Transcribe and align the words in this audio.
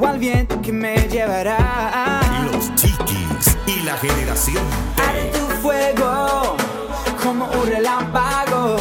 Al 0.00 0.18
viento 0.18 0.60
que 0.62 0.72
me 0.72 0.96
llevará. 1.08 2.20
Los 2.50 2.74
chiquis 2.74 3.56
y 3.66 3.80
la 3.82 3.96
generación. 3.98 4.64
Haré 4.96 5.30
tu 5.30 5.46
fuego 5.60 6.56
como 7.22 7.44
un 7.44 7.66
relámpago. 7.66 8.76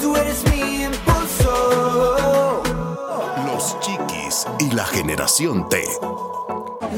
Tú 0.00 0.14
eres 0.14 0.44
mi 0.50 0.84
impulso. 0.84 2.62
Los 3.46 3.80
chiquis 3.80 4.46
y 4.58 4.70
la 4.72 4.84
generación 4.84 5.68
T. 5.68 5.82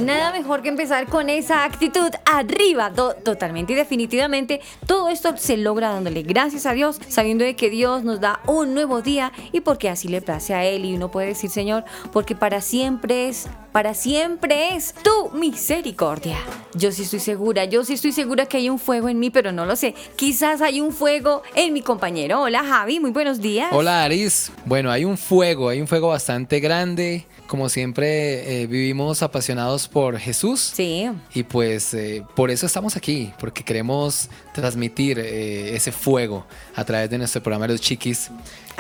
Nada 0.05 0.31
mejor 0.31 0.61
que 0.61 0.69
empezar 0.69 1.07
con 1.07 1.31
esa 1.31 1.65
actitud 1.65 2.11
arriba, 2.27 2.93
totalmente 2.93 3.73
y 3.73 3.77
definitivamente. 3.77 4.61
Todo 4.87 5.09
esto 5.09 5.35
se 5.39 5.57
logra 5.57 5.91
dándole 5.91 6.23
gracias 6.23 6.67
a 6.67 6.73
Dios, 6.73 7.01
sabiendo 7.09 7.45
de 7.45 7.57
que 7.57 7.71
Dios 7.71 8.05
nos 8.05 8.21
da 8.21 8.41
un 8.47 8.75
nuevo 8.75 9.01
día 9.01 9.33
y 9.53 9.61
porque 9.61 9.89
así 9.89 10.09
le 10.09 10.21
place 10.21 10.53
a 10.53 10.65
Él. 10.65 10.85
Y 10.85 10.95
uno 10.95 11.11
puede 11.11 11.29
decir, 11.29 11.49
Señor, 11.49 11.85
porque 12.13 12.35
para 12.35 12.61
siempre 12.61 13.29
es, 13.29 13.49
para 13.77 13.93
siempre 13.93 14.75
es 14.75 14.95
tu 15.03 15.37
misericordia. 15.37 16.39
Yo 16.73 16.91
sí 16.93 17.03
estoy 17.03 17.21
segura, 17.21 17.67
yo 17.67 17.85
sí 17.85 17.93
estoy 17.93 18.11
segura 18.13 18.47
que 18.47 18.57
hay 18.57 18.71
un 18.71 18.79
fuego 18.79 19.11
en 19.11 19.19
mí, 19.19 19.29
pero 19.29 19.53
no 19.53 19.67
lo 19.67 19.77
sé. 19.77 19.95
Quizás 20.17 20.63
hay 20.63 20.81
un 20.81 20.93
fuego 20.93 21.43
en 21.55 21.75
mi 21.75 21.83
compañero. 21.83 22.41
Hola 22.41 22.65
Javi, 22.65 23.01
muy 23.01 23.11
buenos 23.11 23.39
días. 23.39 23.69
Hola 23.73 24.05
Aris. 24.05 24.51
Bueno, 24.65 24.91
hay 24.91 25.05
un 25.05 25.19
fuego, 25.19 25.69
hay 25.69 25.83
un 25.83 25.87
fuego 25.87 26.09
bastante 26.09 26.59
grande 26.59 27.27
como 27.47 27.69
siempre, 27.69 28.63
eh, 28.63 28.67
vivimos 28.67 29.23
apasionados 29.23 29.89
por 29.89 30.19
Jesús. 30.19 30.73
Sí. 30.75 31.09
Y 31.35 31.45
pues 31.45 31.95
eh, 31.95 32.25
por 32.35 32.51
eso 32.51 32.67
estamos 32.67 32.97
aquí, 32.97 33.33
porque 33.39 33.63
queremos 33.63 34.29
transmitir 34.53 35.19
eh, 35.19 35.75
ese 35.75 35.93
fuego 35.93 36.45
a 36.75 36.85
través 36.85 37.09
de 37.09 37.19
nuestro 37.19 37.43
programa 37.43 37.69
Los 37.69 37.81
Chiquis 37.81 38.31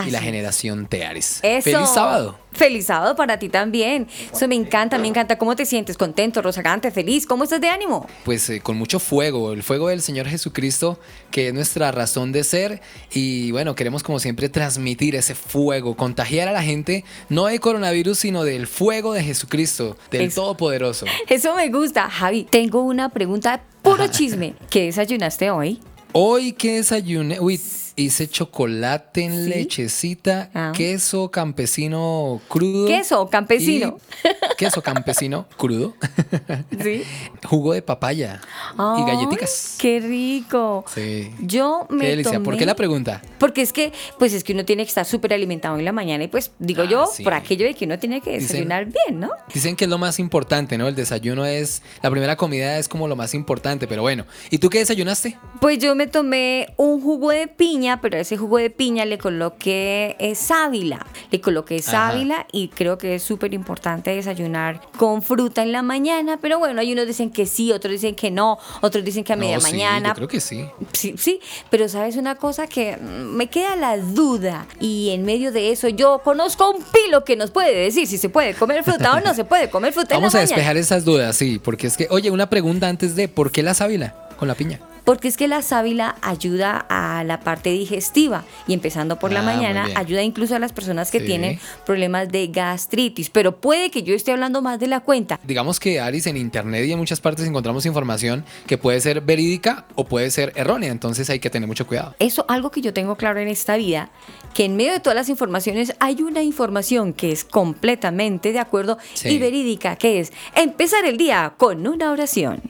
y 0.06 0.10
la 0.10 0.20
generación 0.20 0.86
Teares. 0.86 1.40
Feliz 1.40 1.88
sábado. 1.94 2.38
Feliz 2.52 2.86
sábado 2.86 3.14
para 3.16 3.38
ti 3.38 3.48
también. 3.50 4.08
Eso 4.32 4.48
me 4.48 4.54
encanta, 4.54 4.98
me 4.98 5.08
encanta. 5.08 5.36
¿Cómo 5.36 5.54
te 5.54 5.66
sientes? 5.66 5.98
¿Contento, 5.98 6.40
rozagante, 6.40 6.90
feliz? 6.90 7.26
¿Cómo 7.26 7.44
estás 7.44 7.60
de 7.60 7.68
ánimo? 7.68 8.06
Pues 8.24 8.50
con 8.62 8.76
mucho 8.76 8.98
fuego, 8.98 9.52
el 9.52 9.62
fuego 9.62 9.88
del 9.88 10.00
Señor 10.00 10.26
Jesucristo, 10.26 10.98
que 11.30 11.48
es 11.48 11.54
nuestra 11.54 11.92
razón 11.92 12.32
de 12.32 12.44
ser. 12.44 12.80
Y 13.12 13.52
bueno, 13.52 13.74
queremos 13.74 14.02
como 14.02 14.18
siempre 14.18 14.48
transmitir 14.48 15.16
ese 15.16 15.34
fuego, 15.34 15.96
contagiar 15.96 16.48
a 16.48 16.52
la 16.52 16.62
gente, 16.62 17.04
no 17.28 17.46
de 17.46 17.58
coronavirus, 17.58 18.18
sino 18.18 18.44
del 18.44 18.66
fuego 18.66 19.12
de 19.12 19.22
Jesucristo, 19.22 19.96
del 20.10 20.32
Todopoderoso. 20.32 21.06
Eso 21.28 21.54
me 21.54 21.68
gusta. 21.68 22.08
Javi, 22.08 22.44
tengo 22.44 22.82
una 22.82 23.10
pregunta, 23.10 23.62
puro 23.82 24.06
chisme. 24.08 24.54
¿Qué 24.70 24.84
desayunaste 24.86 25.50
hoy? 25.50 25.80
Hoy 26.12 26.52
que 26.52 26.76
desayuné, 26.76 27.38
uy, 27.40 27.60
hice 27.96 28.28
chocolate 28.28 29.22
en 29.22 29.48
lechecita, 29.48 30.50
ah. 30.54 30.72
queso 30.74 31.30
campesino 31.30 32.40
crudo. 32.48 32.86
Queso 32.86 33.28
campesino. 33.28 33.98
queso 34.58 34.82
campesino 34.82 35.46
crudo. 35.56 35.94
sí. 36.82 37.02
Jugo 37.44 37.72
de 37.72 37.82
papaya 37.82 38.40
y 38.74 39.04
galletitas. 39.06 39.76
Qué 39.78 40.00
rico. 40.00 40.84
Sí. 40.94 41.30
Yo 41.40 41.86
me 41.88 42.04
Qué 42.04 42.10
delicia. 42.10 42.40
¿Por 42.40 42.56
qué 42.58 42.66
la 42.66 42.76
pregunta? 42.76 43.22
Porque 43.38 43.62
es 43.62 43.72
que, 43.72 43.92
pues 44.18 44.34
es 44.34 44.44
que 44.44 44.52
uno 44.52 44.66
tiene 44.66 44.84
que 44.84 44.88
estar 44.88 45.06
súper 45.06 45.32
alimentado 45.32 45.78
en 45.78 45.84
la 45.84 45.92
mañana 45.92 46.24
y 46.24 46.28
pues 46.28 46.52
digo 46.58 46.82
ah, 46.82 46.88
yo, 46.88 47.10
por 47.24 47.32
aquello 47.32 47.66
de 47.66 47.74
que 47.74 47.86
uno 47.86 47.98
tiene 47.98 48.20
que 48.20 48.32
desayunar 48.32 48.84
bien, 48.86 49.20
¿no? 49.20 49.30
Dicen 49.52 49.74
que 49.74 49.84
es 49.84 49.90
lo 49.90 49.98
más 49.98 50.18
importante, 50.18 50.76
¿no? 50.76 50.86
El 50.86 50.94
desayuno 50.94 51.46
es, 51.46 51.82
la 52.02 52.10
primera 52.10 52.36
comida 52.36 52.78
es 52.78 52.88
como 52.88 53.08
lo 53.08 53.16
más 53.16 53.32
importante, 53.32 53.86
pero 53.86 54.02
bueno. 54.02 54.26
¿Y 54.50 54.58
tú 54.58 54.68
qué 54.68 54.80
desayunaste? 54.80 55.38
Pues 55.60 55.78
yo 55.78 55.94
me 55.94 56.06
tomé 56.06 56.74
un 56.76 57.00
jugo 57.00 57.30
de 57.30 57.46
piña 57.48 57.85
pero 58.02 58.18
a 58.18 58.20
ese 58.20 58.36
jugo 58.36 58.58
de 58.58 58.70
piña 58.70 59.04
le 59.04 59.18
coloqué 59.18 60.16
eh, 60.18 60.34
sábila. 60.34 61.06
Le 61.30 61.40
coloqué 61.40 61.80
sábila 61.80 62.46
y 62.52 62.68
creo 62.68 62.98
que 62.98 63.16
es 63.16 63.22
súper 63.22 63.54
importante 63.54 64.10
desayunar 64.10 64.80
con 64.96 65.22
fruta 65.22 65.62
en 65.62 65.72
la 65.72 65.82
mañana. 65.82 66.38
Pero 66.40 66.58
bueno, 66.58 66.80
hay 66.80 66.92
unos 66.92 67.06
dicen 67.06 67.30
que 67.30 67.46
sí, 67.46 67.72
otros 67.72 67.92
dicen 67.92 68.14
que 68.14 68.30
no, 68.30 68.58
otros 68.80 69.04
dicen 69.04 69.24
que 69.24 69.32
a 69.32 69.36
media 69.36 69.58
mañana. 69.60 70.10
Yo 70.10 70.14
creo 70.14 70.28
que 70.28 70.40
sí. 70.40 70.66
Sí, 70.92 71.14
sí, 71.16 71.40
pero 71.70 71.88
sabes 71.88 72.16
una 72.16 72.34
cosa 72.34 72.66
que 72.66 72.96
mm, 72.96 73.36
me 73.36 73.48
queda 73.48 73.76
la 73.76 73.96
duda 73.96 74.66
y 74.80 75.10
en 75.10 75.24
medio 75.24 75.52
de 75.52 75.70
eso 75.70 75.88
yo 75.88 76.20
conozco 76.24 76.70
un 76.70 76.82
pilo 76.82 77.24
que 77.24 77.36
nos 77.36 77.50
puede 77.50 77.74
decir 77.74 78.06
si 78.06 78.18
se 78.18 78.28
puede 78.28 78.54
comer 78.54 78.82
fruta 78.84 79.14
o 79.14 79.20
no 79.20 79.34
se 79.34 79.44
puede 79.44 79.70
comer 79.70 79.92
fruta. 79.92 80.14
Vamos 80.16 80.34
a 80.34 80.40
despejar 80.40 80.76
esas 80.76 81.04
dudas, 81.04 81.36
sí, 81.36 81.60
porque 81.62 81.86
es 81.86 81.96
que, 81.96 82.08
oye, 82.10 82.30
una 82.30 82.48
pregunta 82.48 82.88
antes 82.88 83.14
de, 83.16 83.28
¿por 83.28 83.52
qué 83.52 83.62
la 83.62 83.74
sábila 83.74 84.14
con 84.38 84.48
la 84.48 84.54
piña? 84.54 84.80
Porque 85.06 85.28
es 85.28 85.36
que 85.36 85.46
la 85.46 85.62
sábila 85.62 86.16
ayuda 86.20 86.84
a 86.88 87.22
la 87.22 87.38
parte 87.40 87.70
digestiva 87.70 88.44
y 88.66 88.74
empezando 88.74 89.18
por 89.20 89.30
la 89.30 89.40
ah, 89.40 89.44
mañana 89.44 89.88
ayuda 89.94 90.22
incluso 90.24 90.56
a 90.56 90.58
las 90.58 90.72
personas 90.72 91.12
que 91.12 91.20
tienen 91.20 91.60
problemas 91.86 92.28
de 92.28 92.48
gastritis, 92.48 93.30
pero 93.30 93.60
puede 93.60 93.90
que 93.92 94.02
yo 94.02 94.14
esté 94.14 94.32
hablando 94.32 94.62
más 94.62 94.80
de 94.80 94.88
la 94.88 95.00
cuenta. 95.00 95.38
Digamos 95.44 95.78
que 95.78 96.00
Aris 96.00 96.26
en 96.26 96.36
internet 96.36 96.84
y 96.86 96.92
en 96.92 96.98
muchas 96.98 97.20
partes 97.20 97.46
encontramos 97.46 97.86
información 97.86 98.44
que 98.66 98.78
puede 98.78 99.00
ser 99.00 99.20
verídica 99.20 99.86
o 99.94 100.04
puede 100.04 100.28
ser 100.32 100.52
errónea, 100.56 100.90
entonces 100.90 101.30
hay 101.30 101.38
que 101.38 101.50
tener 101.50 101.68
mucho 101.68 101.86
cuidado. 101.86 102.16
Eso 102.18 102.44
algo 102.48 102.72
que 102.72 102.80
yo 102.80 102.92
tengo 102.92 103.14
claro 103.14 103.38
en 103.38 103.46
esta 103.46 103.76
vida, 103.76 104.10
que 104.54 104.64
en 104.64 104.74
medio 104.74 104.92
de 104.92 105.00
todas 105.00 105.16
las 105.16 105.28
informaciones 105.28 105.94
hay 106.00 106.20
una 106.22 106.42
información 106.42 107.12
que 107.12 107.30
es 107.30 107.44
completamente 107.44 108.52
de 108.52 108.58
acuerdo 108.58 108.98
y 109.24 109.38
verídica, 109.38 109.94
que 109.94 110.18
es 110.18 110.32
empezar 110.56 111.04
el 111.04 111.16
día 111.16 111.54
con 111.56 111.86
una 111.86 112.10
oración. 112.10 112.60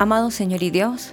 Amado 0.00 0.30
Señor 0.30 0.62
y 0.62 0.70
Dios, 0.70 1.12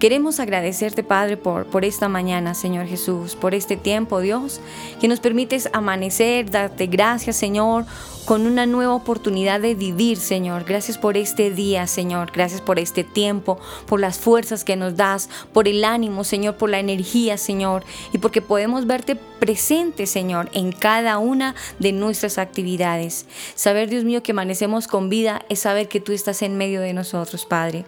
queremos 0.00 0.40
agradecerte, 0.40 1.04
Padre, 1.04 1.36
por, 1.36 1.66
por 1.66 1.84
esta 1.84 2.08
mañana, 2.08 2.54
Señor 2.54 2.86
Jesús, 2.86 3.36
por 3.36 3.54
este 3.54 3.76
tiempo, 3.76 4.18
Dios, 4.18 4.60
que 5.00 5.06
nos 5.06 5.20
permites 5.20 5.70
amanecer, 5.72 6.50
darte 6.50 6.88
gracias, 6.88 7.36
Señor, 7.36 7.86
con 8.24 8.48
una 8.48 8.66
nueva 8.66 8.92
oportunidad 8.92 9.60
de 9.60 9.76
vivir, 9.76 10.16
Señor. 10.16 10.64
Gracias 10.64 10.98
por 10.98 11.16
este 11.16 11.52
día, 11.52 11.86
Señor. 11.86 12.32
Gracias 12.34 12.60
por 12.60 12.80
este 12.80 13.04
tiempo, 13.04 13.60
por 13.86 14.00
las 14.00 14.18
fuerzas 14.18 14.64
que 14.64 14.74
nos 14.74 14.96
das, 14.96 15.30
por 15.52 15.68
el 15.68 15.84
ánimo, 15.84 16.24
Señor, 16.24 16.56
por 16.56 16.70
la 16.70 16.80
energía, 16.80 17.38
Señor, 17.38 17.84
y 18.12 18.18
porque 18.18 18.42
podemos 18.42 18.84
verte 18.88 19.14
presente, 19.14 20.08
Señor, 20.08 20.50
en 20.54 20.72
cada 20.72 21.18
una 21.18 21.54
de 21.78 21.92
nuestras 21.92 22.38
actividades. 22.38 23.26
Saber, 23.54 23.88
Dios 23.88 24.02
mío, 24.02 24.24
que 24.24 24.32
amanecemos 24.32 24.88
con 24.88 25.08
vida 25.08 25.44
es 25.48 25.60
saber 25.60 25.86
que 25.86 26.00
tú 26.00 26.10
estás 26.10 26.42
en 26.42 26.56
medio 26.56 26.80
de 26.80 26.94
nosotros, 26.94 27.46
Padre. 27.46 27.84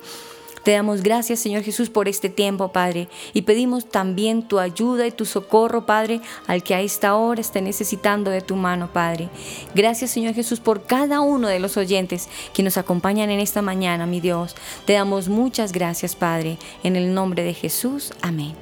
Te 0.67 0.73
damos 0.73 1.05
gracias, 1.05 1.39
Señor 1.39 1.63
Jesús, 1.63 1.91
por 1.91 2.09
este 2.09 2.29
tiempo, 2.29 2.73
Padre, 2.73 3.07
y 3.33 3.43
pedimos 3.43 3.89
también 3.89 4.43
tu 4.43 4.59
ayuda 4.59 5.07
y 5.07 5.13
tu 5.13 5.25
socorro, 5.25 5.87
Padre, 5.87 6.21
al 6.49 6.65
que 6.65 6.75
a 6.75 6.81
esta 6.81 7.15
hora 7.15 7.41
esté 7.41 7.63
necesitando 7.63 8.33
de 8.33 8.41
tu 8.41 8.57
mano, 8.57 8.93
Padre. 8.93 9.29
Gracias, 9.77 10.11
Señor 10.11 10.35
Jesús, 10.35 10.59
por 10.59 10.83
cada 10.83 11.21
uno 11.21 11.47
de 11.47 11.61
los 11.61 11.77
oyentes 11.77 12.29
que 12.53 12.65
nos 12.65 12.79
acompañan 12.79 13.31
en 13.31 13.39
esta 13.39 13.63
mañana, 13.63 14.07
mi 14.07 14.21
Dios. 14.21 14.57
Te 14.87 14.95
damos 14.95 15.29
muchas 15.29 15.71
gracias, 15.71 16.17
Padre, 16.17 16.59
en 16.83 16.97
el 16.97 17.15
nombre 17.15 17.45
de 17.45 17.55
Jesús. 17.55 18.13
Amén. 18.21 18.57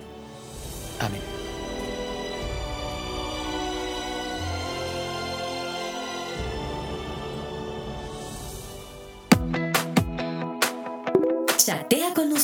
Amén. 1.00 1.33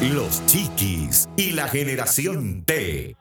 Los 0.00 0.46
Chiquis 0.46 1.28
y 1.36 1.50
la 1.52 1.68
generación 1.68 2.64
T. 2.64 3.14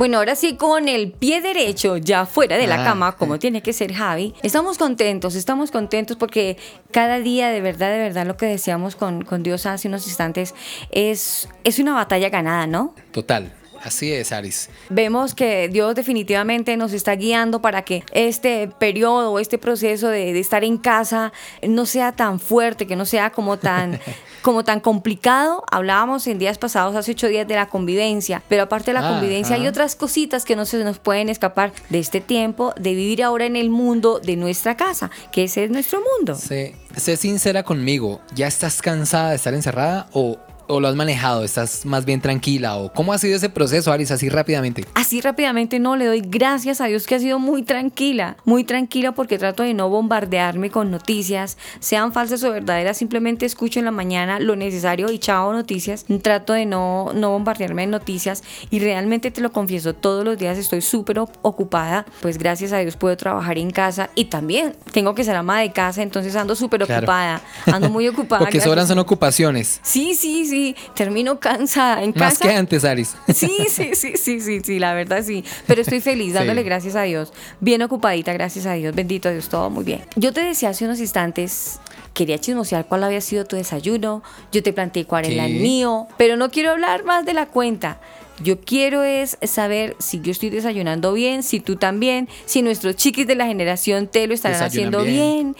Bueno, 0.00 0.16
ahora 0.16 0.34
sí 0.34 0.56
con 0.56 0.88
el 0.88 1.12
pie 1.12 1.42
derecho 1.42 1.98
ya 1.98 2.24
fuera 2.24 2.56
de 2.56 2.66
la 2.66 2.80
Ah. 2.80 2.84
cama, 2.84 3.16
como 3.18 3.38
tiene 3.38 3.60
que 3.62 3.74
ser 3.74 3.92
Javi. 3.92 4.32
Estamos 4.42 4.78
contentos, 4.78 5.34
estamos 5.34 5.70
contentos 5.70 6.16
porque 6.16 6.56
cada 6.90 7.18
día 7.18 7.50
de 7.50 7.60
verdad, 7.60 7.90
de 7.92 7.98
verdad 7.98 8.26
lo 8.26 8.38
que 8.38 8.46
decíamos 8.46 8.96
con, 8.96 9.22
con 9.26 9.42
Dios 9.42 9.66
hace 9.66 9.88
unos 9.88 10.06
instantes 10.06 10.54
es, 10.90 11.50
es 11.64 11.78
una 11.78 11.92
batalla 11.92 12.30
ganada, 12.30 12.66
¿no? 12.66 12.94
Total. 13.12 13.52
Así 13.82 14.12
es, 14.12 14.32
Aris. 14.32 14.68
Vemos 14.90 15.34
que 15.34 15.68
Dios 15.68 15.94
definitivamente 15.94 16.76
nos 16.76 16.92
está 16.92 17.14
guiando 17.16 17.62
para 17.62 17.82
que 17.82 18.04
este 18.12 18.68
periodo, 18.68 19.38
este 19.38 19.58
proceso 19.58 20.08
de, 20.08 20.32
de 20.32 20.40
estar 20.40 20.64
en 20.64 20.76
casa 20.76 21.32
no 21.66 21.86
sea 21.86 22.12
tan 22.12 22.40
fuerte, 22.40 22.86
que 22.86 22.96
no 22.96 23.06
sea 23.06 23.30
como 23.30 23.58
tan, 23.58 23.98
como 24.42 24.64
tan 24.64 24.80
complicado. 24.80 25.64
Hablábamos 25.70 26.26
en 26.26 26.38
días 26.38 26.58
pasados, 26.58 26.94
hace 26.94 27.12
ocho 27.12 27.28
días, 27.28 27.48
de 27.48 27.54
la 27.54 27.66
convivencia, 27.66 28.42
pero 28.48 28.64
aparte 28.64 28.92
de 28.92 29.00
la 29.00 29.08
convivencia 29.08 29.56
hay 29.56 29.66
otras 29.66 29.96
cositas 29.96 30.44
que 30.44 30.56
no 30.56 30.66
se 30.66 30.82
nos 30.84 30.98
pueden 30.98 31.28
escapar 31.28 31.72
de 31.88 31.98
este 31.98 32.20
tiempo, 32.20 32.74
de 32.76 32.94
vivir 32.94 33.22
ahora 33.22 33.46
en 33.46 33.56
el 33.56 33.70
mundo 33.70 34.20
de 34.20 34.36
nuestra 34.36 34.76
casa, 34.76 35.10
que 35.32 35.44
ese 35.44 35.64
es 35.64 35.70
nuestro 35.70 36.00
mundo. 36.00 36.34
Sé, 36.34 36.74
sé 36.96 37.16
sincera 37.16 37.62
conmigo. 37.62 38.20
¿Ya 38.34 38.46
estás 38.46 38.82
cansada 38.82 39.30
de 39.30 39.36
estar 39.36 39.54
encerrada 39.54 40.08
o, 40.12 40.38
o 40.70 40.80
lo 40.80 40.88
has 40.88 40.94
manejado? 40.94 41.44
¿Estás 41.44 41.84
más 41.84 42.04
bien 42.04 42.20
tranquila? 42.20 42.76
¿O 42.76 42.92
cómo 42.92 43.12
ha 43.12 43.18
sido 43.18 43.36
ese 43.36 43.48
proceso, 43.48 43.92
Aris, 43.92 44.10
así 44.10 44.28
rápidamente? 44.28 44.84
Así 44.94 45.20
rápidamente 45.20 45.78
no, 45.78 45.96
le 45.96 46.06
doy 46.06 46.20
gracias 46.24 46.80
a 46.80 46.86
Dios 46.86 47.06
que 47.06 47.16
ha 47.16 47.18
sido 47.18 47.38
muy 47.38 47.62
tranquila, 47.62 48.36
muy 48.44 48.64
tranquila 48.64 49.12
porque 49.12 49.38
trato 49.38 49.62
de 49.62 49.74
no 49.74 49.88
bombardearme 49.88 50.70
con 50.70 50.90
noticias, 50.90 51.58
sean 51.80 52.12
falsas 52.12 52.42
o 52.44 52.52
verdaderas, 52.52 52.96
simplemente 52.96 53.46
escucho 53.46 53.78
en 53.78 53.84
la 53.84 53.90
mañana 53.90 54.38
lo 54.40 54.56
necesario 54.56 55.10
y 55.10 55.18
chao 55.18 55.52
noticias, 55.52 56.06
trato 56.22 56.52
de 56.52 56.66
no, 56.66 57.10
no 57.14 57.30
bombardearme 57.30 57.82
en 57.84 57.90
noticias 57.90 58.42
y 58.70 58.78
realmente 58.78 59.30
te 59.30 59.40
lo 59.40 59.52
confieso, 59.52 59.94
todos 59.94 60.24
los 60.24 60.38
días 60.38 60.56
estoy 60.58 60.80
súper 60.82 61.18
ocupada, 61.42 62.06
pues 62.22 62.38
gracias 62.38 62.72
a 62.72 62.78
Dios 62.78 62.96
puedo 62.96 63.16
trabajar 63.16 63.58
en 63.58 63.70
casa 63.70 64.10
y 64.14 64.26
también 64.26 64.74
tengo 64.92 65.14
que 65.14 65.24
ser 65.24 65.36
ama 65.36 65.60
de 65.60 65.72
casa, 65.72 66.02
entonces 66.02 66.36
ando 66.36 66.54
súper 66.54 66.80
Claro. 66.86 67.00
ocupada, 67.02 67.42
ando 67.66 67.90
muy 67.90 68.08
ocupada. 68.08 68.40
Porque 68.40 68.60
sobran 68.60 68.86
son 68.86 68.98
ocupaciones. 68.98 69.80
Sí, 69.82 70.14
sí, 70.14 70.46
sí, 70.46 70.59
termino 70.94 71.40
cansada 71.40 72.02
en 72.02 72.12
Más 72.16 72.38
casa. 72.38 72.44
que 72.48 72.54
antes, 72.56 72.84
Aris. 72.84 73.14
Sí, 73.34 73.66
sí, 73.68 73.90
sí, 73.94 74.12
sí, 74.16 74.40
sí, 74.40 74.60
sí, 74.62 74.78
la 74.78 74.94
verdad 74.94 75.22
sí. 75.24 75.44
Pero 75.66 75.80
estoy 75.82 76.00
feliz, 76.00 76.34
dándole 76.34 76.60
Sí. 76.62 76.66
gracias 76.66 76.96
a 76.96 77.02
Dios. 77.02 77.32
Bien 77.60 77.82
ocupadita, 77.82 78.32
gracias 78.32 78.66
a 78.66 78.74
Dios. 78.74 78.94
Bendito 78.94 79.30
Dios, 79.30 79.48
todo 79.48 79.70
muy 79.70 79.84
bien. 79.84 80.02
Yo 80.16 80.32
te 80.32 80.40
decía 80.42 80.70
hace 80.70 80.84
unos 80.84 81.00
instantes, 81.00 81.80
quería 82.14 82.38
chismosear 82.38 82.86
cuál 82.86 83.04
había 83.04 83.20
sido 83.20 83.44
tu 83.44 83.56
desayuno. 83.56 84.22
Yo 84.52 84.62
te 84.62 84.72
planteé 84.72 85.04
cuál 85.04 85.24
era 85.26 85.46
el 85.46 85.60
mío, 85.60 86.06
pero 86.16 86.36
no 86.36 86.50
quiero 86.50 86.70
hablar 86.70 87.04
más 87.04 87.24
de 87.24 87.34
la 87.34 87.46
cuenta. 87.46 88.00
Yo 88.42 88.58
quiero 88.58 89.02
es 89.02 89.36
saber 89.42 89.96
si 89.98 90.20
yo 90.22 90.30
estoy 90.32 90.48
desayunando 90.48 91.12
bien, 91.12 91.42
si 91.42 91.60
tú 91.60 91.76
también, 91.76 92.26
si 92.46 92.62
nuestros 92.62 92.96
chiquis 92.96 93.26
de 93.26 93.34
la 93.34 93.44
generación 93.44 94.06
T 94.08 94.26
lo 94.26 94.32
estarán 94.32 94.58
Desayunan 94.60 94.94
haciendo 94.94 95.04
bien. 95.04 95.52
bien. 95.52 95.56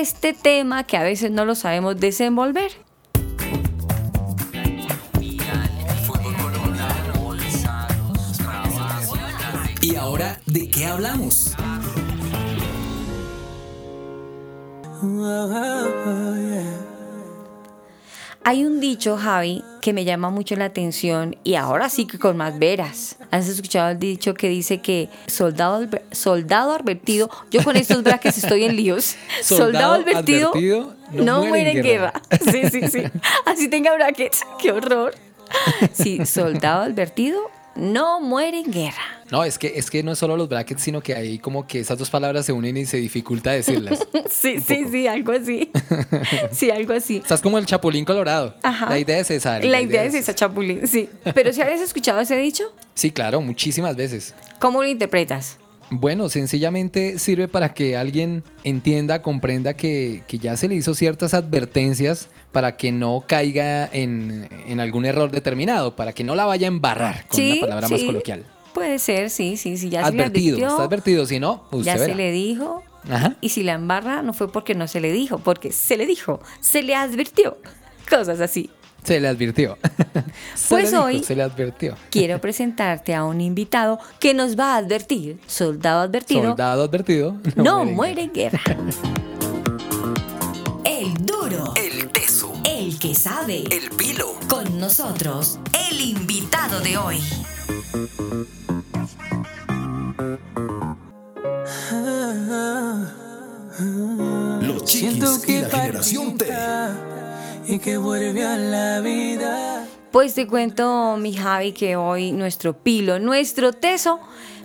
Este 0.00 0.34
tema 0.34 0.84
que 0.84 0.98
a 0.98 1.02
veces 1.02 1.30
no 1.30 1.46
lo 1.46 1.54
sabemos 1.54 1.98
desenvolver. 1.98 2.72
Ahora 10.00 10.40
de 10.46 10.66
qué 10.70 10.86
hablamos? 10.86 11.54
Hay 18.42 18.64
un 18.64 18.80
dicho, 18.80 19.18
Javi, 19.18 19.62
que 19.82 19.92
me 19.92 20.06
llama 20.06 20.30
mucho 20.30 20.56
la 20.56 20.64
atención 20.64 21.36
y 21.44 21.56
ahora 21.56 21.90
sí 21.90 22.06
que 22.06 22.18
con 22.18 22.38
más 22.38 22.58
veras. 22.58 23.16
¿Has 23.30 23.46
escuchado 23.46 23.90
el 23.90 23.98
dicho 23.98 24.32
que 24.32 24.48
dice 24.48 24.80
que 24.80 25.10
soldado, 25.26 25.86
soldado 26.12 26.72
advertido, 26.72 27.28
yo 27.50 27.62
con 27.62 27.76
estos 27.76 28.02
brackets 28.02 28.38
estoy 28.38 28.64
en 28.64 28.76
líos, 28.76 29.16
Soldado 29.42 29.92
advertido 29.92 30.52
no, 31.12 31.44
muere 31.44 31.72
en 31.72 31.82
guerra. 31.82 32.14
Sí, 32.50 32.62
sí, 32.70 32.88
sí. 32.88 33.02
Así 33.44 33.68
tenga 33.68 33.94
brackets, 33.94 34.40
qué 34.58 34.72
horror. 34.72 35.14
Sí, 35.92 36.24
soldado 36.24 36.82
advertido 36.84 37.59
no 37.76 38.20
muere 38.20 38.60
en 38.60 38.70
guerra. 38.70 39.02
No, 39.30 39.44
es 39.44 39.58
que, 39.58 39.72
es 39.76 39.90
que 39.90 40.02
no 40.02 40.12
es 40.12 40.18
solo 40.18 40.36
los 40.36 40.48
brackets, 40.48 40.82
sino 40.82 41.00
que 41.00 41.14
ahí 41.14 41.38
como 41.38 41.66
que 41.66 41.80
esas 41.80 41.96
dos 41.98 42.10
palabras 42.10 42.44
se 42.46 42.52
unen 42.52 42.76
y 42.76 42.86
se 42.86 42.96
dificulta 42.96 43.52
decirlas. 43.52 44.06
Sí, 44.30 44.60
sí, 44.60 44.86
sí, 44.90 45.06
algo 45.06 45.32
así. 45.32 45.70
Sí, 46.52 46.70
algo 46.70 46.92
así. 46.94 47.16
Estás 47.18 47.42
como 47.42 47.58
el 47.58 47.66
chapulín 47.66 48.04
colorado. 48.04 48.54
Ajá. 48.62 48.88
La 48.88 48.98
idea 48.98 49.18
es 49.18 49.30
esa. 49.30 49.58
La 49.60 49.80
idea 49.80 50.04
es 50.04 50.14
esa, 50.14 50.34
Chapulín, 50.34 50.86
sí. 50.86 51.08
Pero 51.34 51.52
si 51.52 51.60
habías 51.60 51.80
escuchado 51.80 52.20
ese 52.20 52.36
dicho, 52.36 52.72
Sí, 52.94 53.10
claro, 53.10 53.40
muchísimas 53.40 53.96
veces. 53.96 54.34
¿cómo 54.58 54.82
lo 54.82 54.88
interpretas? 54.88 55.58
Bueno, 55.90 56.28
sencillamente 56.28 57.18
sirve 57.18 57.48
para 57.48 57.74
que 57.74 57.96
alguien 57.96 58.44
entienda, 58.62 59.22
comprenda 59.22 59.74
que, 59.74 60.22
que 60.28 60.38
ya 60.38 60.56
se 60.56 60.68
le 60.68 60.76
hizo 60.76 60.94
ciertas 60.94 61.34
advertencias 61.34 62.28
para 62.52 62.76
que 62.76 62.92
no 62.92 63.24
caiga 63.26 63.88
en, 63.92 64.48
en 64.66 64.80
algún 64.80 65.04
error 65.06 65.30
determinado, 65.30 65.94
para 65.96 66.12
que 66.12 66.24
no 66.24 66.34
la 66.34 66.44
vaya 66.46 66.66
a 66.66 66.68
embarrar, 66.68 67.26
con 67.28 67.40
una 67.42 67.60
palabra 67.60 67.88
más 67.88 68.00
sí. 68.00 68.06
coloquial. 68.06 68.44
Puede 68.74 68.98
ser, 68.98 69.30
sí, 69.30 69.56
sí, 69.56 69.76
sí. 69.76 69.88
Ya 69.90 70.06
advertido, 70.06 70.56
se 70.56 70.60
le 70.60 70.66
está 70.66 70.82
advirtió, 70.82 70.84
advertido, 70.84 71.26
si 71.26 71.40
no, 71.40 71.64
usted 71.70 71.84
ya 71.84 71.98
se 71.98 72.14
le 72.14 72.30
dijo. 72.32 72.82
Ajá. 73.08 73.34
Y 73.40 73.48
si 73.48 73.62
la 73.62 73.72
embarra, 73.72 74.22
no 74.22 74.32
fue 74.32 74.50
porque 74.52 74.74
no 74.74 74.86
se 74.86 75.00
le 75.00 75.10
dijo, 75.12 75.38
porque 75.38 75.72
se 75.72 75.96
le 75.96 76.06
dijo, 76.06 76.40
se 76.60 76.82
le 76.82 76.94
advirtió. 76.94 77.58
Cosas 78.08 78.40
así. 78.40 78.70
Se 79.02 79.18
le 79.18 79.28
advirtió. 79.28 79.78
Se 80.54 80.68
Pues 80.68 80.84
le 80.84 80.90
dijo, 80.90 81.02
hoy- 81.04 81.24
se 81.24 81.34
le 81.34 81.42
advirtió. 81.42 81.96
Quiero 82.10 82.38
presentarte 82.40 83.14
a 83.14 83.24
un 83.24 83.40
invitado 83.40 83.98
que 84.18 84.34
nos 84.34 84.58
va 84.58 84.74
a 84.74 84.76
advertir, 84.76 85.38
soldado 85.46 86.02
advertido, 86.02 86.42
Soldado 86.50 86.82
advertido. 86.84 87.36
no, 87.56 87.80
en 87.84 87.94
muere 87.94 88.22
en 88.24 88.32
guerra. 88.34 88.60
El 90.84 91.14
duro, 91.24 91.72
que 93.00 93.14
sabe. 93.14 93.64
el 93.70 93.88
pilo. 93.96 94.34
Con 94.46 94.78
nosotros, 94.78 95.58
el 95.88 96.00
invitado 96.00 96.80
de 96.80 96.98
hoy. 96.98 97.18
Los 104.60 104.84
Chiquis 104.84 105.48
y 105.48 105.58
la 105.60 105.70
generación 105.70 106.36
T. 106.36 106.46
y 107.66 107.78
que 107.78 107.96
vuelve 107.96 108.44
a 108.44 108.56
la 108.58 109.00
vida. 109.00 109.86
Pues 110.12 110.34
te 110.34 110.46
cuento, 110.46 111.16
mi 111.16 111.32
Javi, 111.32 111.72
que 111.72 111.96
hoy 111.96 112.32
nuestro 112.32 112.74
pilo, 112.74 113.18
nuestro 113.18 113.72
teso, 113.72 114.20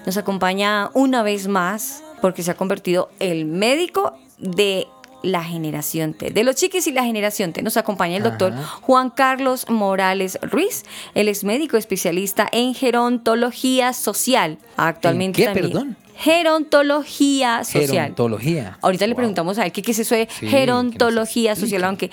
nos 0.06 0.18
acompaña 0.18 0.90
una 0.94 1.24
vez 1.24 1.48
más 1.48 2.04
porque 2.22 2.44
se 2.44 2.52
ha 2.52 2.58
convertido 2.58 3.10
el 3.20 3.46
médico 3.46 4.18
de 4.40 4.88
la 5.24 5.44
generación 5.44 6.14
T, 6.14 6.30
de 6.30 6.44
los 6.44 6.56
chiquis 6.56 6.86
y 6.88 6.92
la 6.92 7.04
generación 7.04 7.52
T. 7.54 7.62
Nos 7.64 7.78
acompaña 7.78 8.18
el 8.18 8.24
doctor 8.24 8.54
Juan 8.82 9.10
Carlos 9.10 9.66
Morales 9.70 10.38
Ruiz. 10.42 10.84
Él 11.16 11.28
es 11.30 11.44
médico 11.44 11.78
especialista 11.78 12.48
en 12.52 12.76
gerontología 12.76 13.94
social. 13.94 14.58
Actualmente 14.78 15.38
qué, 15.42 15.46
también- 15.46 15.68
perdón? 15.72 15.98
Gerontología 16.18 17.64
social. 17.64 17.88
Gerontología. 17.90 18.78
Ahorita 18.82 19.06
le 19.08 19.16
preguntamos 19.16 19.58
a 19.58 19.66
él 19.66 19.72
qué, 19.72 19.82
qué 19.82 19.92
es 19.92 20.00
eso 20.00 20.16
de 20.16 20.28
Sí, 20.40 20.48
gerontología 20.48 21.56
social, 21.56 21.84
aunque 21.84 22.10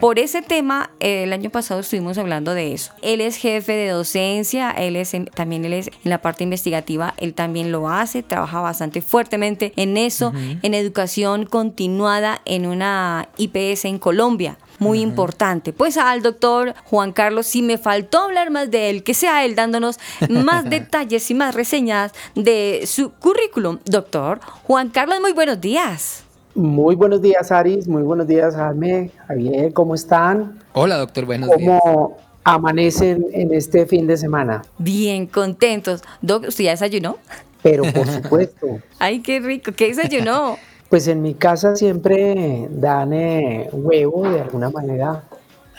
por 0.00 0.18
ese 0.18 0.42
tema 0.42 0.90
eh, 1.00 1.24
el 1.24 1.32
año 1.32 1.50
pasado 1.50 1.80
estuvimos 1.80 2.18
hablando 2.18 2.54
de 2.54 2.72
eso. 2.72 2.92
Él 3.02 3.20
es 3.20 3.36
jefe 3.36 3.72
de 3.72 3.88
docencia, 3.88 4.70
él 4.70 4.96
es 4.96 5.14
en- 5.14 5.26
también 5.26 5.64
él 5.64 5.72
es 5.72 5.88
en 5.88 6.10
la 6.10 6.22
parte 6.22 6.44
investigativa, 6.44 7.14
él 7.16 7.34
también 7.34 7.72
lo 7.72 7.88
hace, 7.88 8.22
trabaja 8.22 8.60
bastante 8.60 9.02
fuertemente 9.02 9.72
en 9.76 9.96
eso, 9.96 10.32
en 10.62 10.74
educación 10.74 11.46
continuada 11.46 12.40
en 12.44 12.66
una 12.66 13.28
IPS 13.36 13.84
en 13.86 13.98
Colombia. 13.98 14.56
Muy 14.80 15.00
importante. 15.00 15.72
Pues 15.72 15.96
al 15.96 16.22
doctor 16.22 16.72
Juan 16.84 17.10
Carlos, 17.12 17.48
si 17.48 17.62
me 17.62 17.78
faltó 17.78 18.20
hablar 18.22 18.50
más 18.52 18.70
de 18.70 18.90
él, 18.90 19.02
que 19.02 19.12
sea 19.12 19.44
él 19.44 19.56
dándonos 19.56 19.98
más 20.28 20.64
detalles 20.70 21.28
y 21.32 21.34
más 21.34 21.52
reseñas 21.56 22.12
de 22.36 22.84
su 22.86 23.10
currículum. 23.10 23.80
Doctor 23.86 24.38
Juan 24.62 24.90
Carlos, 24.90 25.20
muy 25.20 25.32
buenos 25.32 25.60
días. 25.60 26.22
Muy 26.58 26.96
buenos 26.96 27.22
días, 27.22 27.52
Aris. 27.52 27.86
Muy 27.86 28.02
buenos 28.02 28.26
días, 28.26 28.56
Jaime. 28.56 29.12
Javier, 29.28 29.72
¿cómo 29.72 29.94
están? 29.94 30.58
Hola, 30.72 30.96
doctor, 30.96 31.24
buenos 31.24 31.56
días. 31.56 31.80
¿Cómo 31.80 32.16
amanecen 32.42 33.24
en 33.32 33.54
este 33.54 33.86
fin 33.86 34.08
de 34.08 34.16
semana? 34.16 34.62
Bien 34.76 35.28
contentos. 35.28 36.02
Doc, 36.20 36.46
¿usted 36.48 36.64
ya 36.64 36.70
desayunó? 36.72 37.18
Pero 37.62 37.84
por 37.92 38.08
supuesto, 38.08 38.66
Ay, 38.98 39.20
qué 39.22 39.38
rico. 39.38 39.70
¿Qué 39.70 39.86
desayunó? 39.94 40.56
pues 40.88 41.06
en 41.06 41.22
mi 41.22 41.34
casa 41.34 41.76
siempre 41.76 42.66
dan 42.72 43.12
eh, 43.12 43.68
huevo 43.70 44.28
de 44.28 44.40
alguna 44.40 44.68
manera. 44.70 45.22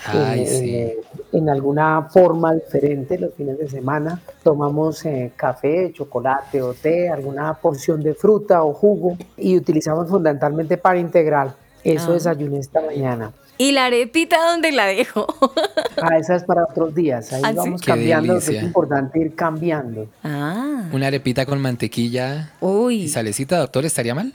Ay, 0.05 0.41
en, 0.41 0.47
sí. 0.47 0.75
en, 0.77 0.91
en 1.33 1.49
alguna 1.49 2.03
forma 2.11 2.53
diferente 2.53 3.17
los 3.19 3.33
fines 3.33 3.57
de 3.57 3.67
semana. 3.69 4.21
Tomamos 4.43 5.05
eh, 5.05 5.31
café, 5.35 5.91
chocolate 5.93 6.61
o 6.61 6.73
té, 6.73 7.09
alguna 7.09 7.53
porción 7.55 8.01
de 8.01 8.13
fruta 8.13 8.63
o 8.63 8.73
jugo 8.73 9.17
y 9.37 9.57
utilizamos 9.57 10.07
fundamentalmente 10.09 10.77
pan 10.77 10.97
integral. 10.97 11.53
Eso 11.83 12.11
Ah. 12.11 12.13
desayuné 12.13 12.59
esta 12.59 12.81
mañana. 12.81 13.31
¿Y 13.57 13.73
la 13.73 13.85
arepita 13.87 14.37
dónde 14.51 14.71
la 14.71 14.85
dejo? 14.85 15.27
Ah, 16.01 16.17
esa 16.17 16.37
es 16.37 16.45
para 16.45 16.63
otros 16.63 16.95
días. 16.95 17.33
Ahí 17.33 17.41
¿Ah, 17.43 17.51
vamos 17.53 17.81
cambiando. 17.81 18.37
Es 18.37 18.49
importante 18.49 19.19
ir 19.19 19.35
cambiando. 19.35 20.07
ah, 20.23 20.85
Una 20.93 21.07
arepita 21.07 21.45
con 21.45 21.59
mantequilla 21.61 22.53
y 22.89 23.09
salecita, 23.09 23.57
doctor, 23.59 23.83
¿estaría 23.83 24.15
mal? 24.15 24.33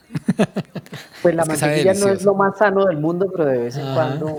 Pues 1.23 1.35
la 1.35 1.43
Es 1.45 1.49
que 1.49 1.57
sabe 1.57 1.77
mantequilla 1.77 2.07
no 2.07 2.13
es 2.13 2.23
lo 2.23 2.35
más 2.35 2.59
sano 2.59 2.85
del 2.85 2.99
mundo, 2.99 3.31
pero 3.35 3.47
de 3.47 3.57
vez 3.59 3.77
en 3.79 3.87
Ajá. 3.87 3.95
cuando 3.95 4.37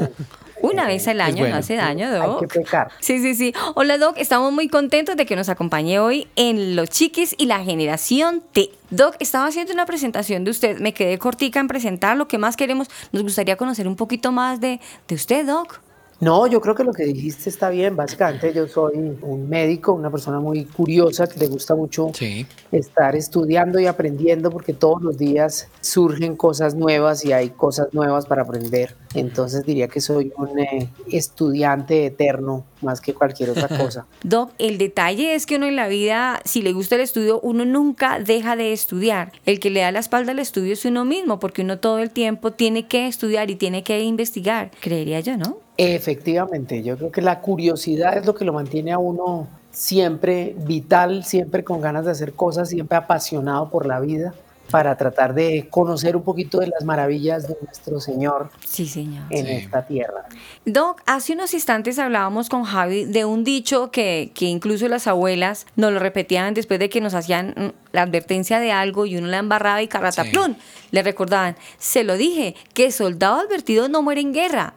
Una 0.62 0.88
vez 0.88 1.08
al 1.08 1.22
año 1.22 1.40
bueno. 1.40 1.56
no 1.56 1.60
hace 1.60 1.76
daño, 1.76 2.08
hay 2.08 2.22
que 2.40 2.46
Doc. 2.46 2.54
pecar. 2.54 2.88
Sí, 3.00 3.20
sí, 3.20 3.36
sí. 3.36 3.54
Hola, 3.76 3.98
Doc. 3.98 4.18
Estamos 4.18 4.52
muy 4.54 4.68
contentos 4.68 5.16
de 5.18 5.26
que 5.26 5.36
nos 5.36 5.50
acompañe 5.50 6.00
hoy 6.00 6.28
en 6.36 6.76
Los 6.76 6.90
Chiquis 6.90 7.36
y 7.38 7.46
la 7.46 7.64
Generación 7.64 8.42
T. 8.54 8.70
Doc, 8.90 9.16
estaba 9.20 9.48
haciendo 9.48 9.74
una 9.74 9.86
presentación 9.86 10.44
de 10.44 10.52
usted. 10.52 10.80
Me 10.80 10.94
quedé 10.94 11.18
cortica 11.18 11.60
en 11.60 11.68
presentar 11.68 12.16
lo 12.18 12.28
que 12.28 12.38
más 12.38 12.56
queremos. 12.56 12.88
Nos 13.12 13.24
gustaría 13.24 13.58
conocer 13.58 13.88
un 13.88 13.96
poquito 13.96 14.32
más 14.32 14.60
de, 14.62 14.80
de 15.08 15.16
usted, 15.16 15.46
Doc. 15.46 15.82
No, 16.22 16.48
yo 16.48 16.62
creo 16.62 16.76
que 16.76 16.84
lo 16.84 16.94
que 16.94 17.04
dijiste 17.06 17.50
está 17.50 17.70
bien. 17.70 17.96
Básicamente 17.96 18.54
yo 18.54 18.68
soy 18.68 18.96
un 19.22 19.50
médico, 19.50 19.94
una 19.94 20.10
persona 20.10 20.40
muy 20.40 20.66
curiosa 20.66 21.28
que 21.28 21.40
le 21.40 21.48
gusta 21.48 21.76
mucho 21.76 22.12
Sí. 22.14 22.46
estar 22.72 23.16
estudiando 23.16 23.80
y 23.80 23.86
aprendiendo 23.86 24.50
porque 24.50 24.74
todos 24.74 25.02
los 25.02 25.18
días 25.18 25.68
surgen 25.82 26.36
cosas 26.36 26.76
nuevas 26.76 27.26
y 27.26 27.34
hay 27.34 27.50
cosas 27.50 27.88
nuevas 27.94 28.26
para 28.26 28.44
aprender. 28.44 28.96
Entonces 29.14 29.66
diría 29.66 29.88
que 29.88 30.02
soy 30.02 30.32
un 30.38 30.60
eh, 30.60 30.90
estudiante 31.12 32.06
eterno 32.06 32.64
más 32.82 33.02
que 33.02 33.14
cualquier 33.14 33.50
otra 33.52 33.68
cosa. 33.78 34.06
Doc, 34.24 34.52
el 34.58 34.78
detalle 34.78 35.36
es 35.36 35.46
que 35.46 35.56
uno 35.58 35.66
en 35.68 35.76
la 35.76 35.88
vida, 35.88 36.42
si 36.46 36.62
le 36.62 36.74
gusta 36.74 36.96
el 36.96 37.02
estudio, 37.02 37.40
uno 37.42 37.66
nunca 37.66 38.20
deja 38.20 38.56
de 38.56 38.74
estudiar. 38.74 39.32
El 39.46 39.60
que 39.60 39.70
le 39.70 39.82
da 39.82 39.92
la 39.92 40.00
espalda 40.00 40.32
al 40.32 40.40
estudio 40.40 40.74
es 40.74 40.86
uno 40.86 41.04
mismo, 41.06 41.40
porque 41.40 41.62
uno 41.62 41.80
todo 41.80 42.00
el 42.00 42.10
tiempo 42.12 42.52
tiene 42.52 42.88
que 42.88 43.08
estudiar 43.08 43.50
y 43.52 43.56
tiene 43.56 43.84
que 43.84 44.02
investigar. 44.02 44.72
Creería 44.82 45.20
yo, 45.20 45.38
¿no? 45.38 45.58
Efectivamente, 45.78 46.84
yo 46.84 46.98
creo 46.98 47.12
que 47.12 47.22
la 47.22 47.42
curiosidad 47.42 48.18
es 48.18 48.26
lo 48.26 48.34
que 48.36 48.46
lo 48.46 48.54
mantiene 48.54 48.92
a 48.92 48.98
uno 48.98 49.48
siempre 49.72 50.56
vital, 50.58 51.26
siempre 51.26 51.64
con 51.64 51.82
ganas 51.82 52.06
de 52.06 52.12
hacer 52.12 52.34
cosas, 52.34 52.70
siempre 52.70 52.98
apasionado 52.98 53.70
por 53.70 53.86
la 53.86 54.00
vida, 54.00 54.34
para 54.72 54.98
tratar 54.98 55.36
de 55.36 55.68
conocer 55.70 56.16
un 56.16 56.24
poquito 56.24 56.60
de 56.60 56.68
las 56.68 56.84
maravillas 56.86 57.48
de 57.48 57.56
nuestro 57.64 58.00
Señor 58.00 58.50
Sí, 58.66 58.88
señor. 58.88 59.26
en 59.30 59.46
Sí. 59.46 59.52
esta 59.52 59.86
tierra. 59.86 60.26
Doc, 60.66 61.02
hace 61.06 61.34
unos 61.34 61.54
instantes 61.54 62.00
hablábamos 62.00 62.50
con 62.50 62.64
Javi 62.64 63.06
de 63.06 63.26
un 63.26 63.44
dicho 63.44 63.92
que, 63.92 64.32
que 64.34 64.46
incluso 64.46 64.88
las 64.88 65.06
abuelas 65.06 65.68
nos 65.76 65.92
lo 65.92 66.00
repetían 66.00 66.54
después 66.56 66.80
de 66.80 66.90
que 66.90 67.00
nos 67.00 67.14
hacían 67.14 67.54
mm, 67.56 67.70
la 67.94 68.02
advertencia 68.02 68.60
de 68.60 68.72
algo 68.72 69.06
y 69.06 69.18
uno 69.18 69.28
la 69.28 69.38
embarraba 69.38 69.84
y 69.84 69.88
carataplún. 69.88 70.58
Le 70.90 71.04
recordaban, 71.04 71.56
se 71.78 72.04
lo 72.04 72.16
dije, 72.18 72.56
que 72.74 72.92
soldado 72.92 73.36
advertido 73.42 73.88
no 73.88 74.02
muere 74.02 74.22
en 74.22 74.34
guerra. 74.34 74.74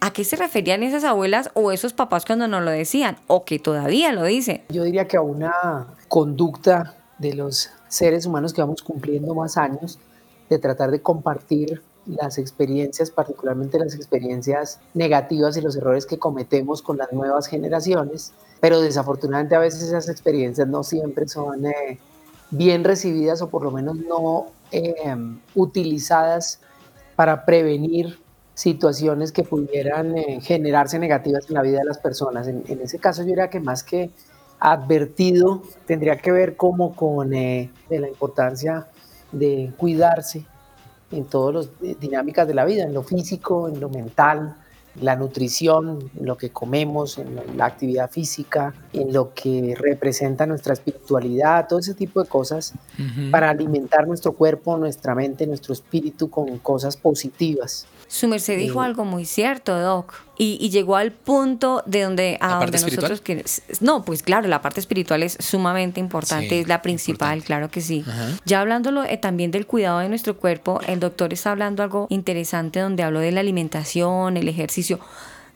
¿A 0.00 0.12
qué 0.12 0.24
se 0.24 0.36
referían 0.36 0.82
esas 0.82 1.04
abuelas 1.04 1.50
o 1.54 1.72
esos 1.72 1.92
papás 1.92 2.24
cuando 2.24 2.48
nos 2.48 2.62
lo 2.62 2.70
decían? 2.70 3.16
O 3.26 3.44
que 3.44 3.58
todavía 3.58 4.12
lo 4.12 4.24
dicen. 4.24 4.62
Yo 4.68 4.84
diría 4.84 5.08
que 5.08 5.16
a 5.16 5.22
una 5.22 5.86
conducta 6.08 6.94
de 7.18 7.34
los 7.34 7.70
seres 7.88 8.26
humanos 8.26 8.52
que 8.52 8.60
vamos 8.60 8.82
cumpliendo 8.82 9.34
más 9.34 9.56
años, 9.56 9.98
de 10.50 10.58
tratar 10.58 10.90
de 10.90 11.00
compartir 11.00 11.82
las 12.06 12.38
experiencias, 12.38 13.10
particularmente 13.10 13.78
las 13.78 13.94
experiencias 13.94 14.80
negativas 14.94 15.56
y 15.56 15.60
los 15.60 15.76
errores 15.76 16.06
que 16.06 16.18
cometemos 16.18 16.82
con 16.82 16.98
las 16.98 17.12
nuevas 17.12 17.48
generaciones, 17.48 18.32
pero 18.60 18.80
desafortunadamente 18.80 19.56
a 19.56 19.60
veces 19.60 19.82
esas 19.82 20.08
experiencias 20.08 20.68
no 20.68 20.84
siempre 20.84 21.26
son 21.26 21.66
eh, 21.66 21.98
bien 22.50 22.84
recibidas 22.84 23.42
o 23.42 23.48
por 23.48 23.62
lo 23.62 23.72
menos 23.72 23.96
no 23.96 24.46
eh, 24.70 25.16
utilizadas 25.54 26.60
para 27.16 27.44
prevenir 27.44 28.18
situaciones 28.56 29.32
que 29.32 29.42
pudieran 29.42 30.16
eh, 30.16 30.40
generarse 30.40 30.98
negativas 30.98 31.44
en 31.48 31.54
la 31.54 31.62
vida 31.62 31.78
de 31.80 31.84
las 31.84 31.98
personas. 31.98 32.48
En, 32.48 32.64
en 32.66 32.80
ese 32.80 32.98
caso 32.98 33.20
yo 33.20 33.28
diría 33.28 33.50
que 33.50 33.60
más 33.60 33.84
que 33.84 34.10
advertido 34.58 35.62
tendría 35.86 36.16
que 36.16 36.32
ver 36.32 36.56
como 36.56 36.96
con 36.96 37.34
eh, 37.34 37.70
de 37.90 38.00
la 38.00 38.08
importancia 38.08 38.88
de 39.30 39.72
cuidarse 39.76 40.46
en 41.10 41.26
todas 41.26 41.66
las 41.80 42.00
dinámicas 42.00 42.48
de 42.48 42.54
la 42.54 42.64
vida, 42.64 42.84
en 42.84 42.94
lo 42.94 43.02
físico, 43.02 43.68
en 43.68 43.78
lo 43.78 43.90
mental, 43.90 44.56
la 45.00 45.14
nutrición, 45.16 46.10
en 46.18 46.24
lo 46.24 46.38
que 46.38 46.48
comemos, 46.48 47.18
en 47.18 47.38
la 47.58 47.66
actividad 47.66 48.10
física, 48.10 48.72
en 48.94 49.12
lo 49.12 49.34
que 49.34 49.74
representa 49.78 50.46
nuestra 50.46 50.72
espiritualidad, 50.72 51.68
todo 51.68 51.78
ese 51.78 51.92
tipo 51.92 52.22
de 52.22 52.28
cosas 52.28 52.72
para 53.30 53.50
alimentar 53.50 54.08
nuestro 54.08 54.32
cuerpo, 54.32 54.78
nuestra 54.78 55.14
mente, 55.14 55.46
nuestro 55.46 55.74
espíritu 55.74 56.30
con 56.30 56.58
cosas 56.58 56.96
positivas. 56.96 57.86
Su 58.08 58.28
merced 58.28 58.56
dijo 58.56 58.80
Sí. 58.80 58.86
algo 58.86 59.04
muy 59.04 59.24
cierto, 59.24 59.78
Doc. 59.78 60.14
Y, 60.38 60.58
y 60.60 60.70
llegó 60.70 60.96
al 60.96 61.12
punto 61.12 61.82
de 61.86 62.02
donde, 62.02 62.38
a 62.40 62.48
¿La 62.48 62.58
parte 62.60 62.78
donde 62.78 62.94
nosotros 62.96 63.20
que 63.20 63.44
No, 63.80 64.04
pues 64.04 64.22
claro, 64.22 64.46
la 64.48 64.60
parte 64.62 64.80
espiritual 64.80 65.22
es 65.22 65.36
sumamente 65.40 65.98
importante, 65.98 66.48
Sí, 66.50 66.54
es 66.56 66.68
la 66.68 66.82
principal, 66.82 67.38
importante. 67.38 67.46
claro 67.46 67.70
que 67.70 67.80
sí. 67.80 68.04
Ajá. 68.06 68.28
Ya 68.44 68.60
hablándolo 68.60 69.02
eh, 69.04 69.16
también 69.16 69.50
del 69.50 69.66
cuidado 69.66 69.98
de 70.00 70.08
nuestro 70.08 70.36
cuerpo, 70.36 70.80
el 70.86 71.00
doctor 71.00 71.32
está 71.32 71.50
hablando 71.52 71.82
algo 71.82 72.06
interesante 72.10 72.80
donde 72.80 73.02
habló 73.02 73.20
de 73.20 73.32
la 73.32 73.40
alimentación, 73.40 74.36
el 74.36 74.48
ejercicio. 74.48 75.00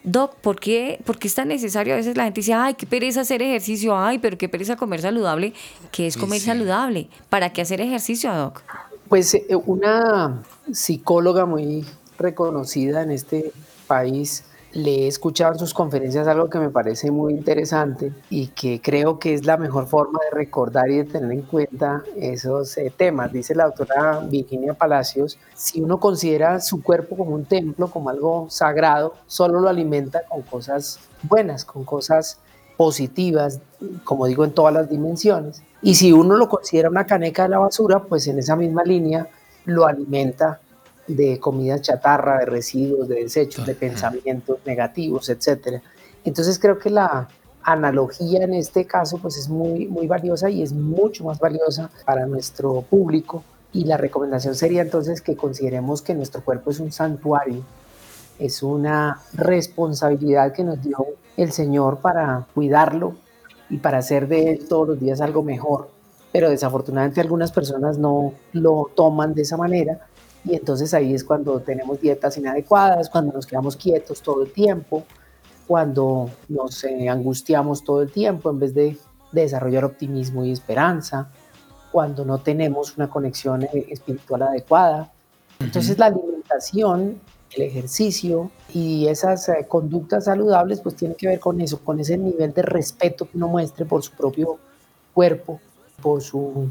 Doc, 0.03 0.35
¿por 0.37 0.59
qué, 0.59 0.99
¿por 1.05 1.19
qué 1.19 1.29
es 1.29 1.35
tan 1.35 1.49
necesario? 1.49 1.93
A 1.93 1.97
veces 1.99 2.17
la 2.17 2.25
gente 2.25 2.41
dice, 2.41 2.55
ay, 2.55 2.73
qué 2.73 2.87
pereza 2.87 3.21
hacer 3.21 3.43
ejercicio, 3.43 3.99
ay, 3.99 4.19
pero 4.19 4.39
qué 4.39 4.49
pereza 4.49 4.77
comer 4.77 5.03
saludable. 5.03 5.53
¿Qué 5.93 6.07
es 6.07 6.17
comer 6.17 6.41
sí. 6.41 6.47
saludable? 6.47 7.09
¿Para 7.29 7.53
qué 7.53 7.61
hacer 7.61 7.83
ejercicio, 7.83 8.33
Doc? 8.35 8.63
Pues 9.11 9.35
eh, 9.35 9.45
una 9.67 10.43
psicóloga 10.73 11.45
muy 11.45 11.85
reconocida 12.21 13.03
en 13.03 13.11
este 13.11 13.53
país, 13.87 14.45
le 14.73 15.05
he 15.05 15.07
escuchado 15.09 15.53
en 15.55 15.59
sus 15.59 15.75
conferencias 15.75 16.29
algo 16.29 16.49
que 16.49 16.59
me 16.59 16.71
parece 16.71 17.11
muy 17.11 17.33
interesante 17.33 18.13
y 18.29 18.49
que 18.49 18.81
creo 18.81 19.19
que 19.19 19.35
es 19.35 19.45
la 19.45 19.57
mejor 19.57 19.89
forma 19.89 20.21
de 20.31 20.37
recordar 20.37 20.91
y 20.91 20.99
de 20.99 21.05
tener 21.05 21.33
en 21.33 21.43
cuenta 21.43 22.05
esos 22.17 22.79
eh, 22.79 22.93
temas. 22.97 23.33
Dice 23.33 23.55
la 23.55 23.65
doctora 23.65 24.21
Virginia 24.21 24.75
Palacios, 24.75 25.39
si 25.55 25.81
uno 25.81 25.99
considera 25.99 26.61
su 26.61 26.83
cuerpo 26.83 27.17
como 27.17 27.35
un 27.35 27.47
templo, 27.47 27.91
como 27.91 28.11
algo 28.11 28.47
sagrado, 28.49 29.15
solo 29.27 29.61
lo 29.61 29.69
alimenta 29.69 30.23
con 30.29 30.43
cosas 30.43 31.01
buenas, 31.23 31.65
con 31.65 31.85
cosas 31.85 32.39
positivas, 32.77 33.61
como 34.05 34.27
digo, 34.27 34.45
en 34.45 34.53
todas 34.53 34.73
las 34.73 34.89
dimensiones. 34.89 35.63
Y 35.83 35.97
si 35.97 36.13
uno 36.13 36.37
lo 36.37 36.49
considera 36.49 36.89
una 36.89 37.07
caneca 37.07 37.43
de 37.43 37.51
la 37.51 37.59
basura, 37.59 38.05
pues 38.05 38.27
en 38.29 38.39
esa 38.39 38.55
misma 38.55 38.85
línea 38.85 39.29
lo 39.65 39.87
alimenta 39.87 40.61
de 41.07 41.39
comida 41.41 41.81
chatarra, 41.81 42.39
de 42.39 42.47
residuos, 42.47 43.09
de 43.09 43.25
desechos, 43.25 43.67
de 43.67 43.75
pensamientos 43.75 44.59
negativos, 44.65 45.29
etc. 45.29 45.83
Entonces 46.25 46.59
creo 46.59 46.79
que 46.79 46.91
la 46.91 47.29
analogía 47.63 48.45
en 48.45 48.55
este 48.55 48.87
caso 48.87 49.19
pues 49.19 49.37
es 49.37 49.49
muy, 49.49 49.87
muy 49.87 50.07
valiosa 50.07 50.49
y 50.51 50.63
es 50.63 50.73
mucho 50.73 51.25
más 51.25 51.39
valiosa 51.39 51.91
para 52.05 52.27
nuestro 52.27 52.83
público 52.83 53.45
y 53.73 53.85
la 53.85 53.97
recomendación 53.97 54.55
sería 54.55 54.83
entonces 54.83 55.21
que 55.21 55.37
consideremos 55.37 56.03
que 56.03 56.15
nuestro 56.15 56.43
cuerpo 56.43 56.71
es 56.71 56.81
un 56.81 56.91
santuario, 56.91 57.63
es 58.39 58.63
una 58.63 59.21
responsabilidad 59.33 60.53
que 60.53 60.65
nos 60.65 60.83
dio 60.83 61.07
el 61.37 61.53
Señor 61.53 61.99
para 61.99 62.47
cuidarlo 62.55 63.15
y 63.69 63.77
para 63.77 63.99
hacer 63.99 64.27
de 64.27 64.53
él 64.53 64.69
todos 64.69 64.89
los 64.89 65.01
días 65.01 65.21
algo 65.21 65.43
mejor. 65.43 65.91
Pero 66.33 66.51
desafortunadamente 66.51 67.21
algunas 67.21 67.53
personas 67.53 67.99
no 67.99 68.33
lo 68.53 68.91
toman 68.95 69.35
de 69.35 69.43
esa 69.43 69.57
manera 69.57 70.07
y 70.45 70.55
entonces 70.55 70.95
ahí 70.95 71.15
es 71.15 71.25
cuando 71.25 71.61
tenemos 71.61 72.01
dietas 72.01 72.37
inadecuadas, 72.39 73.11
cuando 73.11 73.33
nos 73.33 73.47
quedamos 73.47 73.77
quietos 73.77 74.23
todo 74.23 74.43
el 74.43 74.53
tiempo, 74.53 75.05
cuando 75.67 76.31
nos 76.49 76.83
eh, 76.85 77.09
angustiamos 77.09 77.85
todo 77.85 78.03
el 78.03 78.11
tiempo 78.11 78.51
en 78.51 78.59
vez 78.59 78.75
de, 78.75 78.97
de 79.33 79.41
desarrollar 79.43 79.85
optimismo 79.85 80.45
y 80.45 80.53
esperanza, 80.53 81.31
cuando 81.93 82.25
no 82.25 82.39
tenemos 82.39 82.97
una 82.97 83.09
conexión 83.09 83.65
eh, 83.65 83.87
espiritual 83.91 84.43
adecuada. 84.43 85.13
Entonces 85.59 85.99
la 85.99 86.07
alimentación, 86.07 87.21
el 87.55 87.63
ejercicio 87.63 88.51
y 88.73 89.09
esas 89.09 89.49
eh, 89.49 89.67
conductas 89.69 90.25
saludables 90.25 90.81
pues 90.81 90.97
tienen 90.97 91.17
que 91.17 91.29
ver 91.29 91.41
con 91.41 91.61
eso, 91.61 91.81
con 91.81 92.01
ese 92.01 92.17
nivel 92.17 92.55
de 92.55 92.63
respeto 92.63 93.27
que 93.27 93.37
uno 93.37 93.49
muestre 93.49 93.85
por 93.85 94.03
su 94.03 94.13
propio 94.13 94.59
cuerpo, 95.13 95.61
por 96.01 96.23
su 96.23 96.69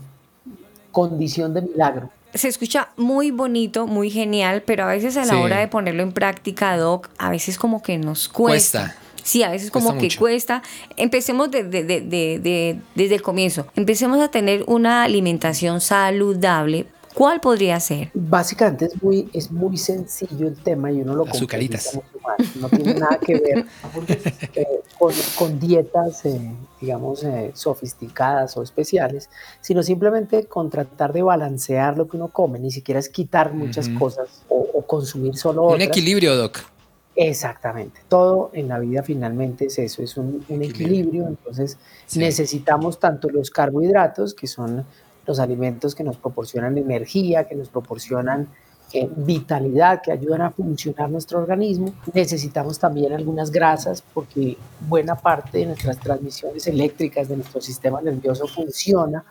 condición 0.91 1.53
de 1.53 1.61
milagro. 1.61 2.09
Se 2.33 2.47
escucha 2.47 2.89
muy 2.97 3.31
bonito, 3.31 3.87
muy 3.87 4.09
genial, 4.09 4.63
pero 4.65 4.83
a 4.83 4.87
veces 4.87 5.17
a 5.17 5.25
la 5.25 5.33
Sí. 5.33 5.39
hora 5.39 5.59
de 5.59 5.67
ponerlo 5.67 6.03
en 6.03 6.11
práctica, 6.11 6.77
Doc, 6.77 7.09
a 7.17 7.29
veces 7.29 7.57
como 7.57 7.81
que 7.81 7.97
nos 7.97 8.27
cuesta. 8.29 8.79
Cuesta. 8.81 8.95
Sí, 9.23 9.43
a 9.43 9.49
veces 9.49 9.69
como 9.69 9.87
Cuesta 9.87 9.99
que 9.99 10.05
mucho. 10.07 10.19
cuesta. 10.19 10.63
Empecemos 10.97 11.51
de- 11.51 11.63
de- 11.63 11.83
de- 11.83 12.01
de- 12.01 12.39
de- 12.39 12.79
desde 12.95 13.15
el 13.15 13.21
comienzo. 13.21 13.67
Empecemos 13.75 14.19
a 14.21 14.29
tener 14.31 14.63
una 14.67 15.03
alimentación 15.03 15.81
saludable. 15.81 16.85
¿Cuál 17.13 17.41
podría 17.41 17.79
ser? 17.79 18.11
Básicamente 18.13 18.85
es 18.85 19.01
muy, 19.03 19.29
es 19.33 19.51
muy 19.51 19.77
sencillo 19.77 20.47
el 20.47 20.55
tema 20.61 20.91
y 20.91 21.01
uno 21.01 21.15
lo 21.15 21.25
Azucaritas. 21.27 21.97
No 22.55 22.69
tiene 22.69 22.93
nada 22.93 23.17
que 23.19 23.33
ver 23.39 23.65
eh, 24.55 24.65
con, 24.97 25.13
con 25.37 25.59
dietas, 25.59 26.25
eh, 26.25 26.39
digamos, 26.79 27.23
eh, 27.23 27.51
sofisticadas 27.53 28.55
o 28.57 28.63
especiales, 28.63 29.29
sino 29.61 29.83
simplemente 29.83 30.45
con 30.45 30.69
tratar 30.69 31.11
de 31.13 31.21
balancear 31.23 31.97
lo 31.97 32.07
que 32.07 32.17
uno 32.17 32.27
come. 32.29 32.59
Ni 32.59 32.71
siquiera 32.71 32.99
es 32.99 33.09
quitar 33.09 33.53
muchas 33.53 33.89
cosas 33.89 34.43
o, 34.47 34.67
o 34.73 34.81
consumir 34.85 35.35
solo 35.35 35.63
Un 35.63 35.73
otras. 35.73 35.87
equilibrio, 35.89 36.35
Doc. 36.35 36.59
Exactamente. 37.15 37.99
Todo 38.07 38.49
en 38.53 38.69
la 38.69 38.79
vida 38.79 39.03
finalmente 39.03 39.65
es 39.65 39.77
eso, 39.79 40.01
es 40.01 40.15
un, 40.15 40.45
un 40.47 40.61
equilibrio. 40.63 41.27
Entonces 41.27 41.77
Sí. 42.05 42.19
necesitamos 42.19 42.99
tanto 42.99 43.29
los 43.29 43.51
carbohidratos, 43.51 44.33
que 44.33 44.47
son 44.47 44.85
los 45.29 45.39
alimentos 45.39 45.93
que 45.93 46.03
nos 46.03 46.17
proporcionan 46.17 46.75
energía, 46.77 47.47
que 47.47 47.53
nos 47.53 47.69
proporcionan 47.69 48.49
eh, 48.91 49.07
vitalidad, 49.15 50.01
que 50.01 50.11
ayudan 50.11 50.41
a 50.41 50.49
funcionar 50.49 51.11
nuestro 51.11 51.37
organismo. 51.37 51.93
Necesitamos 52.11 52.79
también 52.79 53.13
algunas 53.13 53.51
grasas, 53.51 54.03
porque 54.13 54.57
buena 54.87 55.13
parte 55.13 55.59
de 55.59 55.67
nuestras 55.67 55.99
transmisiones 55.99 56.65
eléctricas 56.65 57.27
de 57.27 57.35
nuestro 57.35 57.61
sistema 57.61 58.01
nervioso 58.01 58.47
funciona 58.47 59.23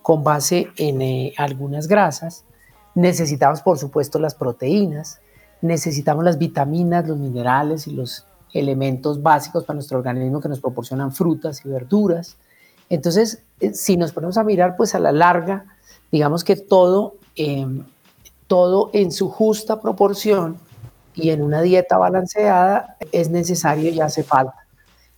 con 0.00 0.24
base 0.24 0.68
en 0.78 1.02
eh, 1.02 1.34
algunas 1.36 1.86
grasas. 1.86 2.44
Necesitamos, 2.94 3.60
por 3.60 3.78
supuesto, 3.78 4.18
las 4.18 4.34
proteínas, 4.34 5.20
necesitamos 5.60 6.24
las 6.24 6.38
vitaminas, 6.38 7.06
los 7.06 7.18
minerales 7.18 7.86
y 7.86 7.90
los 7.90 8.24
elementos 8.54 9.22
básicos 9.22 9.64
para 9.64 9.74
nuestro 9.74 9.98
organismo 9.98 10.40
que 10.40 10.48
nos 10.48 10.60
proporcionan 10.60 11.12
frutas 11.12 11.62
y 11.66 11.68
verduras. 11.68 12.38
Entonces, 12.92 13.42
eh, 13.60 13.72
si 13.72 13.96
nos 13.96 14.12
ponemos 14.12 14.36
a 14.36 14.44
mirar, 14.44 14.76
pues 14.76 14.94
a 14.94 14.98
la 14.98 15.12
larga, 15.12 15.64
digamos 16.10 16.44
que 16.44 16.56
todo, 16.56 17.14
eh, 17.36 17.66
todo 18.46 18.90
en 18.92 19.12
su 19.12 19.30
justa 19.30 19.80
proporción 19.80 20.58
y 21.14 21.30
en 21.30 21.42
una 21.42 21.62
dieta 21.62 21.96
balanceada 21.96 22.98
es 23.10 23.30
necesario 23.30 23.90
y 23.90 23.98
hace 24.00 24.22
falta. 24.22 24.66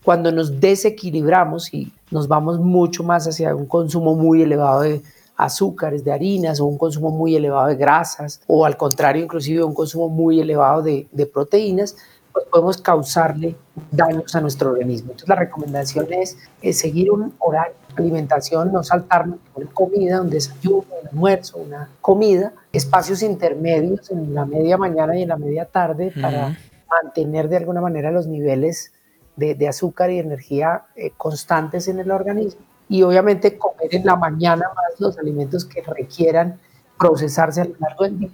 Cuando 0.04 0.30
nos 0.30 0.60
desequilibramos 0.60 1.74
y 1.74 1.92
nos 2.12 2.28
vamos 2.28 2.60
mucho 2.60 3.02
más 3.02 3.26
hacia 3.26 3.56
un 3.56 3.66
consumo 3.66 4.14
muy 4.14 4.42
elevado 4.42 4.82
de 4.82 5.02
azúcares, 5.36 6.04
de 6.04 6.12
harinas 6.12 6.60
o 6.60 6.66
un 6.66 6.78
consumo 6.78 7.10
muy 7.10 7.34
elevado 7.34 7.66
de 7.66 7.74
grasas 7.74 8.40
o 8.46 8.64
al 8.64 8.76
contrario 8.76 9.24
inclusive 9.24 9.64
un 9.64 9.74
consumo 9.74 10.08
muy 10.08 10.38
elevado 10.38 10.80
de 10.80 11.26
proteínas, 11.26 11.96
pues 12.34 12.46
podemos 12.46 12.82
causarle 12.82 13.54
daños 13.92 14.34
a 14.34 14.40
nuestro 14.40 14.72
organismo. 14.72 15.12
Entonces 15.12 15.28
la 15.28 15.36
recomendación 15.36 16.12
es, 16.12 16.36
es 16.60 16.78
seguir 16.78 17.12
un 17.12 17.32
horario 17.38 17.76
de 17.96 18.02
alimentación, 18.02 18.72
no 18.72 18.82
saltarnos 18.82 19.38
una 19.54 19.70
comida, 19.70 20.20
un 20.20 20.30
desayuno, 20.30 20.84
un 21.00 21.08
almuerzo, 21.08 21.58
una 21.58 21.88
comida, 22.00 22.52
espacios 22.72 23.22
intermedios 23.22 24.10
en 24.10 24.34
la 24.34 24.44
media 24.44 24.76
mañana 24.76 25.16
y 25.16 25.22
en 25.22 25.28
la 25.28 25.36
media 25.36 25.64
tarde 25.64 26.12
para 26.20 26.48
Ujú. 26.48 26.56
mantener 26.90 27.48
de 27.48 27.58
alguna 27.58 27.80
manera 27.80 28.10
los 28.10 28.26
niveles 28.26 28.92
de, 29.36 29.54
de 29.54 29.68
azúcar 29.68 30.10
y 30.10 30.18
energía 30.18 30.86
eh, 30.96 31.12
constantes 31.16 31.86
en 31.86 32.00
el 32.00 32.10
organismo. 32.10 32.62
Y 32.88 33.02
obviamente 33.02 33.56
comer 33.56 33.94
en 33.94 34.04
la 34.04 34.16
mañana 34.16 34.66
más 34.74 34.98
los 34.98 35.16
alimentos 35.18 35.64
que 35.64 35.82
requieran 35.82 36.58
procesarse 36.98 37.60
a 37.60 37.64
lo 37.64 37.74
largo 37.78 38.04
del 38.04 38.18
día. 38.18 38.30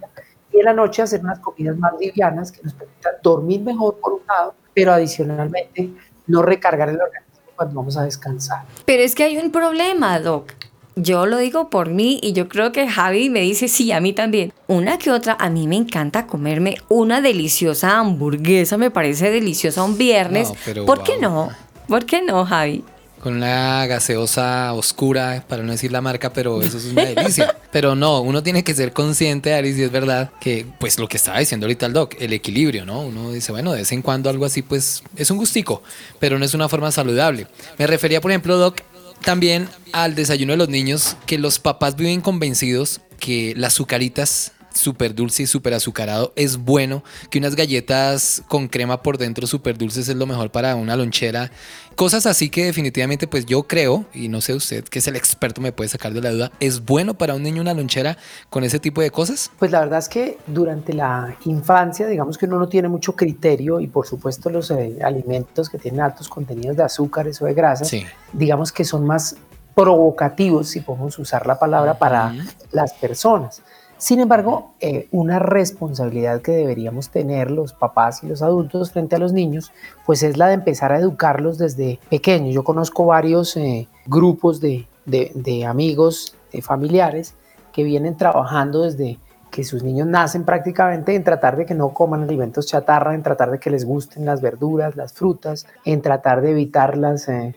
Y 0.53 0.59
en 0.59 0.65
la 0.65 0.73
noche 0.73 1.01
hacer 1.01 1.21
unas 1.21 1.39
comidas 1.39 1.77
más 1.77 1.93
livianas 1.99 2.51
que 2.51 2.61
nos 2.63 2.73
permitan 2.73 3.13
dormir 3.23 3.61
mejor 3.61 3.97
por 4.01 4.13
un 4.13 4.21
lado, 4.27 4.53
pero 4.73 4.93
adicionalmente 4.93 5.89
no 6.27 6.41
recargar 6.41 6.89
el 6.89 7.01
organismo 7.01 7.51
cuando 7.55 7.75
vamos 7.75 7.97
a 7.97 8.03
descansar. 8.03 8.63
Pero 8.85 9.03
es 9.03 9.15
que 9.15 9.23
hay 9.23 9.37
un 9.37 9.51
problema, 9.51 10.19
Doc. 10.19 10.53
Yo 10.95 11.25
lo 11.25 11.37
digo 11.37 11.69
por 11.69 11.89
mí 11.89 12.19
y 12.21 12.33
yo 12.33 12.49
creo 12.49 12.73
que 12.73 12.87
Javi 12.87 13.29
me 13.29 13.39
dice 13.39 13.69
sí, 13.69 13.93
a 13.93 14.01
mí 14.01 14.11
también. 14.11 14.51
Una 14.67 14.97
que 14.97 15.09
otra, 15.09 15.37
a 15.39 15.49
mí 15.49 15.67
me 15.67 15.77
encanta 15.77 16.27
comerme 16.27 16.75
una 16.89 17.21
deliciosa 17.21 17.97
hamburguesa, 17.97 18.77
me 18.77 18.91
parece 18.91 19.31
deliciosa 19.31 19.83
un 19.83 19.97
viernes. 19.97 20.49
No, 20.49 20.55
pero 20.65 20.85
¿Por 20.85 21.03
qué 21.03 21.17
no? 21.17 21.49
¿Por 21.87 22.05
qué 22.05 22.21
no, 22.21 22.45
Javi? 22.45 22.83
Con 23.21 23.35
una 23.35 23.85
gaseosa 23.85 24.73
oscura, 24.73 25.45
para 25.47 25.63
no 25.63 25.71
decir 25.71 25.91
la 25.91 26.01
marca, 26.01 26.33
pero 26.33 26.61
eso 26.61 26.77
es 26.77 26.85
una 26.85 27.05
delicia. 27.05 27.55
Pero 27.71 27.95
no, 27.95 28.19
uno 28.19 28.43
tiene 28.43 28.65
que 28.65 28.73
ser 28.73 28.91
consciente, 28.91 29.53
Ari, 29.53 29.73
si 29.73 29.83
es 29.83 29.91
verdad, 29.91 30.31
que 30.41 30.65
pues 30.77 30.99
lo 30.99 31.07
que 31.07 31.15
estaba 31.15 31.39
diciendo 31.39 31.67
ahorita 31.67 31.85
el 31.85 31.93
doc, 31.93 32.15
el 32.19 32.33
equilibrio, 32.33 32.85
¿no? 32.85 32.99
Uno 33.01 33.31
dice, 33.31 33.53
bueno, 33.53 33.71
de 33.71 33.77
vez 33.77 33.91
en 33.93 34.01
cuando 34.01 34.29
algo 34.29 34.43
así, 34.43 34.61
pues 34.61 35.03
es 35.15 35.31
un 35.31 35.37
gustico, 35.37 35.81
pero 36.19 36.37
no 36.37 36.43
es 36.43 36.53
una 36.53 36.67
forma 36.67 36.91
saludable. 36.91 37.47
Me 37.77 37.87
refería, 37.87 38.19
por 38.19 38.31
ejemplo, 38.31 38.57
doc, 38.57 38.81
también 39.23 39.69
al 39.93 40.15
desayuno 40.15 40.51
de 40.51 40.57
los 40.57 40.67
niños, 40.67 41.15
que 41.25 41.37
los 41.37 41.59
papás 41.59 41.95
viven 41.95 42.19
convencidos 42.19 42.99
que 43.19 43.53
las 43.55 43.73
azucaritas 43.75 44.51
súper 44.73 45.13
dulce 45.15 45.43
y 45.43 45.47
súper 45.47 45.73
azucarado 45.73 46.33
es 46.35 46.57
bueno, 46.57 47.03
que 47.29 47.39
unas 47.39 47.55
galletas 47.55 48.43
con 48.47 48.67
crema 48.67 49.01
por 49.01 49.17
dentro 49.17 49.47
súper 49.47 49.77
dulces 49.77 50.07
es 50.09 50.15
lo 50.15 50.25
mejor 50.25 50.51
para 50.51 50.75
una 50.75 50.95
lonchera. 50.95 51.51
Cosas 51.95 52.25
así 52.25 52.49
que 52.49 52.65
definitivamente 52.65 53.27
pues 53.27 53.45
yo 53.45 53.63
creo, 53.63 54.05
y 54.13 54.29
no 54.29 54.41
sé 54.41 54.53
usted 54.53 54.83
que 54.85 54.99
es 54.99 55.07
el 55.07 55.15
experto 55.15 55.61
me 55.61 55.71
puede 55.71 55.89
sacar 55.89 56.13
de 56.13 56.21
la 56.21 56.31
duda, 56.31 56.51
¿es 56.59 56.83
bueno 56.85 57.13
para 57.13 57.35
un 57.35 57.43
niño 57.43 57.61
una 57.61 57.73
lonchera 57.73 58.17
con 58.49 58.63
ese 58.63 58.79
tipo 58.79 59.01
de 59.01 59.11
cosas? 59.11 59.51
Pues 59.59 59.71
la 59.71 59.81
verdad 59.81 59.99
es 59.99 60.09
que 60.09 60.37
durante 60.47 60.93
la 60.93 61.35
infancia, 61.45 62.07
digamos 62.07 62.37
que 62.37 62.45
uno 62.45 62.59
no 62.59 62.67
tiene 62.69 62.87
mucho 62.87 63.15
criterio 63.15 63.79
y 63.79 63.87
por 63.87 64.07
supuesto 64.07 64.49
los 64.49 64.71
eh, 64.71 64.97
alimentos 65.03 65.69
que 65.69 65.77
tienen 65.77 66.01
altos 66.01 66.29
contenidos 66.29 66.77
de 66.77 66.83
azúcares 66.83 67.41
o 67.41 67.45
de 67.45 67.53
grasas, 67.53 67.89
Sí. 67.89 68.05
digamos 68.33 68.71
que 68.71 68.85
son 68.85 69.05
más 69.05 69.35
provocativos, 69.75 70.69
si 70.69 70.79
podemos 70.81 71.17
usar 71.19 71.45
la 71.47 71.57
palabra, 71.59 71.97
para 71.97 72.33
las 72.71 72.93
personas. 72.93 73.61
Sin 74.01 74.19
embargo, 74.19 74.71
eh, 74.79 75.07
una 75.11 75.37
responsabilidad 75.37 76.41
que 76.41 76.53
deberíamos 76.53 77.09
tener 77.11 77.51
los 77.51 77.73
papás 77.73 78.23
y 78.23 78.27
los 78.27 78.41
adultos 78.41 78.91
frente 78.91 79.15
a 79.15 79.19
los 79.19 79.31
niños, 79.31 79.71
pues 80.07 80.23
es 80.23 80.37
la 80.37 80.47
de 80.47 80.55
empezar 80.55 80.91
a 80.91 80.97
educarlos 80.97 81.59
desde 81.59 81.99
pequeños. 82.09 82.55
Yo 82.55 82.63
conozco 82.63 83.05
varios 83.05 83.55
eh, 83.57 83.87
grupos 84.07 84.59
de, 84.59 84.87
de- 85.05 85.31
de 85.35 85.65
amigos, 85.67 86.35
de 86.51 86.63
familiares, 86.63 87.35
que 87.73 87.83
vienen 87.83 88.17
trabajando 88.17 88.81
desde 88.81 89.19
que 89.51 89.63
sus 89.63 89.83
niños 89.83 90.07
nacen 90.07 90.45
prácticamente 90.45 91.13
en 91.13 91.23
tratar 91.23 91.55
de 91.55 91.67
que 91.67 91.75
no 91.75 91.89
coman 91.93 92.23
alimentos 92.23 92.65
chatarra, 92.65 93.13
en 93.13 93.21
tratar 93.21 93.51
de 93.51 93.59
que 93.59 93.69
les 93.69 93.85
gusten 93.85 94.25
las 94.25 94.41
verduras, 94.41 94.95
las 94.95 95.13
frutas, 95.13 95.67
en 95.85 96.01
tratar 96.01 96.41
de 96.41 96.49
evitar 96.51 96.97
las, 96.97 97.29
eh, 97.29 97.53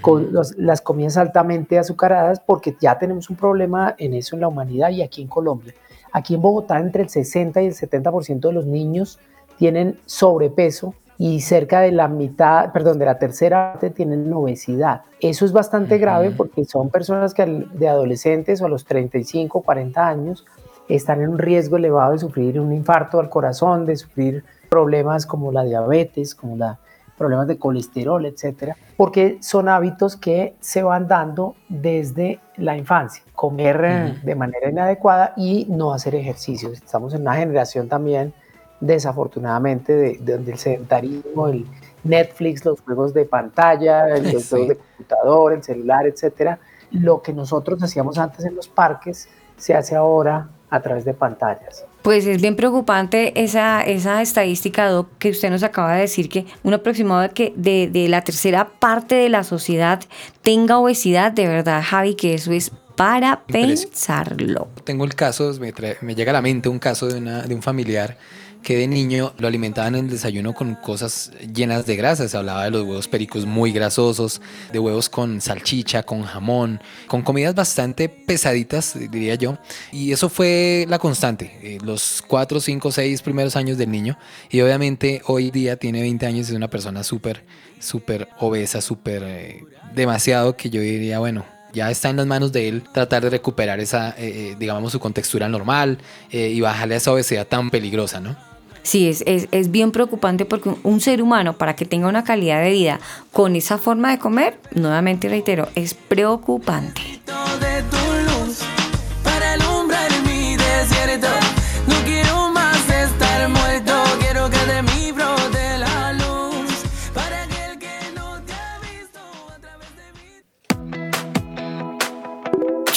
con 0.00 0.32
los- 0.32 0.56
las 0.58 0.80
comidas 0.80 1.16
altamente 1.16 1.76
azucaradas, 1.76 2.38
porque 2.38 2.76
ya 2.80 2.98
tenemos 3.00 3.30
un 3.30 3.36
problema 3.36 3.96
en 3.98 4.14
eso 4.14 4.36
en 4.36 4.42
la 4.42 4.48
humanidad 4.48 4.90
y 4.90 5.02
aquí 5.02 5.22
en 5.22 5.28
Colombia. 5.28 5.74
Aquí 6.18 6.34
en 6.34 6.42
Bogotá, 6.42 6.80
entre 6.80 7.04
el 7.04 7.08
60 7.08 7.62
y 7.62 7.66
el 7.66 7.74
70% 7.74 8.40
de 8.40 8.52
los 8.52 8.66
niños 8.66 9.20
tienen 9.56 10.00
sobrepeso 10.04 10.94
y 11.16 11.42
cerca 11.42 11.80
de 11.80 11.92
la 11.92 12.08
mitad, 12.08 12.72
perdón, 12.72 12.98
de 12.98 13.04
la 13.04 13.20
tercera 13.20 13.72
parte 13.72 13.90
tienen 13.90 14.32
obesidad. 14.32 15.02
Eso 15.20 15.44
es 15.44 15.52
bastante 15.52 15.96
grave 15.98 16.32
porque 16.32 16.64
son 16.64 16.90
personas 16.90 17.34
que 17.34 17.46
de 17.46 17.88
adolescentes 17.88 18.60
o 18.60 18.66
a 18.66 18.68
los 18.68 18.84
35, 18.84 19.62
40 19.62 20.08
años 20.08 20.44
están 20.88 21.22
en 21.22 21.28
un 21.28 21.38
riesgo 21.38 21.76
elevado 21.76 22.12
de 22.12 22.18
sufrir 22.18 22.58
un 22.58 22.72
infarto 22.72 23.20
al 23.20 23.30
corazón, 23.30 23.86
de 23.86 23.94
sufrir 23.94 24.42
problemas 24.68 25.24
como 25.24 25.52
la 25.52 25.62
diabetes, 25.62 26.34
como 26.34 26.56
la 26.56 26.80
problemas 27.16 27.46
de 27.46 27.58
colesterol, 27.58 28.26
etcétera, 28.26 28.76
porque 28.96 29.38
son 29.40 29.68
hábitos 29.68 30.16
que 30.16 30.56
se 30.58 30.82
van 30.82 31.06
dando 31.06 31.54
desde 31.68 32.40
la 32.58 32.76
infancia. 32.76 33.22
Comer 33.34 33.80
eh, 33.84 34.18
de 34.22 34.34
manera 34.34 34.68
inadecuada 34.70 35.32
y 35.36 35.66
no 35.68 35.92
hacer 35.92 36.14
ejercicios. 36.14 36.72
Estamos 36.74 37.14
en 37.14 37.22
una 37.22 37.36
generación 37.36 37.88
también, 37.88 38.32
desafortunadamente, 38.80 39.94
de, 39.94 40.18
de 40.18 40.32
donde 40.34 40.52
el 40.52 40.58
sedentarismo, 40.58 41.48
el 41.48 41.66
Netflix, 42.04 42.64
los 42.64 42.80
juegos 42.80 43.14
de 43.14 43.24
pantalla, 43.24 44.08
el- 44.16 44.32
los 44.32 44.42
Sí. 44.44 44.48
juegos 44.50 44.68
de 44.68 44.76
computador, 44.76 45.52
el 45.52 45.62
celular, 45.62 46.06
etcétera, 46.06 46.58
lo 46.90 47.22
que 47.22 47.32
nosotros 47.32 47.82
hacíamos 47.82 48.18
antes 48.18 48.44
en 48.44 48.54
los 48.56 48.66
parques 48.68 49.28
se 49.56 49.74
hace 49.74 49.94
ahora 49.96 50.48
a 50.70 50.80
través 50.80 51.04
de 51.04 51.14
pantallas. 51.14 51.84
Pues 52.02 52.26
es 52.26 52.40
bien 52.40 52.56
preocupante 52.56 53.32
esa, 53.42 53.82
esa 53.82 54.22
estadística, 54.22 54.88
Doc, 54.88 55.08
que 55.18 55.30
usted 55.30 55.50
nos 55.50 55.62
acaba 55.62 55.94
de 55.94 56.02
decir 56.02 56.28
que 56.28 56.46
un 56.62 56.72
aproximado 56.74 57.20
de 57.22 57.30
que 57.30 57.52
de, 57.56 57.88
de 57.92 58.08
la 58.08 58.22
tercera 58.22 58.68
parte 58.78 59.14
de 59.16 59.28
la 59.28 59.44
sociedad 59.44 60.00
tenga 60.42 60.78
obesidad, 60.78 61.32
de 61.32 61.46
verdad, 61.48 61.82
Javi, 61.84 62.14
que 62.14 62.34
eso 62.34 62.52
es 62.52 62.70
para 62.96 63.42
pensarlo. 63.46 64.68
Tengo 64.84 65.04
el 65.04 65.14
caso, 65.14 65.52
me, 65.60 65.72
trae- 65.72 65.98
me 66.00 66.14
llega 66.14 66.30
a 66.30 66.34
la 66.34 66.42
mente 66.42 66.68
un 66.68 66.78
caso 66.78 67.06
de, 67.08 67.18
una- 67.18 67.42
de 67.42 67.54
un 67.54 67.62
familiar 67.62 68.16
que 68.62 68.76
de 68.76 68.86
niño 68.86 69.32
lo 69.38 69.48
alimentaban 69.48 69.94
en 69.94 70.06
el 70.06 70.10
desayuno 70.10 70.54
con 70.54 70.74
cosas 70.74 71.32
llenas 71.54 71.86
de 71.86 71.96
grasa. 71.96 72.28
Se 72.28 72.36
hablaba 72.36 72.64
de 72.64 72.70
los 72.70 72.82
huevos 72.82 73.08
pericos 73.08 73.46
muy 73.46 73.72
grasosos, 73.72 74.40
de 74.72 74.78
huevos 74.78 75.08
con 75.08 75.40
salchicha, 75.40 76.02
con 76.02 76.22
jamón, 76.22 76.80
con 77.06 77.22
comidas 77.22 77.54
bastante 77.54 78.08
pesaditas, 78.08 78.96
diría 79.10 79.36
yo. 79.36 79.58
Y 79.92 80.12
eso 80.12 80.28
fue 80.28 80.86
la 80.88 80.98
constante, 80.98 81.58
eh, 81.62 81.78
los 81.82 82.22
4, 82.26 82.60
5, 82.60 82.92
6 82.92 83.22
primeros 83.22 83.56
años 83.56 83.78
del 83.78 83.90
niño. 83.90 84.18
Y 84.50 84.60
obviamente 84.60 85.22
hoy 85.26 85.50
día 85.50 85.76
tiene 85.76 86.00
20 86.00 86.26
años 86.26 86.48
y 86.48 86.52
es 86.52 86.56
una 86.56 86.68
persona 86.68 87.02
súper, 87.04 87.44
súper 87.78 88.28
obesa, 88.38 88.80
súper 88.80 89.22
eh, 89.24 89.64
demasiado 89.94 90.56
que 90.56 90.70
yo 90.70 90.80
diría, 90.80 91.18
bueno, 91.18 91.44
Ya 91.74 91.90
está 91.90 92.08
en 92.08 92.16
las 92.16 92.26
manos 92.26 92.50
de 92.50 92.66
él 92.66 92.82
tratar 92.94 93.22
de 93.22 93.28
recuperar 93.30 93.78
esa, 93.78 94.14
eh, 94.16 94.56
digamos, 94.58 94.90
su 94.92 95.00
contextura 95.00 95.50
normal 95.50 95.98
y 96.32 96.60
bajarle 96.62 96.96
esa 96.96 97.12
obesidad 97.12 97.46
tan 97.46 97.68
peligrosa, 97.68 98.20
¿no? 98.20 98.47
Sí, 98.88 99.06
es, 99.06 99.22
es, 99.26 99.48
es 99.50 99.70
bien 99.70 99.92
preocupante 99.92 100.46
porque 100.46 100.70
un, 100.82 101.00
ser 101.02 101.20
humano 101.20 101.58
para 101.58 101.76
que 101.76 101.84
tenga 101.84 102.08
una 102.08 102.24
calidad 102.24 102.62
de 102.62 102.70
vida 102.70 103.00
con 103.32 103.54
esa 103.54 103.76
forma 103.76 104.10
de 104.10 104.18
comer, 104.18 104.58
nuevamente 104.74 105.28
reitero, 105.28 105.68
es 105.74 105.92
preocupante. 105.92 107.20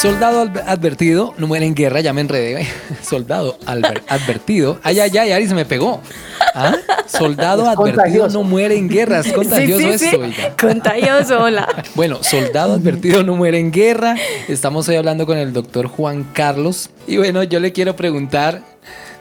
Soldado 0.00 0.44
adver- 0.46 0.62
advertido 0.66 1.34
no 1.38 1.48
muere 1.48 1.66
en 1.66 1.74
guerra, 1.74 2.00
ya 2.00 2.12
me 2.12 2.20
enredé. 2.20 2.66
Soldado 3.02 3.58
advertido. 3.66 4.78
Ay, 4.84 5.00
ay, 5.00 5.16
ay, 5.18 5.32
Ari, 5.32 5.48
se 5.48 5.54
me 5.56 5.64
pegó. 5.64 6.00
¿Ah? 6.54 6.72
Soldado 7.06 7.62
Es 7.62 7.68
advertido 7.70 7.96
contagioso. 7.96 8.38
no 8.38 8.44
muere 8.44 8.76
en 8.76 8.88
guerra. 8.88 9.20
Es 9.20 9.32
contagioso 9.32 9.90
sí, 9.92 9.98
sí, 9.98 10.04
esto, 10.06 10.24
sí. 10.24 10.32
Contagioso, 10.60 11.40
hola. 11.42 11.66
Bueno, 11.96 12.22
soldado 12.22 12.74
advertido 12.74 13.24
no 13.24 13.34
muere 13.34 13.58
en 13.58 13.72
guerra. 13.72 14.14
Estamos 14.46 14.88
hoy 14.88 14.94
hablando 14.96 15.26
con 15.26 15.36
el 15.36 15.52
doctor 15.52 15.88
Juan 15.88 16.22
Carlos. 16.32 16.90
Y 17.08 17.16
bueno, 17.16 17.42
yo 17.42 17.58
le 17.58 17.72
quiero 17.72 17.96
preguntar, 17.96 18.62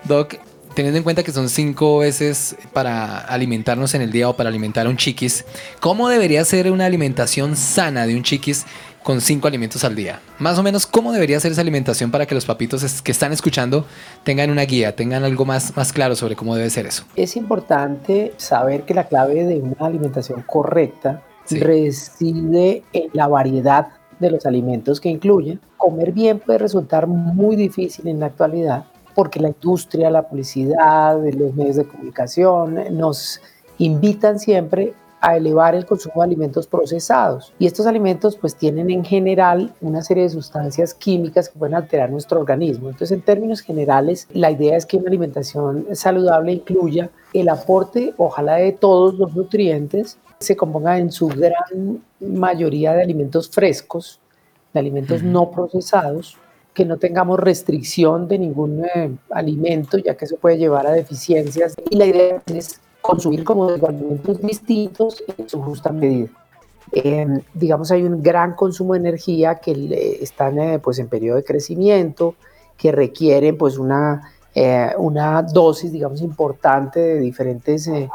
Doc, 0.03 0.35
teniendo 0.75 0.97
en 0.99 1.03
cuenta 1.03 1.23
que 1.23 1.31
son 1.31 1.49
cinco 1.49 1.97
veces 1.99 2.55
para 2.71 3.17
alimentarnos 3.17 3.95
en 3.95 4.03
el 4.03 4.11
día 4.11 4.29
o 4.29 4.35
para 4.37 4.49
alimentar 4.49 4.85
a 4.85 4.89
un 4.89 4.97
chiquis, 4.97 5.43
¿cómo 5.79 6.07
debería 6.07 6.45
ser 6.45 6.71
una 6.71 6.85
alimentación 6.85 7.55
sana 7.55 8.05
de 8.05 8.15
un 8.15 8.21
chiquis 8.21 8.65
con 9.07 9.21
cinco 9.21 9.47
alimentos 9.47 9.85
al 9.85 9.95
día? 9.95 10.19
Más 10.37 10.59
o 10.59 10.63
menos, 10.63 10.85
¿cómo 10.85 11.13
debería 11.13 11.39
ser 11.39 11.53
esa 11.53 11.61
alimentación 11.61 12.11
para 12.11 12.25
que 12.25 12.35
los 12.35 12.45
papitos 12.45 13.01
que 13.01 13.13
están 13.13 13.31
escuchando 13.31 13.85
tengan 14.25 14.49
una 14.49 14.63
guía, 14.63 14.97
tengan 14.97 15.23
algo 15.23 15.45
más, 15.45 15.77
más 15.77 15.93
claro 15.93 16.13
sobre 16.13 16.35
cómo 16.35 16.53
debe 16.57 16.69
ser 16.69 16.87
eso? 16.87 17.05
Es 17.15 17.37
importante 17.37 18.33
saber 18.35 18.81
que 18.83 18.93
la 18.93 19.05
clave 19.05 19.45
de 19.45 19.59
una 19.59 19.77
alimentación 19.79 20.41
correcta 20.45 21.23
Sí. 21.45 21.57
reside 21.59 22.83
en 22.91 23.09
la 23.13 23.29
variedad 23.29 23.87
de 24.19 24.29
los 24.29 24.45
alimentos 24.45 24.99
que 24.99 25.07
incluyen. 25.07 25.61
Comer 25.77 26.11
bien 26.11 26.39
puede 26.39 26.59
resultar 26.59 27.07
muy 27.07 27.55
difícil 27.55 28.09
en 28.09 28.19
la 28.19 28.25
actualidad 28.25 28.87
porque 29.15 29.39
la 29.39 29.47
industria, 29.47 30.09
la 30.09 30.27
publicidad, 30.27 31.17
los 31.33 31.53
medios 31.55 31.77
de 31.77 31.85
comunicación 31.85 32.77
nos 32.91 33.39
invitan 33.77 34.37
siempre 34.37 34.93
a 35.27 35.35
elevar 35.35 35.75
el 35.75 35.85
consumo 35.85 36.21
de 36.21 36.23
alimentos 36.23 36.67
procesados. 36.67 37.53
Y 37.59 37.67
estos 37.67 37.85
alimentos 37.85 38.37
pues 38.37 38.55
tienen 38.55 38.89
en 38.89 39.03
general 39.03 39.73
una 39.81 40.01
serie 40.01 40.23
de 40.23 40.29
sustancias 40.29 40.93
químicas 40.93 41.49
que 41.49 41.59
pueden 41.59 41.75
alterar 41.75 42.09
nuestro 42.09 42.39
organismo. 42.39 42.87
Entonces 42.87 43.11
en 43.11 43.21
términos 43.21 43.59
generales 43.59 44.25
la 44.31 44.51
idea 44.51 44.77
es 44.77 44.85
que 44.85 44.95
una 44.95 45.09
alimentación 45.09 45.85
saludable 45.91 46.53
incluya 46.53 47.09
el 47.33 47.49
aporte 47.49 48.13
ojalá 48.15 48.55
de 48.55 48.71
todos 48.71 49.15
los 49.15 49.35
nutrientes, 49.35 50.17
se 50.39 50.55
componga 50.55 50.97
en 50.97 51.11
su 51.11 51.27
gran 51.27 52.01
mayoría 52.21 52.93
de 52.93 53.01
alimentos 53.01 53.49
frescos, 53.49 54.21
de 54.73 54.79
alimentos 54.79 55.23
no 55.23 55.51
procesados, 55.51 56.37
que 56.73 56.85
no 56.85 56.97
tengamos 56.97 57.37
restricción 57.37 58.29
de 58.29 58.39
ningún 58.39 58.85
eh, 58.85 59.11
alimento, 59.31 59.97
ya 59.97 60.15
que 60.15 60.23
eso 60.23 60.37
puede 60.37 60.57
llevar 60.57 60.87
a 60.87 60.91
deficiencias. 60.91 61.75
Y 61.89 61.97
la 61.97 62.05
idea 62.05 62.41
es 62.45 62.79
consumir, 63.07 63.43
como 63.43 63.71
digo, 63.71 63.87
alimentos 63.87 64.41
distintos 64.41 65.23
en 65.37 65.47
su 65.47 65.61
justa 65.61 65.91
medida. 65.91 66.27
Eh, 66.91 67.25
digamos, 67.53 67.91
hay 67.91 68.03
un 68.03 68.21
gran 68.21 68.53
consumo 68.53 68.93
de 68.93 68.99
energía 68.99 69.55
que 69.55 69.73
le- 69.75 70.23
están 70.23 70.57
eh, 70.59 70.79
pues, 70.79 70.99
en 70.99 71.07
periodo 71.07 71.37
de 71.37 71.43
crecimiento, 71.43 72.35
que 72.77 72.91
requieren 72.91 73.57
pues, 73.57 73.77
una, 73.77 74.21
eh, 74.53 74.91
una 74.97 75.41
dosis, 75.41 75.91
digamos, 75.91 76.21
importante 76.21 76.99
de 76.99 77.19
diferentes 77.19 77.87
eh, 77.87 78.09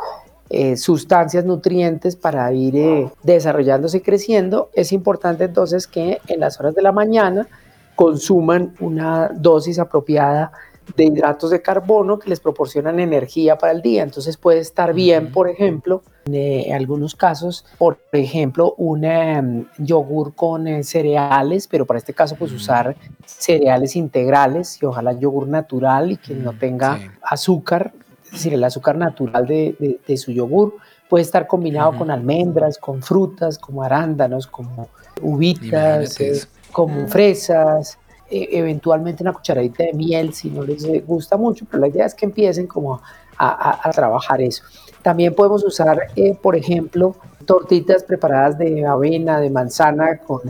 eh, 0.50 0.76
sustancias 0.76 1.44
nutrientes 1.44 2.16
para 2.16 2.52
ir 2.52 2.76
eh, 2.76 3.10
desarrollándose 3.22 3.98
y 3.98 4.00
creciendo. 4.00 4.68
Es 4.74 4.92
importante 4.92 5.44
entonces 5.44 5.86
que 5.86 6.18
en 6.28 6.40
las 6.40 6.60
horas 6.60 6.74
de 6.74 6.82
la 6.82 6.92
mañana 6.92 7.46
consuman 7.94 8.74
una 8.80 9.28
dosis 9.34 9.78
apropiada 9.78 10.52
de 10.96 11.04
hidratos 11.04 11.50
de 11.50 11.62
carbono 11.62 12.18
que 12.18 12.28
les 12.28 12.40
proporcionan 12.40 13.00
energía 13.00 13.56
para 13.56 13.72
el 13.72 13.82
día. 13.82 14.02
Entonces 14.02 14.36
puede 14.36 14.58
estar 14.58 14.92
bien, 14.92 15.30
por 15.32 15.48
ejemplo, 15.48 16.02
en 16.26 16.34
eh, 16.34 16.72
algunos 16.74 17.14
casos, 17.14 17.64
por 17.78 17.98
ejemplo, 18.12 18.74
un 18.76 19.04
em, 19.04 19.64
yogur 19.78 20.34
con 20.34 20.66
eh, 20.68 20.84
cereales, 20.84 21.66
pero 21.68 21.86
para 21.86 21.98
este 21.98 22.12
caso 22.12 22.36
pues 22.36 22.52
usar 22.52 22.96
cereales 23.24 23.96
integrales 23.96 24.82
y 24.82 24.86
ojalá 24.86 25.12
yogur 25.12 25.48
natural 25.48 26.12
y 26.12 26.16
que 26.16 26.34
no 26.34 26.52
tenga 26.52 26.98
sí. 26.98 27.06
azúcar, 27.22 27.92
es 28.24 28.32
decir, 28.32 28.54
el 28.54 28.64
azúcar 28.64 28.96
natural 28.96 29.46
de, 29.46 29.74
de- 29.78 30.00
de 30.06 30.16
su 30.16 30.30
yogur. 30.32 30.74
Puede 31.08 31.22
estar 31.22 31.46
combinado 31.46 31.96
con 31.98 32.10
almendras, 32.10 32.78
con 32.78 33.02
frutas, 33.02 33.58
como 33.58 33.82
arándanos, 33.82 34.46
como 34.46 34.88
uvitas, 35.20 36.18
eh, 36.20 36.40
como 36.72 37.06
fresas, 37.08 37.98
eventualmente 38.52 39.22
una 39.22 39.32
cucharadita 39.32 39.84
de 39.84 39.92
miel 39.92 40.32
si 40.34 40.50
no 40.50 40.62
les 40.62 40.84
gusta 41.06 41.36
mucho, 41.36 41.64
pero 41.70 41.80
la 41.80 41.88
idea 41.88 42.06
es 42.06 42.14
que 42.14 42.26
empiecen 42.26 42.66
como 42.66 42.94
a, 42.94 43.00
a- 43.38 43.80
a 43.88 43.90
trabajar 43.90 44.40
eso. 44.40 44.62
También 45.02 45.34
podemos 45.34 45.64
usar, 45.64 46.08
eh, 46.16 46.36
por 46.40 46.54
ejemplo, 46.56 47.16
tortitas 47.44 48.04
preparadas 48.04 48.56
de 48.58 48.86
avena, 48.86 49.40
de 49.40 49.50
manzana, 49.50 50.18
con 50.18 50.40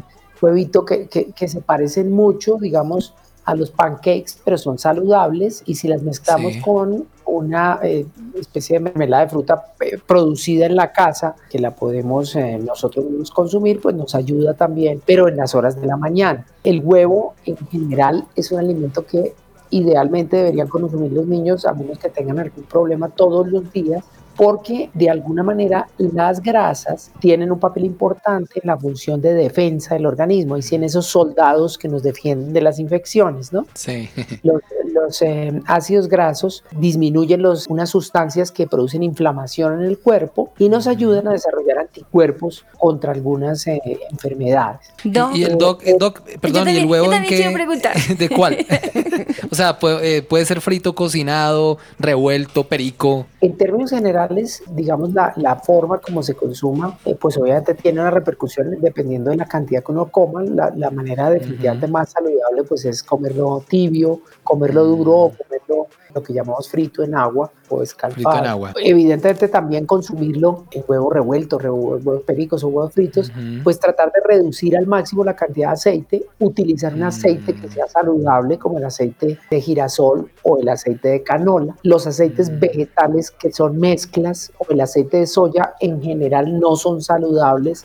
huevito 0.41 0.85
que, 0.85 1.09
que- 1.09 1.33
que 1.33 1.49
se 1.49 1.61
parecen 1.61 2.11
mucho, 2.13 2.59
digamos, 2.61 3.15
a 3.45 3.55
los 3.55 3.71
pancakes, 3.71 4.35
pero 4.45 4.57
son 4.59 4.79
saludables 4.79 5.63
y 5.67 5.75
si 5.77 5.89
las 5.89 6.03
mezclamos 6.03 6.53
Sí. 6.55 6.61
con 6.61 7.07
una 7.33 7.81
eh, 7.83 8.07
especie 8.39 8.79
de 8.79 8.81
mermelada 8.81 9.25
de 9.25 9.31
fruta 9.31 9.65
eh, 9.81 9.99
producida 10.07 10.67
en 10.67 10.77
la 10.77 10.93
casa, 10.93 11.35
que 11.51 11.59
la 11.59 11.75
podemos 11.75 12.37
eh, 12.37 12.59
nosotros 12.59 13.31
consumir, 13.31 13.81
pues 13.81 13.95
nos 13.95 14.15
ayuda 14.15 14.55
también, 14.55 15.01
pero 15.05 15.29
en 15.29 15.37
las 15.37 15.55
horas 15.55 15.81
de 15.81 15.87
la 15.87 15.97
mañana. 15.97 16.47
El 16.63 16.81
huevo 16.81 17.35
en 17.47 17.57
general 17.69 18.25
es 18.37 18.53
un 18.53 18.59
alimento 18.59 19.07
que 19.07 19.35
idealmente 19.71 20.37
deberían 20.37 20.69
consumir 20.69 21.13
los 21.13 21.27
niños 21.27 21.65
a 21.65 21.73
menos 21.73 21.99
que 21.99 22.11
tengan 22.11 22.39
algún 22.39 22.65
problema 22.65 23.09
todos 23.09 23.49
los 23.49 23.73
días, 23.73 24.05
porque 24.37 24.91
de 24.93 25.09
alguna 25.09 25.43
manera 25.43 25.89
las 25.99 26.43
grasas 26.43 27.11
tienen 27.21 27.51
un 27.51 27.59
papel 27.59 27.85
importante 27.85 28.61
en 28.63 28.67
la 28.67 28.77
función 28.77 29.21
de 29.21 29.35
defensa 29.35 29.95
del 29.95 30.07
organismo 30.07 30.57
y 30.57 30.63
si 30.63 30.75
en 30.75 30.85
esos 30.85 31.07
soldados 31.07 31.79
que 31.79 31.89
nos 31.89 32.03
defienden 32.03 32.53
de 32.53 32.61
las 32.61 32.79
infecciones, 32.79 33.53
¿no? 33.53 33.67
Sí. 33.75 34.09
Los, 34.43 34.61
los 34.93 35.23
eh, 35.23 35.61
ácidos 35.67 36.09
grasos 36.09 36.65
disminuyen 36.79 37.43
los, 37.43 37.67
unas 37.69 37.91
sustancias 37.91 38.51
que 38.51 38.67
producen 38.67 39.03
inflamación 39.03 39.81
en 39.81 39.87
el 39.87 39.99
cuerpo 39.99 40.53
y 40.59 40.69
nos 40.69 40.87
ayudan 40.87 41.29
a 41.29 41.33
desarrollar 41.33 41.79
anticuerpos 41.79 42.65
contra 42.79 43.13
algunas 43.13 43.67
eh, 43.67 43.81
enfermedades. 44.11 44.81
Doc, 45.05 45.35
Y 45.35 45.45
el 45.45 45.59
doc, 45.59 45.83
el 45.85 45.99
doc, 45.99 46.23
perdón, 46.41 46.69
¿y 46.69 46.79
el 46.79 46.87
huevo 46.87 47.13
en 47.13 47.25
qué? 47.25 47.43
¿De 48.19 48.29
cuál? 48.29 48.59
o 49.51 49.55
sea, 49.55 49.79
puede, 49.79 50.19
eh, 50.19 50.23
puede 50.23 50.45
ser 50.45 50.61
frito, 50.61 50.95
cocinado, 50.95 51.79
revuelto, 51.99 52.65
perico. 52.65 53.27
En 53.43 53.57
términos 53.57 53.91
generales, 53.91 54.63
digamos, 54.71 55.13
la, 55.15 55.33
la 55.35 55.57
forma 55.57 55.99
como 55.99 56.23
se 56.23 56.35
consuma, 56.35 56.97
eh, 57.05 57.17
pues 57.17 57.37
obviamente 57.37 57.75
tiene 57.75 58.01
una 58.01 58.13
repercusión 58.13 58.71
dependiendo 58.81 59.31
de 59.31 59.37
la 59.37 59.47
cantidad 59.47 59.83
que 59.83 59.91
uno 59.91 60.07
coma. 60.13 60.45
La, 60.45 60.73
la 60.77 60.93
manera 60.93 61.29
definitivamente 61.29 61.89
más 61.89 62.13
saludable, 62.13 62.63
pues 62.63 62.85
es 62.85 63.03
comerlo 63.03 63.65
tibio, 63.69 64.21
comerlo 64.45 64.85
duro 64.85 65.13
o 65.13 65.33
comerlo 65.33 65.89
lo 66.15 66.23
que 66.23 66.33
llamamos 66.33 66.69
frito 66.69 67.03
en 67.03 67.15
agua 67.15 67.51
o 67.69 67.83
escalfado. 67.83 68.15
Frito 68.31 68.39
en 68.45 68.47
agua. 68.47 68.73
Evidentemente 68.83 69.49
también 69.49 69.87
consumirlo 69.87 70.65
en 70.71 70.85
huevo 70.87 71.11
revuelto, 71.11 71.59
revu- 71.59 72.03
huevos 72.05 72.23
pericos 72.23 72.63
o 72.65 72.69
huevos 72.69 72.93
fritos, 72.93 73.29
Ujú. 73.31 73.63
pues 73.65 73.79
tratar 73.81 74.13
de 74.13 74.21
reducir 74.27 74.77
al 74.77 74.87
máximo 74.87 75.25
la 75.25 75.35
cantidad 75.37 75.69
de 75.69 75.73
aceite, 75.75 76.27
utilizar 76.41 76.95
un 76.95 77.05
aceite 77.05 77.55
que 77.55 77.69
sea 77.69 77.87
saludable 77.87 78.59
como 78.59 78.79
el 78.79 78.85
aceite 78.85 79.39
de 79.51 79.61
girasol 79.61 80.31
o 80.43 80.59
el 80.59 80.69
aceite 80.69 81.09
de 81.09 81.23
canola. 81.23 81.77
Los 81.83 82.07
aceites 82.07 82.59
vegetales 82.61 83.31
que 83.31 83.53
son 83.53 83.79
mezclas 83.79 84.53
o 84.59 84.67
el 84.73 84.81
aceite 84.81 85.19
de 85.19 85.27
soya 85.27 85.75
en 85.81 86.03
general 86.03 86.59
no 86.59 86.77
son 86.77 87.01
saludables 87.03 87.85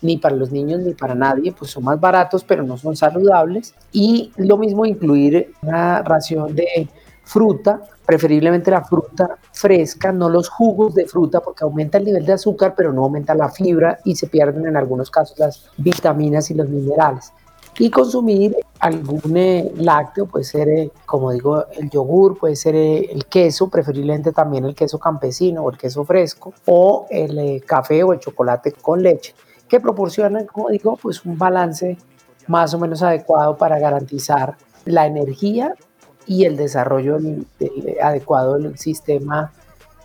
ni 0.00 0.16
para 0.16 0.36
los 0.36 0.52
niños 0.52 0.80
ni 0.82 0.94
para 0.94 1.16
nadie, 1.16 1.50
pues 1.50 1.72
son 1.72 1.82
más 1.82 1.98
baratos 2.00 2.44
pero 2.44 2.62
no 2.62 2.76
son 2.76 2.94
saludables. 2.94 3.74
Y 3.90 4.30
lo 4.36 4.56
mismo 4.56 4.86
incluir 4.86 5.52
una 5.62 6.02
ración 6.02 6.54
de 6.54 6.88
fruta, 7.28 7.82
preferiblemente 8.06 8.70
la 8.70 8.82
fruta 8.82 9.36
fresca, 9.52 10.10
no 10.12 10.30
los 10.30 10.48
jugos 10.48 10.94
de 10.94 11.06
fruta, 11.06 11.40
porque 11.40 11.62
aumenta 11.62 11.98
el 11.98 12.06
nivel 12.06 12.24
de 12.24 12.32
azúcar, 12.32 12.72
pero 12.74 12.90
no 12.90 13.04
aumenta 13.04 13.34
la 13.34 13.50
fibra 13.50 13.98
y 14.02 14.16
se 14.16 14.28
pierden 14.28 14.66
en 14.66 14.78
algunos 14.78 15.10
casos 15.10 15.38
las 15.38 15.70
vitaminas 15.76 16.50
y 16.50 16.54
los 16.54 16.68
minerales. 16.70 17.32
Y 17.78 17.90
consumir 17.90 18.56
algún 18.80 19.36
eh, 19.36 19.70
lácteo, 19.76 20.24
puede 20.24 20.44
ser, 20.44 20.68
eh, 20.70 20.90
como 21.04 21.30
digo, 21.30 21.66
el 21.76 21.90
yogur, 21.90 22.38
puede 22.38 22.56
ser 22.56 22.74
eh, 22.74 23.12
el 23.12 23.26
queso, 23.26 23.68
preferiblemente 23.68 24.32
también 24.32 24.64
el 24.64 24.74
queso 24.74 24.98
campesino 24.98 25.62
o 25.62 25.70
el 25.70 25.76
queso 25.76 26.04
fresco, 26.04 26.54
o 26.64 27.06
el 27.10 27.38
eh, 27.38 27.60
café 27.60 28.02
o 28.02 28.14
el 28.14 28.20
chocolate 28.20 28.72
con 28.72 29.02
leche, 29.02 29.34
que 29.68 29.80
proporcionan, 29.80 30.46
como 30.46 30.70
digo, 30.70 30.96
pues 30.96 31.24
un 31.26 31.36
balance 31.36 31.98
más 32.46 32.72
o 32.72 32.78
menos 32.78 33.02
adecuado 33.02 33.54
para 33.58 33.78
garantizar 33.78 34.56
la 34.86 35.06
energía 35.06 35.74
y 36.28 36.44
el 36.44 36.56
desarrollo 36.56 37.18
adecuado 38.02 38.58
del 38.58 38.78
sistema 38.78 39.50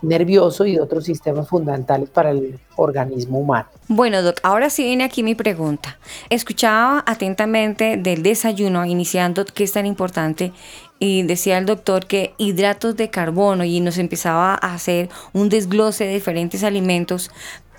nervioso 0.01 0.65
y 0.65 0.73
de 0.73 0.81
otros 0.81 1.05
sistemas 1.05 1.47
fundamentales 1.47 2.09
para 2.09 2.31
el 2.31 2.59
organismo 2.75 3.39
humano. 3.39 3.67
Bueno, 3.87 4.21
Doc, 4.21 4.39
ahora 4.43 4.69
sí 4.69 4.83
viene 4.83 5.03
aquí 5.03 5.23
mi 5.23 5.35
pregunta. 5.35 5.97
Escuchaba 6.29 7.03
atentamente 7.07 7.97
del 7.97 8.23
desayuno, 8.23 8.85
iniciando 8.85 9.45
que 9.45 9.63
es 9.63 9.71
tan 9.71 9.85
importante, 9.85 10.51
y 10.99 11.23
decía 11.23 11.57
el 11.57 11.65
doctor 11.65 12.05
que 12.05 12.33
hidratos 12.37 12.95
de 12.95 13.09
carbono 13.09 13.63
y 13.63 13.79
nos 13.79 13.97
empezaba 13.97 14.53
a 14.53 14.73
hacer 14.73 15.09
un 15.33 15.49
desglose 15.49 16.05
de 16.05 16.13
diferentes 16.13 16.63
alimentos, 16.63 17.31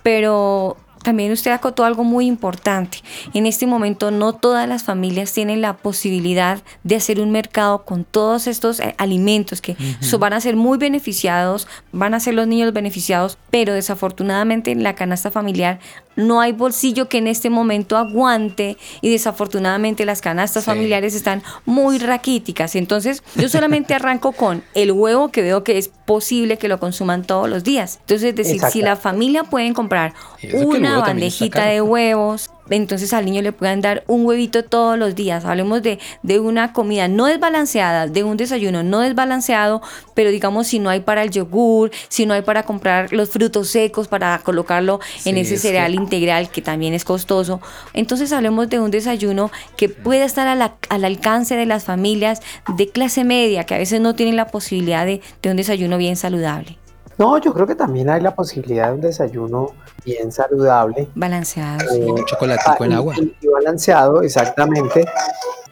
pero 0.02 0.76
también 1.04 1.30
usted 1.30 1.52
acotó 1.52 1.84
algo 1.84 2.02
muy 2.02 2.26
importante. 2.26 2.98
En 3.34 3.46
este 3.46 3.66
momento 3.66 4.10
no 4.10 4.32
todas 4.32 4.66
las 4.68 4.82
familias 4.82 5.32
tienen 5.32 5.60
la 5.60 5.76
posibilidad 5.76 6.60
de 6.82 6.96
hacer 6.96 7.20
un 7.20 7.30
mercado 7.30 7.84
con 7.84 8.04
todos 8.04 8.46
estos 8.48 8.80
eh, 8.80 8.94
alimentos 8.98 9.60
que 9.60 9.76
so- 10.00 10.18
van 10.18 10.32
a 10.32 10.40
ser 10.40 10.56
muy 10.56 10.78
beneficiados, 10.78 11.68
van 11.92 12.14
a 12.14 12.20
ser 12.20 12.34
los 12.34 12.46
niños 12.48 12.72
beneficiados, 12.72 13.38
pero 13.50 13.74
desafortunadamente 13.74 14.72
en 14.72 14.82
la 14.82 14.94
canasta 14.94 15.30
familiar 15.30 15.78
no 16.16 16.40
hay 16.40 16.53
bolsillo 16.53 17.09
que 17.09 17.18
en 17.18 17.27
este 17.27 17.50
momento 17.50 17.96
aguante 17.96 18.77
y 19.00 19.11
desafortunadamente 19.11 20.05
las 20.05 20.20
canastas 20.20 20.64
Sí. 20.64 20.70
familiares 20.70 21.14
están 21.14 21.42
muy 21.64 21.98
raquíticas. 21.98 22.74
Entonces 22.77 23.22
yo 23.35 23.48
solamente 23.48 23.94
arranco 23.94 24.33
con 24.33 24.62
el 24.74 24.92
huevo 24.92 25.31
que 25.31 25.42
veo 25.42 25.64
que 25.64 25.79
es 25.79 25.88
posible 25.88 26.57
que 26.59 26.68
lo 26.68 26.79
consuman 26.79 27.24
todos 27.24 27.48
los 27.48 27.64
días. 27.64 27.98
Entonces 28.03 28.31
es 28.31 28.37
decir, 28.37 28.61
si 28.70 28.83
la 28.83 28.96
familia 28.96 29.44
pueden 29.44 29.74
comprar 29.74 30.14
una 30.53 30.98
bandejita 31.00 31.64
de 31.66 31.81
huevos, 31.81 32.50
entonces 32.70 33.12
al 33.12 33.24
niño 33.24 33.42
le 33.42 33.53
puedan 33.53 33.81
dar 33.81 34.05
un 34.07 34.24
huevito 34.24 34.64
todos 34.64 34.98
los 34.98 35.14
días. 35.14 35.44
Hablemos 35.44 35.83
de, 35.83 35.98
de 36.22 36.40
una 36.40 36.72
comida 36.72 37.09
no 37.09 37.27
desbalanceada, 37.27 38.07
de 38.07 38.24
un 38.24 38.37
desayuno 38.37 38.83
no 38.83 39.00
desbalanceado, 39.00 39.83
pero 40.14 40.31
digamos 40.31 40.66
si 40.66 40.79
no 40.79 40.90
hay 40.90 41.00
para 41.00 41.22
el 41.22 41.31
yogur, 41.31 41.90
si 42.09 42.27
no 42.27 42.35
hay 42.35 42.42
para 42.42 42.62
comprar 42.62 43.12
los 43.12 43.29
frutos 43.31 43.68
secos 43.68 44.09
para 44.09 44.38
colocarlo 44.38 45.00
en 45.24 45.37
ese 45.37 45.55
es 45.55 45.62
que- 45.62 45.68
cereal 45.68 45.94
integral 45.94 46.50
que 46.50 46.62
también 46.62 46.94
es 46.94 47.05
costoso. 47.05 47.61
Entonces 47.92 48.33
hablemos 48.33 48.68
de 48.68 48.81
un 48.81 48.90
desayuno 48.90 49.50
que 49.77 49.88
pueda 49.88 50.24
estar 50.24 50.48
a 50.48 50.55
la- 50.55 50.74
al 50.88 51.05
alcance 51.05 51.57
de 51.57 51.66
las 51.66 51.85
familias 51.85 52.40
de 52.77 52.88
clase 52.88 53.24
media, 53.24 53.64
que 53.64 53.74
a 53.74 53.79
veces 53.79 54.00
no 54.00 54.14
tienen 54.14 54.37
la 54.37 54.46
posibilidad 54.48 55.05
de, 55.07 55.20
de 55.42 55.50
un 55.50 55.57
desayuno 55.57 55.98
bien 55.98 56.16
saludable, 56.16 56.79
No, 57.18 57.38
yo 57.38 57.53
creo 57.53 57.66
que 57.66 57.74
también 57.74 58.11
hay 58.11 58.20
la 58.20 58.35
posibilidad 58.35 58.88
de 58.88 58.94
un 58.94 59.00
desayuno 59.00 59.68
bien 60.05 60.33
saludable. 60.33 61.09
balanceado. 61.14 61.79
eh, 61.94 62.05
Un 62.11 62.24
chocolatico 62.24 62.85
en 62.85 62.90
y- 62.90 62.94
agua. 62.94 63.14
Y, 63.18 63.37
y 63.40 63.46
balanceado, 63.48 64.22
exactamente. 64.22 65.05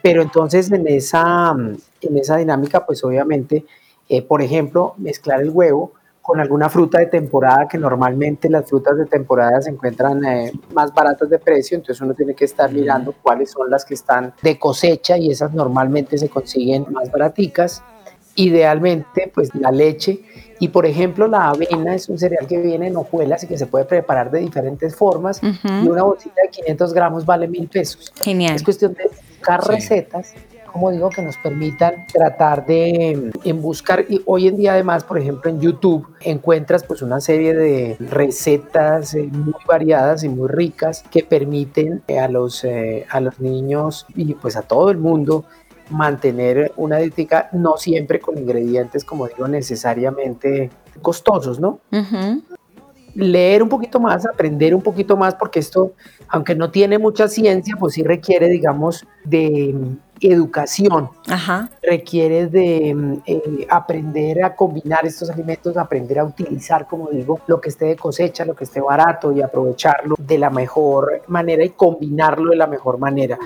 Pero 0.01 0.21
entonces 0.21 0.71
en 0.71 0.87
esa, 0.87 1.53
mm, 1.53 1.77
en 2.01 2.17
esa 2.17 2.37
dinámica, 2.37 2.85
pues 2.85 3.03
obviamente, 3.03 3.65
eh, 4.09 4.21
por 4.21 4.41
ejemplo, 4.41 4.93
mezclar 4.97 5.41
el 5.41 5.49
huevo 5.49 5.93
con 6.21 6.39
alguna 6.39 6.69
fruta 6.69 6.99
de 6.99 7.07
temporada, 7.07 7.67
que 7.67 7.77
normalmente 7.77 8.49
las 8.49 8.69
frutas 8.69 8.97
de 8.97 9.05
temporada 9.05 9.61
se 9.61 9.69
encuentran 9.69 10.23
eh, 10.23 10.53
más 10.73 10.93
baratas 10.93 11.29
de 11.29 11.37
precio, 11.37 11.75
entonces 11.75 11.99
uno 12.01 12.13
tiene 12.13 12.33
que 12.33 12.45
estar 12.45 12.71
mirando 12.71 13.13
cuáles 13.21 13.51
son 13.51 13.69
las 13.69 13.83
que 13.83 13.93
están 13.93 14.33
de 14.41 14.57
cosecha 14.57 15.17
y 15.17 15.31
esas 15.31 15.53
normalmente 15.53 16.17
se 16.17 16.29
consiguen 16.29 16.85
más 16.91 17.11
baraticas. 17.11 17.83
Idealmente, 18.35 19.31
pues 19.33 19.53
la 19.55 19.71
leche 19.71 20.19
y 20.59 20.69
por 20.69 20.85
ejemplo 20.85 21.27
la 21.27 21.49
avena 21.49 21.93
es 21.93 22.09
un 22.09 22.17
cereal 22.17 22.47
que 22.47 22.57
viene 22.61 22.87
en 22.87 22.95
hojuelas 22.95 23.43
y 23.43 23.47
que 23.47 23.57
se 23.57 23.67
puede 23.67 23.85
preparar 23.85 24.31
de 24.31 24.39
diferentes 24.39 24.95
formas 24.95 25.41
Ujú. 25.43 25.67
y 25.83 25.87
una 25.87 26.03
bolsita 26.03 26.41
de 26.41 26.49
500 26.49 26.93
gramos 26.93 27.25
vale 27.25 27.47
mil 27.47 27.67
pesos. 27.67 28.11
Genial. 28.21 28.55
Es 28.55 28.63
cuestión 28.63 28.93
de 28.93 29.03
buscar 29.37 29.63
Sí. 29.63 29.71
recetas, 29.71 30.33
como 30.71 30.89
digo, 30.89 31.09
que 31.09 31.21
nos 31.21 31.37
permitan 31.37 32.07
tratar 32.11 32.65
de 32.65 33.31
en 33.43 33.61
buscar, 33.61 34.05
y 34.09 34.21
hoy 34.25 34.47
en 34.47 34.57
día 34.57 34.73
además, 34.73 35.03
por 35.03 35.19
ejemplo, 35.19 35.51
en 35.51 35.59
YouTube 35.61 36.07
encuentras 36.21 36.83
pues 36.83 37.03
una 37.03 37.19
serie 37.21 37.53
de 37.53 37.95
recetas 37.99 39.13
eh, 39.13 39.29
muy 39.31 39.53
variadas 39.67 40.23
y 40.23 40.29
muy 40.29 40.47
ricas 40.47 41.03
que 41.11 41.23
permiten 41.23 42.01
eh, 42.07 42.17
a, 42.19 42.27
los, 42.27 42.63
eh, 42.63 43.05
a 43.11 43.19
los 43.19 43.39
niños 43.39 44.07
y 44.15 44.33
pues 44.33 44.55
a 44.55 44.63
todo 44.63 44.89
el 44.89 44.97
mundo 44.97 45.43
mantener 45.89 46.71
una 46.77 46.97
dieta 46.97 47.49
no 47.51 47.77
siempre 47.77 48.19
con 48.19 48.37
ingredientes, 48.37 49.03
como 49.03 49.27
digo, 49.27 49.47
necesariamente 49.47 50.69
costosos, 51.01 51.59
¿no? 51.59 51.79
Leer 53.15 53.61
un 53.61 53.69
poquito 53.69 53.99
más, 53.99 54.25
aprender 54.25 54.73
un 54.73 54.81
poquito 54.81 55.15
más, 55.15 55.35
porque 55.35 55.59
esto, 55.59 55.93
aunque 56.29 56.55
no 56.55 56.71
tiene 56.71 56.97
mucha 56.97 57.27
ciencia, 57.27 57.75
pues 57.79 57.93
sí 57.93 58.03
requiere, 58.03 58.49
digamos, 58.49 59.05
de 59.23 59.71
mm, 59.71 59.97
educación, 60.19 61.09
Ajá. 61.27 61.69
requiere 61.83 62.47
de 62.47 62.95
mm, 62.95 63.13
eh, 63.27 63.67
aprender 63.69 64.43
a 64.43 64.55
combinar 64.55 65.05
estos 65.05 65.29
alimentos, 65.29 65.77
aprender 65.77 66.17
a 66.17 66.23
utilizar, 66.23 66.87
como 66.87 67.09
digo, 67.09 67.39
lo 67.45 67.61
que 67.61 67.69
esté 67.69 67.85
de 67.85 67.95
cosecha, 67.95 68.45
lo 68.45 68.55
que 68.55 68.63
esté 68.63 68.81
barato 68.81 69.31
y 69.31 69.43
aprovecharlo 69.43 70.15
de 70.17 70.37
la 70.39 70.49
mejor 70.49 71.21
manera 71.27 71.63
y 71.63 71.69
combinarlo 71.69 72.49
de 72.49 72.57
la 72.57 72.67
mejor 72.67 72.97
manera. 72.97 73.37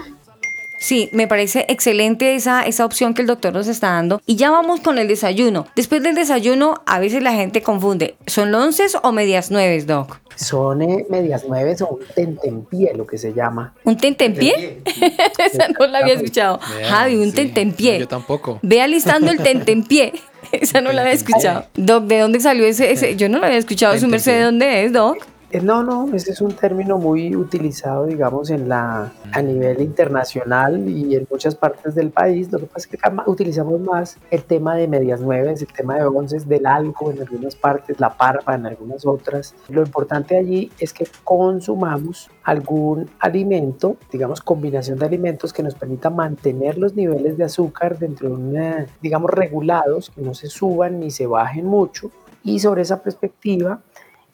Sí, 0.80 1.10
me 1.12 1.28
parece 1.28 1.66
excelente 1.70 2.36
esa, 2.36 2.64
esa 2.64 2.86
opción 2.86 3.14
que 3.14 3.22
el 3.22 3.28
doctor 3.28 3.54
nos 3.54 3.68
está 3.68 3.94
dando. 3.94 4.22
Y 4.26 4.36
ya 4.36 4.52
vamos 4.52 4.80
con 4.82 4.98
el 4.98 5.08
desayuno. 5.08 5.66
Después 5.76 6.04
del 6.04 6.16
desayuno, 6.16 6.76
a 6.86 7.00
veces 7.00 7.24
la 7.24 7.34
gente 7.34 7.62
confunde. 7.62 8.16
¿Son 8.28 8.54
once 8.54 8.86
o 9.02 9.12
medias 9.12 9.52
nueve, 9.52 9.82
doc? 9.84 10.20
Son 10.36 10.82
eh, 10.82 11.06
medias 11.10 11.46
nueve 11.48 11.76
o 11.82 11.88
un 11.96 12.06
tentempié, 12.16 12.94
lo 12.96 13.08
que 13.08 13.18
se 13.18 13.34
llama. 13.34 13.74
¿Un 13.84 13.98
tentempié? 13.98 14.82
Esa 15.40 15.68
no 15.70 15.88
la 15.88 16.00
había 16.00 16.14
escuchado. 16.14 16.60
Vean, 16.78 16.92
Javi, 16.92 17.16
un 17.16 17.32
sí. 17.32 17.32
tentempié. 17.32 17.94
No, 17.94 18.00
yo 18.02 18.08
tampoco. 18.08 18.60
Ve 18.62 18.82
alistando 18.82 19.32
el 19.32 19.40
tentempié. 19.40 20.14
Esa 20.52 20.82
no 20.82 20.92
la 20.92 21.02
había 21.02 21.14
escuchado. 21.14 21.66
Doc, 21.76 22.06
¿de 22.06 22.20
dónde 22.20 22.40
salió 22.40 22.66
ese? 22.66 22.92
ese? 22.92 23.16
Yo 23.16 23.30
no 23.30 23.40
lo 23.40 23.46
había 23.48 23.58
escuchado. 23.58 23.98
¿Su 23.98 24.08
merced 24.08 24.34
de 24.34 24.44
dónde 24.44 24.86
es, 24.86 24.94
Doc? 24.94 25.18
Eh, 25.50 25.62
No, 25.62 25.82
no, 25.82 26.14
ese 26.14 26.32
es 26.32 26.42
un 26.42 26.52
término 26.52 26.98
muy 26.98 27.34
utilizado, 27.34 28.06
digamos, 28.06 28.50
en 28.50 28.68
la, 28.68 29.14
a 29.32 29.42
nivel 29.42 29.82
internacional 29.82 30.90
y 30.90 31.16
en 31.16 31.26
muchas 31.32 31.56
partes 31.56 31.96
del 31.96 32.12
país. 32.12 32.52
Lo 32.52 32.60
que 32.60 32.66
pasa 32.66 32.80
es 32.80 32.88
que 32.88 32.98
acá 32.98 33.24
utilizamos 33.28 33.80
más 33.80 34.18
el 34.30 34.44
tema 34.44 34.76
de 34.76 34.90
medias 34.90 35.22
nueves, 35.22 35.62
el 35.62 35.72
tema 35.72 35.96
de 35.96 36.04
onces, 36.04 36.50
del 36.50 36.66
algo 36.66 37.12
en 37.12 37.22
algunas 37.22 37.56
partes, 37.56 37.98
la 37.98 38.10
parva 38.10 38.56
en 38.56 38.66
algunas 38.66 39.06
otras. 39.06 39.56
Lo 39.70 39.82
importante 39.82 40.38
allí 40.38 40.70
es 40.80 40.92
que 40.92 41.08
consumamos 41.24 42.30
algún 42.44 43.10
alimento, 43.20 43.96
digamos, 44.12 44.42
combinación 44.42 45.00
de 45.00 45.06
alimentos 45.06 45.54
que 45.54 45.64
nos 45.64 45.76
permita 45.76 46.10
mantener 46.10 46.78
los 46.78 46.94
niveles 46.94 47.38
de 47.38 47.46
azúcar 47.46 47.98
dentro 47.98 48.28
de 48.28 48.36
una, 48.36 48.86
digamos, 49.02 49.32
regulados, 49.32 50.10
que 50.10 50.22
no 50.22 50.34
se 50.34 50.48
suban 50.48 51.00
ni 51.00 51.10
se 51.10 51.26
bajen 51.26 51.66
mucho. 51.66 52.12
Y 52.44 52.60
sobre 52.60 52.84
esa 52.84 53.02
perspectiva, 53.02 53.82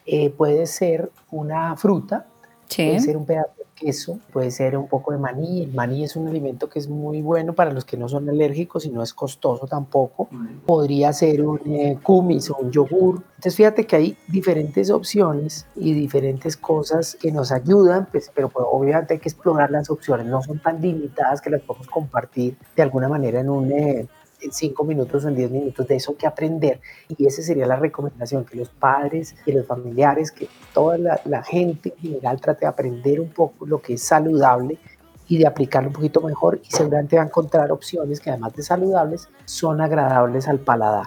eh, 0.06 0.30
puede 0.30 0.66
ser 0.66 1.10
una 1.30 1.76
fruta, 1.76 2.26
puede 2.74 3.00
ser 3.00 3.16
un 3.16 3.24
pedazo 3.24 3.52
de 3.58 3.64
queso, 3.74 4.18
puede 4.32 4.50
ser 4.50 4.76
un 4.76 4.88
poco 4.88 5.12
de 5.12 5.18
maní. 5.18 5.62
El 5.62 5.74
maní 5.74 6.04
es 6.04 6.16
un 6.16 6.28
alimento 6.28 6.68
que 6.68 6.78
es 6.78 6.88
muy 6.88 7.22
bueno 7.22 7.54
para 7.54 7.72
los 7.72 7.84
que 7.84 7.96
no 7.96 8.08
son 8.08 8.28
alérgicos 8.28 8.84
y 8.84 8.90
no 8.90 9.02
es 9.02 9.14
costoso 9.14 9.66
tampoco. 9.66 10.28
Podría 10.66 11.12
ser 11.12 11.42
un 11.42 11.60
eh, 11.66 11.98
kumis 12.02 12.50
o 12.50 12.56
un 12.56 12.70
yogur. 12.70 13.22
Entonces 13.36 13.56
fíjate 13.56 13.86
que 13.86 13.96
hay 13.96 14.16
diferentes 14.28 14.90
opciones 14.90 15.66
y 15.74 15.92
diferentes 15.94 16.56
cosas 16.56 17.16
que 17.20 17.32
nos 17.32 17.52
ayudan, 17.52 18.08
pues, 18.10 18.30
pero 18.34 18.48
pues, 18.48 18.66
obviamente 18.70 19.14
hay 19.14 19.20
que 19.20 19.28
explorar 19.28 19.70
las 19.70 19.90
opciones. 19.90 20.26
No 20.26 20.42
son 20.42 20.58
tan 20.58 20.80
limitadas 20.80 21.40
que 21.40 21.50
las 21.50 21.62
podemos 21.62 21.88
compartir 21.88 22.56
de 22.76 22.82
alguna 22.82 23.08
manera 23.08 23.40
en 23.40 23.48
un... 23.50 23.72
eh, 23.72 24.08
en 24.44 24.52
cinco 24.52 24.84
minutos 24.84 25.24
o 25.24 25.28
en 25.28 25.36
diez 25.36 25.50
minutos 25.50 25.86
de 25.86 25.96
eso 25.96 26.16
que 26.16 26.26
aprender 26.26 26.80
y 27.08 27.26
esa 27.26 27.42
sería 27.42 27.66
la 27.66 27.76
recomendación 27.76 28.44
que 28.44 28.56
los 28.56 28.68
padres 28.68 29.34
y 29.46 29.52
los 29.52 29.66
familiares 29.66 30.30
que 30.30 30.48
toda 30.72 30.98
la, 30.98 31.20
la 31.24 31.42
gente 31.42 31.94
en 31.96 32.02
general 32.14 32.40
trate 32.40 32.60
de 32.60 32.66
aprender 32.66 33.20
un 33.20 33.30
poco 33.30 33.66
lo 33.66 33.80
que 33.80 33.94
es 33.94 34.02
saludable 34.02 34.78
y 35.26 35.38
de 35.38 35.46
aplicarlo 35.46 35.88
un 35.88 35.94
poquito 35.94 36.20
mejor 36.20 36.60
y 36.62 36.70
seguramente 36.70 37.16
va 37.16 37.22
a 37.22 37.26
encontrar 37.26 37.72
opciones 37.72 38.20
que 38.20 38.30
además 38.30 38.54
de 38.54 38.62
saludables 38.62 39.28
son 39.46 39.80
agradables 39.80 40.48
al 40.48 40.58
paladar. 40.58 41.06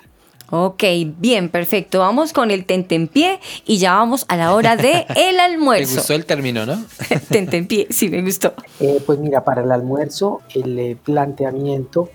Ok, 0.49 0.83
bien, 1.17 1.49
perfecto. 1.49 1.99
Vamos 1.99 2.31
con 2.31 2.51
el 2.51 2.65
tentempié 2.65 3.39
y 3.65 3.79
ya 3.79 3.95
vamos 3.95 4.23
a 4.29 4.37
la 4.37 4.53
hora 4.53 4.77
de 4.77 5.05
el 5.15 5.35
Me 5.35 5.41
almuerzo. 5.41 5.95
gustó 5.95 6.13
el 6.13 6.25
término, 6.25 6.65
¿no? 6.65 6.81
tentempié, 7.29 7.87
sí 7.89 8.09
me 8.09 8.21
gustó. 8.21 8.53
Eh, 8.79 9.01
pues 9.05 9.19
mira, 9.19 9.43
para 9.43 9.61
el 9.61 9.71
almuerzo 9.71 10.41
el 10.55 10.79
eh, 10.79 10.97
planteamiento 11.03 12.09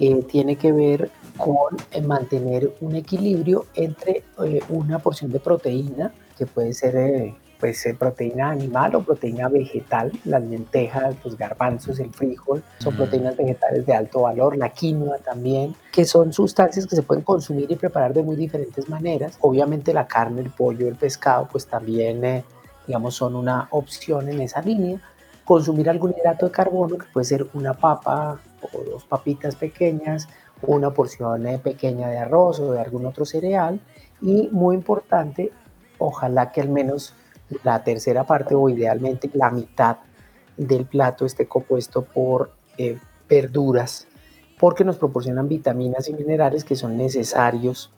eh, 0.00 0.24
tiene 0.28 0.56
que 0.56 0.72
ver 0.72 1.10
con 1.36 1.76
eh, 1.90 2.00
mantener 2.02 2.72
un 2.80 2.96
equilibrio 2.96 3.66
entre 3.74 4.24
eh, 4.44 4.60
una 4.68 4.98
porción 4.98 5.32
de 5.32 5.40
proteína, 5.40 6.12
que 6.36 6.46
puede 6.46 6.72
ser 6.74 6.96
eh, 6.96 7.34
pues, 7.58 7.86
proteína 7.98 8.50
animal 8.50 8.94
o 8.94 9.02
proteína 9.02 9.48
vegetal, 9.48 10.12
las 10.24 10.42
lentejas, 10.42 11.16
los 11.24 11.36
garbanzos, 11.36 11.98
el 11.98 12.10
frijol, 12.10 12.62
son 12.78 12.96
proteínas 12.96 13.36
vegetales 13.36 13.84
de 13.86 13.94
alto 13.94 14.22
valor, 14.22 14.56
la 14.56 14.70
quinoa 14.70 15.18
también, 15.18 15.74
que 15.92 16.04
son 16.04 16.32
sustancias 16.32 16.86
que 16.86 16.96
se 16.96 17.02
pueden 17.02 17.24
consumir 17.24 17.70
y 17.70 17.76
preparar 17.76 18.14
de 18.14 18.22
muy 18.22 18.36
diferentes 18.36 18.88
maneras. 18.88 19.36
Obviamente 19.40 19.92
la 19.92 20.06
carne, 20.06 20.42
el 20.42 20.50
pollo, 20.50 20.88
el 20.88 20.96
pescado, 20.96 21.48
pues 21.50 21.66
también, 21.66 22.42
digamos, 22.86 23.14
son 23.14 23.34
una 23.34 23.68
opción 23.70 24.28
en 24.28 24.40
esa 24.40 24.62
línea 24.62 25.00
consumir 25.44 25.90
algún 25.90 26.14
hidrato 26.16 26.46
de 26.46 26.52
carbono, 26.52 26.96
que 26.96 27.06
puede 27.12 27.24
ser 27.24 27.44
una 27.54 27.74
papa 27.74 28.38
o 28.72 28.84
dos 28.84 29.04
papitas 29.04 29.56
pequeñas, 29.56 30.28
una 30.62 30.92
porción 30.92 31.46
eh, 31.46 31.58
pequeña 31.58 32.08
de 32.08 32.18
arroz 32.18 32.60
o 32.60 32.72
de 32.72 32.80
algún 32.80 33.06
otro 33.06 33.24
cereal. 33.24 33.80
Y 34.20 34.48
muy 34.52 34.76
importante, 34.76 35.52
ojalá 35.98 36.52
que 36.52 36.60
al 36.60 36.68
menos 36.68 37.14
la 37.64 37.82
tercera 37.82 38.24
parte 38.24 38.54
o 38.54 38.68
idealmente 38.68 39.30
la 39.34 39.50
mitad 39.50 39.98
del 40.56 40.86
plato 40.86 41.24
esté 41.24 41.46
compuesto 41.46 42.02
por 42.02 42.52
eh, 42.76 42.98
verduras, 43.28 44.06
porque 44.58 44.84
nos 44.84 44.98
proporcionan 44.98 45.48
vitaminas 45.48 46.08
y 46.08 46.14
minerales 46.14 46.64
que 46.64 46.76
son 46.76 46.96
necesarios 46.96 47.90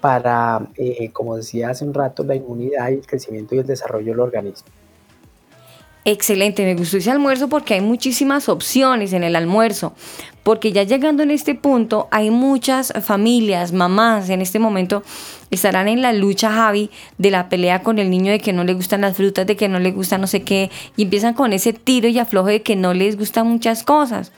para, 0.00 0.68
eh, 0.76 1.10
como 1.12 1.36
decía 1.36 1.70
hace 1.70 1.84
un 1.84 1.94
rato, 1.94 2.22
la 2.22 2.34
inmunidad 2.34 2.90
el 2.90 3.06
crecimiento 3.06 3.54
y 3.54 3.58
el 3.58 3.66
desarrollo 3.66 4.12
del 4.12 4.20
organismo. 4.20 4.68
Excelente, 6.08 6.64
me 6.64 6.76
gustó 6.76 6.98
ese 6.98 7.10
almuerzo 7.10 7.48
porque 7.48 7.74
hay 7.74 7.80
muchísimas 7.80 8.48
opciones 8.48 9.12
en 9.12 9.24
el 9.24 9.34
almuerzo. 9.34 9.92
Porque 10.44 10.70
ya 10.70 10.84
llegando 10.84 11.24
en 11.24 11.32
este 11.32 11.56
punto, 11.56 12.06
hay 12.12 12.30
muchas 12.30 12.92
familias, 13.02 13.72
mamás 13.72 14.30
en 14.30 14.40
este 14.40 14.60
momento 14.60 15.02
estarán 15.50 15.88
en 15.88 16.02
la 16.02 16.12
lucha, 16.12 16.52
Javi, 16.52 16.90
de 17.18 17.32
la 17.32 17.48
pelea 17.48 17.82
con 17.82 17.98
el 17.98 18.08
niño 18.08 18.30
de 18.30 18.38
que 18.38 18.52
no 18.52 18.62
le 18.62 18.74
gustan 18.74 19.00
las 19.00 19.16
frutas, 19.16 19.48
de 19.48 19.56
que 19.56 19.68
no 19.68 19.80
le 19.80 19.90
gusta 19.90 20.16
no 20.16 20.28
sé 20.28 20.42
qué, 20.42 20.70
y 20.96 21.02
empiezan 21.02 21.34
con 21.34 21.52
ese 21.52 21.72
tiro 21.72 22.06
y 22.06 22.20
afloje 22.20 22.52
de 22.52 22.62
que 22.62 22.76
no 22.76 22.94
les 22.94 23.18
gustan 23.18 23.48
muchas 23.48 23.82
cosas. 23.82 24.30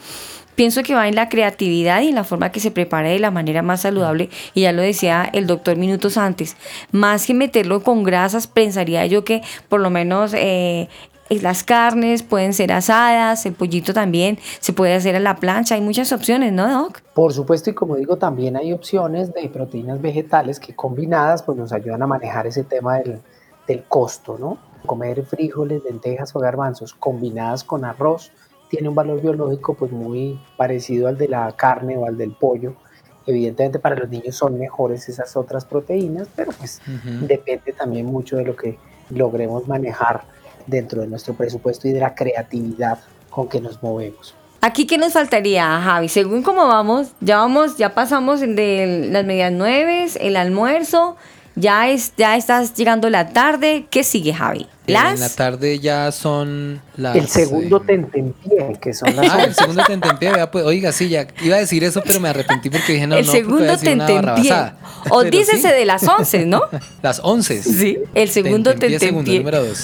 Pienso 0.54 0.82
que 0.82 0.94
va 0.94 1.06
en 1.06 1.16
la 1.16 1.28
creatividad 1.28 2.00
y 2.00 2.08
en 2.08 2.14
la 2.14 2.24
forma 2.24 2.50
que 2.50 2.60
se 2.60 2.70
prepare 2.70 3.10
de 3.10 3.18
la 3.18 3.30
manera 3.30 3.62
más 3.62 3.82
saludable. 3.82 4.28
Y 4.54 4.62
ya 4.62 4.72
lo 4.72 4.82
decía 4.82 5.28
el 5.32 5.46
doctor 5.46 5.76
minutos 5.76 6.16
antes. 6.16 6.56
Más 6.90 7.26
que 7.26 7.34
meterlo 7.34 7.82
con 7.84 8.02
grasas, 8.02 8.48
pensaría 8.48 9.06
yo 9.06 9.22
que 9.22 9.42
por 9.68 9.78
lo 9.78 9.88
menos 9.90 10.32
eh, 10.34 10.88
las 11.30 11.62
carnes 11.62 12.22
pueden 12.22 12.52
ser 12.52 12.72
asadas, 12.72 13.44
el 13.46 13.52
pollito 13.52 13.92
también 13.92 14.38
se 14.60 14.72
puede 14.72 14.94
hacer 14.94 15.14
a 15.16 15.20
la 15.20 15.36
plancha. 15.36 15.74
Hay 15.74 15.80
muchas 15.80 16.12
opciones, 16.12 16.52
¿no, 16.52 16.68
Doc? 16.68 17.00
Por 17.14 17.32
supuesto, 17.32 17.70
y 17.70 17.74
como 17.74 17.96
digo, 17.96 18.16
también 18.16 18.56
hay 18.56 18.72
opciones 18.72 19.32
de 19.34 19.48
proteínas 19.48 20.00
vegetales 20.00 20.58
que 20.58 20.74
combinadas 20.74 21.42
pues 21.42 21.58
nos 21.58 21.72
ayudan 21.72 22.02
a 22.02 22.06
manejar 22.06 22.46
ese 22.46 22.64
tema 22.64 22.98
del, 22.98 23.20
del 23.66 23.84
costo, 23.84 24.38
¿no? 24.38 24.58
Comer 24.86 25.24
frijoles, 25.24 25.82
lentejas 25.84 26.34
o 26.34 26.38
garbanzos 26.38 26.94
combinadas 26.94 27.64
con 27.64 27.84
arroz 27.84 28.32
tiene 28.68 28.88
un 28.88 28.94
valor 28.94 29.20
biológico 29.20 29.74
pues 29.74 29.92
muy 29.92 30.38
parecido 30.56 31.08
al 31.08 31.16
de 31.18 31.28
la 31.28 31.50
carne 31.52 31.96
o 31.96 32.06
al 32.06 32.16
del 32.16 32.32
pollo. 32.32 32.74
Evidentemente 33.26 33.78
para 33.78 33.96
los 33.96 34.08
niños 34.08 34.36
son 34.36 34.58
mejores 34.58 35.08
esas 35.08 35.36
otras 35.36 35.64
proteínas, 35.64 36.28
pero 36.34 36.52
pues 36.52 36.80
depende 37.22 37.72
también 37.72 38.06
mucho 38.06 38.36
de 38.36 38.44
lo 38.44 38.56
que 38.56 38.78
logremos 39.10 39.66
manejar 39.68 40.24
dentro 40.68 41.00
de 41.00 41.08
nuestro 41.08 41.34
presupuesto 41.34 41.88
y 41.88 41.92
de 41.92 42.00
la 42.00 42.14
creatividad 42.14 42.98
con 43.30 43.48
que 43.48 43.60
nos 43.60 43.82
movemos. 43.82 44.34
Aquí, 44.60 44.86
¿qué 44.86 44.98
nos 44.98 45.12
faltaría, 45.12 45.80
Javi? 45.80 46.08
Según 46.08 46.42
cómo 46.42 46.66
vamos, 46.66 47.08
ya 47.20 47.36
vamos, 47.38 47.76
ya 47.76 47.94
pasamos 47.94 48.40
de 48.40 49.08
las 49.10 49.24
medias 49.24 49.52
nueve, 49.52 50.06
el 50.20 50.36
almuerzo, 50.36 51.16
ya, 51.54 51.88
es, 51.88 52.12
ya 52.16 52.36
estás 52.36 52.74
llegando 52.74 53.08
la 53.10 53.28
tarde. 53.32 53.86
¿Qué 53.90 54.02
sigue, 54.02 54.32
Javi? 54.34 54.66
En 54.88 54.94
la 54.94 55.14
Las 55.14 55.36
tarde 55.36 55.78
ya 55.80 56.10
son 56.12 56.80
las. 56.96 57.14
El 57.14 57.28
segundo 57.28 57.76
eh, 57.78 57.86
tentempié, 57.86 58.78
que 58.80 58.94
son 58.94 59.14
las 59.14 59.30
Ah, 59.30 59.36
el 59.42 59.48
11. 59.50 59.54
segundo 59.60 59.82
tentempié, 59.86 60.32
vea, 60.32 60.50
pues, 60.50 60.64
oiga, 60.64 60.92
sí, 60.92 61.08
ya 61.10 61.26
iba 61.42 61.56
a 61.56 61.58
decir 61.58 61.84
eso, 61.84 62.00
pero 62.04 62.20
me 62.20 62.28
arrepentí 62.30 62.70
porque 62.70 62.94
dije, 62.94 63.06
no, 63.06 63.16
el 63.16 63.26
no, 63.26 63.32
segundo 63.32 63.76
tentempié. 63.76 64.54
O 65.10 65.22
dícese 65.24 65.68
sí, 65.68 65.68
de 65.68 65.84
las 65.84 66.02
once, 66.08 66.46
¿no? 66.46 66.62
Las 67.02 67.20
once. 67.22 67.62
Sí, 67.62 67.98
el 68.14 68.28
segundo 68.30 68.70
Tentempié, 68.70 68.98
segundo, 68.98 69.30
tentempié. 69.30 69.38
número 69.38 69.64
dos. 69.64 69.82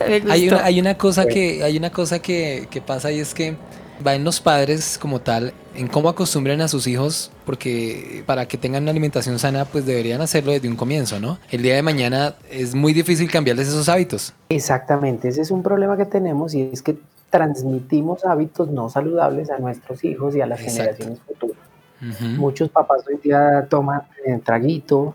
Hay 0.00 0.48
una, 0.48 0.64
hay 0.64 0.80
una 0.80 0.96
cosa 0.96 1.26
que, 1.26 1.62
hay 1.62 1.76
una 1.76 1.90
cosa 1.90 2.20
que, 2.20 2.66
que 2.70 2.80
pasa 2.80 3.10
y 3.12 3.20
es 3.20 3.34
que 3.34 3.56
va 4.04 4.14
en 4.14 4.24
los 4.24 4.40
padres 4.40 4.98
como 5.00 5.20
tal, 5.20 5.52
en 5.76 5.86
cómo 5.86 6.08
acostumbren 6.08 6.60
a 6.60 6.68
sus 6.68 6.86
hijos, 6.86 7.30
porque 7.46 8.24
para 8.26 8.46
que 8.48 8.58
tengan 8.58 8.82
una 8.82 8.90
alimentación 8.90 9.38
sana, 9.38 9.64
pues 9.64 9.86
deberían 9.86 10.20
hacerlo 10.20 10.52
desde 10.52 10.68
un 10.68 10.76
comienzo, 10.76 11.20
¿no? 11.20 11.38
El 11.50 11.62
día 11.62 11.76
de 11.76 11.82
mañana 11.82 12.34
es 12.50 12.74
muy 12.74 12.92
difícil 12.92 13.30
cambiarles 13.30 13.68
esos 13.68 13.88
hábitos. 13.88 14.32
Exactamente, 14.48 15.28
ese 15.28 15.42
es 15.42 15.50
un 15.50 15.62
problema 15.62 15.96
que 15.96 16.04
tenemos 16.06 16.52
y 16.54 16.62
es 16.72 16.82
que 16.82 16.96
transmitimos 17.30 18.24
hábitos 18.24 18.68
no 18.70 18.90
saludables 18.90 19.50
a 19.50 19.58
nuestros 19.58 20.04
hijos 20.04 20.34
y 20.36 20.40
a 20.40 20.46
las 20.46 20.60
Exacto. 20.60 20.78
generaciones 20.80 21.18
futuras. 21.26 21.56
Ujú. 22.02 22.24
Muchos 22.40 22.68
papás 22.70 23.02
hoy 23.06 23.18
día 23.22 23.66
toman 23.70 24.02
eh, 24.26 24.40
traguito, 24.44 25.14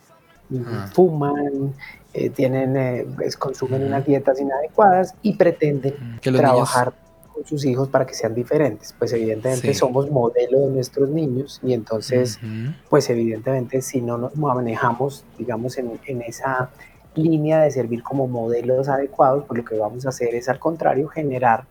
Ah. 0.65 0.89
fuman, 0.93 1.73
eh, 2.17 2.30
tienen, 2.32 2.75
eh, 2.75 3.06
pues, 3.15 3.38
consumen 3.38 3.84
unas 3.84 4.06
dietas 4.06 4.39
inadecuadas 4.39 5.13
y 5.21 5.36
pretenden 5.36 5.93
trabajar 6.21 6.93
con 7.34 7.45
sus 7.45 7.63
hijos 7.65 7.88
para 7.89 8.06
que 8.08 8.15
sean 8.15 8.34
diferentes. 8.34 8.95
Pues 8.97 9.13
evidentemente 9.13 9.67
Sí. 9.67 9.73
somos 9.75 10.10
modelo 10.10 10.62
de 10.62 10.71
nuestros 10.71 11.10
niños 11.10 11.60
y 11.63 11.73
entonces 11.73 12.38
Ujú. 12.41 12.73
pues 12.89 13.10
evidentemente 13.12 13.82
si 13.84 14.01
no 14.01 14.17
nos 14.17 14.36
manejamos, 14.36 15.23
digamos, 15.38 15.77
en, 15.77 15.99
en 16.08 16.23
esa 16.23 16.71
línea 17.13 17.62
de 17.62 17.69
servir 17.71 18.01
como 18.01 18.27
modelos 18.27 18.88
adecuados, 18.89 19.43
pues 19.47 19.60
lo 19.60 19.65
que 19.65 19.75
vamos 19.77 20.06
a 20.06 20.10
hacer 20.10 20.34
es 20.34 20.49
al 20.49 20.58
contrario 20.60 21.08
generar 21.08 21.65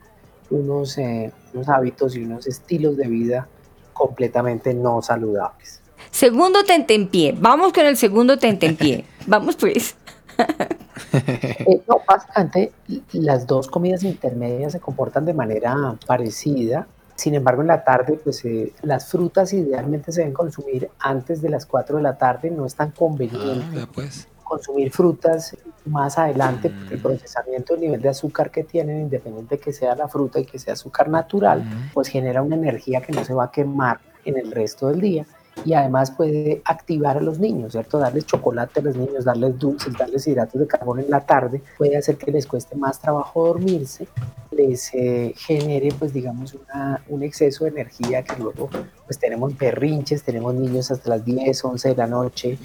unos, 0.50 0.96
eh, 0.98 1.32
unos 1.52 1.68
hábitos 1.68 2.14
y 2.16 2.22
unos 2.22 2.46
estilos 2.46 2.96
de 2.96 3.09
vida 3.09 3.48
completamente 3.92 4.72
no 4.74 5.02
saludables. 5.02 5.80
Segundo 6.11 6.62
tentempié. 6.64 7.35
Vamos 7.37 7.72
con 7.72 7.85
el 7.87 7.96
segundo 7.96 8.38
tentempié. 8.38 9.04
Vamos 9.26 9.56
pues. 9.56 9.96
Eh, 11.12 11.82
no, 11.89 12.01
básicamente 12.07 12.72
las 13.12 13.47
dos 13.47 13.68
comidas 13.68 14.03
intermedias 14.03 14.72
se 14.72 14.80
comportan 14.80 15.24
de 15.24 15.32
manera 15.34 15.74
parecida. 16.07 16.87
Sin 17.14 17.34
embargo, 17.34 17.62
en 17.62 17.68
la 17.68 17.84
tarde, 17.84 18.20
pues 18.22 18.45
eh, 18.45 18.72
las 18.82 19.09
frutas 19.11 19.53
idealmente 19.53 20.12
se 20.12 20.20
deben 20.20 20.34
consumir 20.34 20.91
antes 20.99 21.41
de 21.41 21.49
las 21.49 21.64
4 21.64 21.97
de 21.97 22.03
la 22.03 22.18
tarde. 22.18 22.51
No 22.51 22.66
es 22.66 22.74
tan 22.74 22.89
Ah, 22.91 22.93
conveniente 22.97 23.76
vea, 23.76 23.87
pues. 23.93 24.28
consumir 24.45 24.93
frutas 24.93 25.57
más 25.87 26.18
adelante, 26.18 26.70
porque 26.70 26.95
el 26.95 27.01
procesamiento 27.01 27.72
del 27.74 27.82
nivel 27.82 28.03
de 28.03 28.11
azúcar 28.11 28.51
que 28.51 28.64
tienen, 28.64 29.01
independiente 29.01 29.59
que 29.59 29.72
sea 29.72 29.95
la 29.95 30.09
fruta 30.09 30.39
y 30.41 30.45
que 30.45 30.59
sea 30.59 30.74
azúcar 30.74 31.09
natural, 31.09 31.64
pues 31.95 32.09
genera 32.09 32.43
una 32.43 32.57
energía 32.57 33.01
que 33.01 33.12
no 33.12 33.24
se 33.24 33.32
va 33.32 33.45
a 33.45 33.51
quemar 33.51 34.01
en 34.24 34.37
el 34.37 34.51
resto 34.53 34.89
del 34.89 35.01
día 35.01 35.26
y 35.66 35.74
además 35.74 36.12
puede 36.12 36.62
activar 36.64 37.16
a 37.16 37.20
los 37.20 37.40
niños, 37.40 37.72
¿cierto? 37.72 37.98
Darles 37.98 38.24
chocolate 38.24 38.78
a 38.78 38.82
los 38.84 38.96
niños, 38.96 39.24
darles 39.24 39.58
dulces, 39.58 39.92
darles 39.98 40.24
hidratos 40.28 40.60
de 40.60 40.66
carbono 40.68 41.02
en 41.02 41.10
la 41.10 41.26
tarde, 41.26 41.60
puede 41.76 41.96
hacer 41.96 42.16
que 42.16 42.30
les 42.30 42.46
cueste 42.46 42.76
más 42.76 43.00
trabajo 43.00 43.48
dormirse, 43.48 44.06
les 44.52 44.94
eh, 44.94 45.34
genere, 45.36 45.88
pues 45.98 46.12
digamos, 46.12 46.54
una, 46.54 47.02
un 47.08 47.24
exceso 47.24 47.64
de 47.64 47.70
energía 47.70 48.22
que 48.22 48.40
luego, 48.40 48.70
pues 49.06 49.18
tenemos 49.18 49.58
berrinches, 49.58 50.22
tenemos 50.22 50.54
niños 50.54 50.92
hasta 50.92 51.10
las 51.10 51.24
10, 51.24 51.64
11 51.64 51.88
de 51.88 51.96
la 51.96 52.06
noche, 52.06 52.58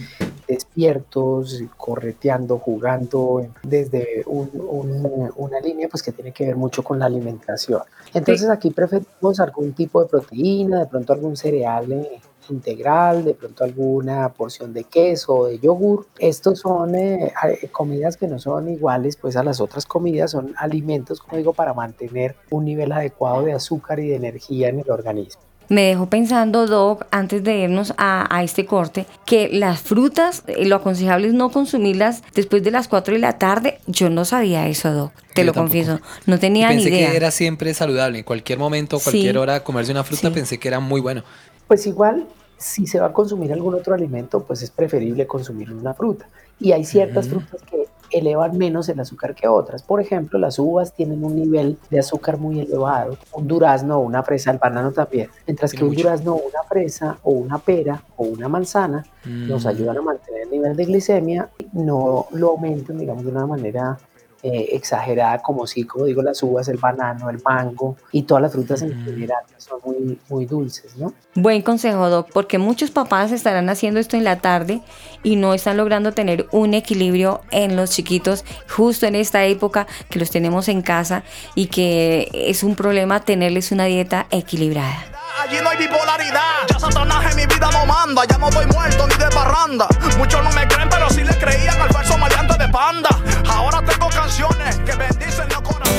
despiertos, 0.82 1.62
correteando, 1.78 2.58
jugando, 2.58 3.46
desde 3.64 4.24
un- 4.26 4.50
un- 4.56 5.32
una 5.36 5.60
línea 5.60 5.88
pues 5.90 6.02
que 6.02 6.12
tiene 6.12 6.32
que 6.32 6.46
ver 6.46 6.56
mucho 6.56 6.84
con 6.84 7.00
la 7.00 7.06
alimentación. 7.06 7.82
Entonces 8.14 8.50
aquí 8.50 8.72
preferimos 8.72 9.40
algún 9.40 9.74
tipo 9.74 10.02
de 10.02 10.08
proteína, 10.10 10.80
de 10.80 10.86
pronto 10.88 11.14
algún 11.14 11.36
cereal 11.36 11.92
eh, 11.92 12.22
integral, 12.50 13.24
de 13.24 13.34
pronto 13.34 13.64
alguna 13.64 14.30
porción 14.30 14.74
de 14.74 14.84
queso 14.86 15.34
o 15.36 15.46
de 15.48 15.60
yogur. 15.60 16.08
Estos 16.20 16.60
son 16.60 16.96
eh, 16.96 17.32
comidas 17.72 18.18
que 18.18 18.28
no 18.28 18.40
son 18.40 18.68
iguales 18.70 19.16
pues 19.18 19.36
a 19.38 19.44
las 19.44 19.62
otras 19.62 19.86
comidas, 19.86 20.32
son 20.32 20.54
alimentos, 20.58 21.20
como 21.20 21.38
digo, 21.38 21.54
para 21.54 21.74
mantener 21.74 22.36
un 22.50 22.66
nivel 22.66 22.92
adecuado 22.92 23.44
de 23.44 23.54
azúcar 23.54 24.00
y 24.00 24.08
de 24.10 24.16
energía 24.16 24.70
en 24.70 24.80
el 24.80 24.90
organismo. 24.92 25.42
Me 25.72 25.84
dejó 25.84 26.08
pensando, 26.08 26.68
Doc, 26.68 27.06
antes 27.12 27.46
de 27.46 27.60
irnos 27.60 27.94
a, 27.98 28.28
a 28.36 28.44
este 28.44 28.66
corte, 28.66 29.06
que 29.26 29.48
las 29.48 29.80
frutas, 29.80 30.44
eh, 30.48 30.66
lo 30.66 30.76
aconsejable 30.76 31.28
es 31.30 31.34
no 31.34 31.50
consumirlas 31.50 32.24
después 32.36 32.62
de 32.62 32.72
las 32.72 32.90
4 32.90 33.14
de 33.14 33.20
la 33.22 33.38
tarde. 33.38 33.80
Yo 33.88 34.10
no 34.10 34.26
sabía 34.26 34.68
eso, 34.68 34.92
Doc, 34.92 35.14
te 35.34 35.42
Yo 35.42 35.46
lo 35.46 35.54
tampoco. 35.54 35.62
confieso. 35.72 36.02
No 36.26 36.36
Y 36.36 36.40
tenía 36.40 36.68
ni 36.72 36.76
pensé 36.76 36.90
idea. 36.90 37.12
que 37.12 37.16
era 37.16 37.32
siempre 37.32 37.74
saludable. 37.74 38.18
En 38.20 38.26
cualquier 38.26 38.60
momento, 38.60 38.98
Sí. 38.98 39.04
cualquier 39.06 39.38
hora, 39.38 39.64
comerse 39.64 39.94
una 39.94 40.04
fruta, 40.04 40.28
Sí. 40.28 40.34
pensé 40.34 40.60
que 40.60 40.68
era 40.68 40.82
muy 40.82 41.00
bueno. 41.00 41.24
Pues 41.70 41.88
igual, 41.88 42.26
si 42.58 42.86
se 42.86 43.00
va 43.00 43.08
a 43.08 43.14
consumir 43.14 43.54
algún 43.54 43.74
otro 43.74 43.94
alimento, 43.96 44.44
pues 44.44 44.62
es 44.64 44.72
preferible 44.72 45.26
consumir 45.26 45.72
una 45.72 45.94
fruta. 45.94 46.28
Y 46.60 46.74
hay 46.74 46.84
ciertas 46.84 47.30
frutas 47.30 47.62
que 47.72 47.86
elevan 48.12 48.58
menos 48.58 48.90
el 48.90 49.00
azúcar 49.00 49.34
que 49.36 49.48
otras. 49.48 49.84
Por 49.84 50.02
ejemplo, 50.02 50.38
las 50.40 50.60
uvas 50.60 50.94
tienen 50.94 51.24
un 51.24 51.36
nivel 51.36 51.78
de 51.90 52.00
azúcar 52.00 52.38
muy 52.38 52.60
elevado, 52.60 53.18
un 53.34 53.48
durazno 53.48 53.98
o 53.98 54.00
una 54.02 54.24
fresa, 54.24 54.52
el 54.52 54.58
banano 54.58 54.92
también. 54.92 55.30
Mientras 55.48 55.72
que 55.72 55.84
un 55.84 55.90
mucho. 55.90 56.02
durazno 56.04 56.34
o 56.34 56.38
una 56.38 56.64
fresa 56.68 57.18
o 57.24 57.32
una 57.32 57.58
pera 57.58 58.04
o 58.18 58.24
una 58.24 58.48
manzana 58.48 59.06
nos 59.26 59.66
Mm. 59.66 59.68
ayudan 59.68 59.98
a 59.98 60.02
mantener 60.02 60.42
el 60.44 60.50
nivel 60.52 60.76
de 60.76 60.86
glicemia, 60.86 61.50
no 61.74 62.26
lo 62.32 62.50
aumentan, 62.52 62.98
digamos, 62.98 63.24
de 63.24 63.30
una 63.32 63.46
manera 63.46 63.98
eh, 64.44 64.70
exagerada, 64.72 65.40
como 65.40 65.68
sí, 65.68 65.84
como 65.84 66.06
digo, 66.06 66.24
las 66.24 66.42
uvas, 66.42 66.68
el 66.68 66.78
banano, 66.78 67.30
el 67.30 67.40
mango 67.44 67.96
y 68.12 68.24
todas 68.24 68.42
las 68.42 68.52
frutas 68.52 68.82
en 68.82 68.92
general 69.04 69.44
que 69.48 69.62
son 69.62 69.80
muy, 69.86 70.18
muy 70.30 70.46
dulces, 70.46 70.98
¿no? 70.98 71.14
Buen 71.36 71.62
consejo, 71.62 72.10
Doc, 72.10 72.30
porque 72.34 72.58
muchos 72.58 72.90
papás 72.90 73.32
estarán 73.32 73.70
haciendo 73.70 74.00
esto 74.00 74.18
en 74.18 74.24
la 74.24 74.40
tarde 74.40 74.82
y 75.22 75.36
no 75.36 75.54
están 75.54 75.78
logrando 75.78 76.14
tener 76.14 76.48
un 76.52 76.74
equilibrio 76.74 77.42
en 77.52 77.76
los 77.76 77.92
chiquitos 77.92 78.44
justo 78.68 79.06
en 79.06 79.14
esta 79.14 79.46
época 79.46 79.86
que 80.10 80.18
los 80.18 80.32
tenemos 80.32 80.68
en 80.70 80.82
casa 80.82 81.24
y 81.54 81.68
que 81.68 82.30
es 82.34 82.64
un 82.64 82.76
problema 82.76 83.24
tenerles 83.24 83.72
una 83.72 83.86
dieta 83.86 84.26
equilibrada. 84.32 85.21
Allí 85.40 85.58
no 85.64 85.70
hay 85.70 85.78
bipolaridad. 85.78 86.68
Ya 86.70 86.80
Satanás 86.80 87.32
en 87.32 87.36
mi 87.36 87.46
vida 87.46 87.70
no 87.72 87.86
manda. 87.86 88.24
Ya 88.26 88.38
no 88.38 88.50
estoy 88.50 88.66
muerto 88.68 89.08
ni 89.08 89.16
de 89.16 89.30
parranda. 89.30 89.88
Muchos 90.18 90.44
no 90.44 90.52
me 90.52 90.68
creen, 90.68 90.90
pero 90.90 91.10
sí 91.10 91.24
le 91.24 91.38
creían 91.38 91.82
al 91.82 91.90
falso 91.90 92.18
maleante 92.18 92.58
de 92.58 92.68
panda. 92.70 93.10
Ahora 93.50 93.82
tengo 93.84 94.10
canciones 94.10 94.76
que 94.78 94.96
bendicen 94.96 95.48
los 95.50 95.62
corazones. 95.62 95.92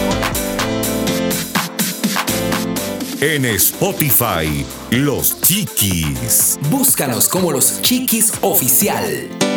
En 3.21 3.45
Spotify, 3.45 4.67
Los 4.91 5.41
Chiquis. 5.41 6.59
Búscanos 6.71 7.29
como 7.29 7.53
los 7.53 7.81
Chiquis 7.81 8.33
Oficial. 8.41 9.52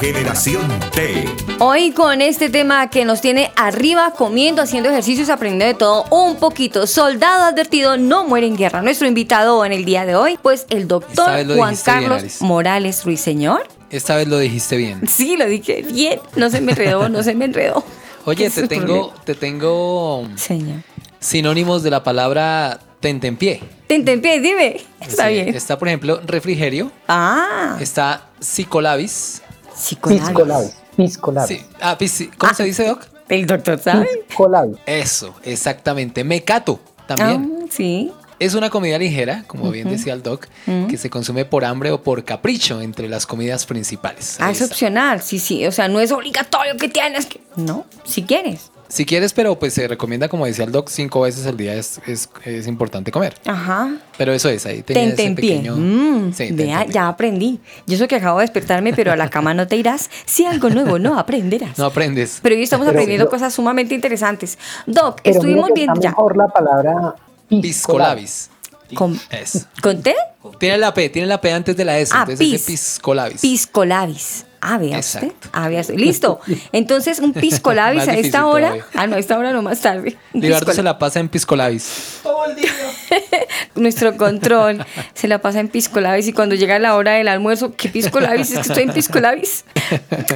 Generación 0.00 0.62
T. 0.92 1.24
Hoy 1.58 1.90
con 1.90 2.20
este 2.22 2.48
tema 2.50 2.88
que 2.88 3.04
nos 3.04 3.20
tiene 3.20 3.50
arriba 3.56 4.12
comiendo, 4.12 4.62
haciendo 4.62 4.88
ejercicios, 4.90 5.28
aprendiendo 5.28 5.66
de 5.66 5.74
todo 5.74 6.04
un 6.10 6.36
poquito. 6.36 6.86
Soldado 6.86 7.44
advertido 7.44 7.96
no 7.96 8.24
muere 8.24 8.46
en 8.46 8.56
guerra. 8.56 8.80
Nuestro 8.82 9.08
invitado 9.08 9.64
en 9.64 9.72
el 9.72 9.84
día 9.84 10.06
de 10.06 10.14
hoy, 10.14 10.38
pues 10.40 10.66
el 10.70 10.86
doctor 10.86 11.26
Juan 11.46 11.46
bien, 11.74 11.80
Carlos 11.84 12.20
Alice. 12.22 12.44
Morales 12.44 13.04
Ruiseñor. 13.04 13.66
Esta 13.90 14.16
vez 14.16 14.28
lo 14.28 14.38
dijiste 14.38 14.76
bien. 14.76 15.00
Sí, 15.08 15.36
lo 15.36 15.46
dije 15.46 15.82
bien. 15.82 16.20
No 16.36 16.48
se 16.50 16.60
me 16.60 16.72
enredó, 16.72 17.08
no 17.08 17.22
se 17.22 17.34
me 17.34 17.46
enredó. 17.46 17.82
Oye, 18.24 18.50
te 18.50 18.68
tengo, 18.68 19.12
te 19.24 19.34
tengo 19.34 20.28
Señor. 20.36 20.82
sinónimos 21.18 21.82
de 21.82 21.90
la 21.90 22.04
palabra 22.04 22.78
tentempié. 23.00 23.62
Tentempié, 23.86 24.38
dime. 24.40 24.80
Está 25.00 25.26
Sí, 25.28 25.32
bien. 25.34 25.48
Está, 25.54 25.78
por 25.78 25.88
ejemplo, 25.88 26.20
refrigerio. 26.24 26.92
Ah, 27.08 27.78
Está 27.80 28.26
psicolabis. 28.38 29.42
Piscolabis. 29.78 30.72
Piscolabis. 30.96 31.58
Sí. 31.58 31.64
Ah, 31.80 31.96
pis- 31.96 32.28
¿Cómo 32.36 32.54
se 32.54 32.64
dice, 32.64 32.86
Doc? 32.86 33.02
El 33.28 33.46
doctor 33.46 33.78
sabe. 33.78 34.08
Piscolabis. 34.26 34.76
Eso, 34.86 35.34
exactamente. 35.42 36.24
Mecato 36.24 36.80
también. 37.06 37.58
Ah, 37.62 37.66
sí. 37.70 38.12
Es 38.38 38.54
una 38.54 38.70
comida 38.70 38.98
ligera, 38.98 39.42
como 39.48 39.68
bien 39.72 39.90
decía 39.90 40.12
el 40.12 40.22
doc, 40.22 40.46
que 40.88 40.96
se 40.96 41.10
consume 41.10 41.44
por 41.44 41.64
hambre 41.64 41.90
o 41.90 42.02
por 42.02 42.24
capricho 42.24 42.80
entre 42.80 43.08
las 43.08 43.26
comidas 43.26 43.66
principales. 43.66 44.36
Ah, 44.38 44.52
es 44.52 44.62
opcional. 44.62 45.20
Sí, 45.22 45.40
sí. 45.40 45.66
O 45.66 45.72
sea, 45.72 45.88
no 45.88 45.98
es 45.98 46.12
obligatorio 46.12 46.76
que 46.76 46.88
tienes 46.88 47.26
que. 47.26 47.40
No, 47.56 47.84
si 48.04 48.22
quieres. 48.22 48.70
Si 48.88 49.04
quieres, 49.04 49.34
pero 49.34 49.58
pues 49.58 49.74
se 49.74 49.86
recomienda, 49.86 50.28
como 50.28 50.46
decía 50.46 50.64
el 50.64 50.72
doc, 50.72 50.88
cinco 50.88 51.20
veces 51.20 51.46
al 51.46 51.56
día 51.58 51.74
es, 51.74 52.00
es, 52.06 52.28
es 52.44 52.66
importante 52.66 53.10
comer. 53.12 53.34
Ajá. 53.46 53.90
Pero 54.16 54.32
eso 54.32 54.48
es, 54.48 54.64
ahí 54.64 54.82
tenía 54.82 55.04
ese 55.04 55.16
Tentempié. 55.16 55.56
pequeño... 55.56 55.76
Mm, 55.76 56.32
Sí, 56.32 56.50
vea, 56.52 56.84
ya 56.86 57.08
aprendí. 57.08 57.60
Yo 57.86 57.96
eso 57.96 58.08
que 58.08 58.16
acabo 58.16 58.38
de 58.38 58.44
despertarme, 58.44 58.92
pero 58.94 59.12
a 59.12 59.16
la 59.16 59.28
cama 59.30 59.52
no 59.54 59.66
te 59.66 59.76
irás. 59.76 60.08
Si 60.26 60.44
algo 60.46 60.70
nuevo 60.70 60.98
no 60.98 61.18
aprenderás. 61.18 61.78
No 61.78 61.84
aprendes. 61.86 62.38
Pero 62.42 62.54
hoy 62.54 62.62
estamos 62.62 62.86
Pero 62.86 62.96
aprendiendo 62.98 63.26
yo- 63.26 63.30
cosas 63.30 63.52
sumamente 63.54 63.94
interesantes. 63.94 64.58
Doc, 64.86 65.20
Pero 65.22 65.36
estuvimos 65.36 65.70
viendo 65.74 66.00
ya. 66.00 66.08
mejor 66.10 66.36
la 66.36 66.48
palabra 66.48 67.14
Piscolabis. 67.48 68.50
¿Con, 68.94 69.20
Es. 69.30 69.66
¿con 69.82 70.02
té? 70.02 70.14
Tiene 70.58 70.78
la 70.78 70.94
P, 70.94 71.10
tiene 71.10 71.28
la 71.28 71.40
P 71.40 71.52
antes 71.52 71.76
de 71.76 71.84
la 71.84 71.98
S, 71.98 72.10
Ah, 72.14 72.20
entonces 72.20 72.38
pis. 72.38 72.52
dice 72.52 72.72
piscolabis. 72.72 73.40
Piscolabis. 73.42 74.46
Ah, 74.60 74.78
vea 74.78 74.98
usted. 74.98 75.24
Exacto. 75.24 75.48
Ah, 75.52 75.68
vea 75.68 75.80
usted. 75.80 75.94
Listo. 75.96 76.40
Entonces, 76.72 77.18
un 77.20 77.32
piscolabis 77.32 78.08
a 78.08 78.14
esta 78.14 78.46
hora. 78.46 78.68
todavía. 78.68 78.84
Ah, 78.94 79.06
no, 79.06 79.16
a 79.16 79.18
esta 79.18 79.38
hora 79.38 79.52
no 79.52 79.62
más 79.62 79.80
tarde. 79.80 80.16
Libardo 80.32 80.72
se 80.72 80.82
la 80.82 80.98
pasa 80.98 81.20
en 81.20 81.28
piscolabis. 81.28 82.20
Nuestro 83.74 84.16
control 84.16 84.84
se 85.14 85.28
la 85.28 85.40
pasa 85.40 85.60
en 85.60 85.68
piscolabis 85.68 86.26
y 86.28 86.32
cuando 86.32 86.54
llega 86.54 86.78
la 86.78 86.96
hora 86.96 87.12
del 87.12 87.28
almuerzo, 87.28 87.74
¿qué 87.76 87.88
piscolabis? 87.88 88.50
Es 88.50 88.54
que 88.54 88.68
estoy 88.68 88.82
en 88.84 88.92
piscolabis. 88.92 89.64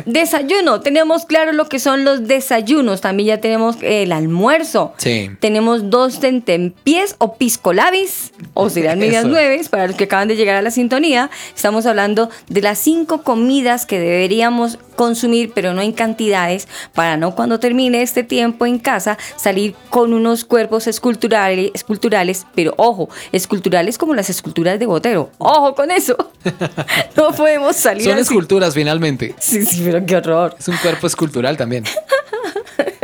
Desayuno. 0.07 0.81
Tenemos 0.81 1.25
claro 1.27 1.53
lo 1.53 1.69
que 1.69 1.79
son 1.79 2.05
los 2.05 2.27
desayunos. 2.29 3.01
También 3.01 3.29
ya 3.29 3.41
tenemos 3.41 3.77
el 3.83 4.13
almuerzo. 4.13 4.95
Sí. 4.99 5.31
Tenemos 5.41 5.91
dos 5.91 6.21
tentempiés 6.21 7.17
o 7.19 7.35
piscolabis, 7.37 8.33
o 8.55 8.71
serán 8.71 8.99
medias 8.99 9.25
Eso. 9.25 9.29
nueves 9.29 9.69
para 9.69 9.87
los 9.87 9.97
que 9.97 10.05
acaban 10.05 10.29
de 10.29 10.37
llegar 10.37 10.57
a 10.57 10.63
la 10.63 10.71
sintonía. 10.71 11.31
Estamos 11.55 11.87
hablando 11.87 12.31
de 12.49 12.61
las 12.61 12.79
cinco 12.79 13.23
comidas 13.23 13.87
que 13.87 13.99
deberíamos 14.13 14.79
consumir, 14.97 15.53
pero 15.55 15.73
no 15.75 15.83
en 15.83 15.93
cantidades, 15.93 16.69
para 16.95 17.17
no 17.17 17.35
cuando 17.35 17.59
termine 17.59 18.03
este 18.03 18.23
tiempo 18.23 18.67
en 18.67 18.79
casa 18.79 19.19
salir 19.37 19.75
con 19.91 20.13
unos 20.13 20.45
cuerpos 20.45 20.87
esculturales, 20.87 21.71
esculturales 21.75 22.47
pero 22.55 22.75
ojo, 22.77 23.09
esculturales 23.33 23.99
como 23.99 24.15
las 24.15 24.31
esculturas 24.31 24.79
de 24.79 24.87
Botero. 24.87 25.31
Ojo 25.39 25.75
con 25.75 25.91
eso. 25.91 26.17
No 27.17 27.31
podemos 27.33 27.77
salir 27.77 28.05
Son 28.05 28.15
así. 28.15 28.23
esculturas 28.23 28.75
finalmente. 28.75 29.35
Sí, 29.39 29.65
sí, 29.65 29.83
pero 29.85 30.05
qué 30.05 30.17
horror. 30.17 30.55
Es 30.59 30.69
un 30.69 30.77
cuerpo 30.77 31.07
escultural 31.07 31.57
también. 31.57 31.85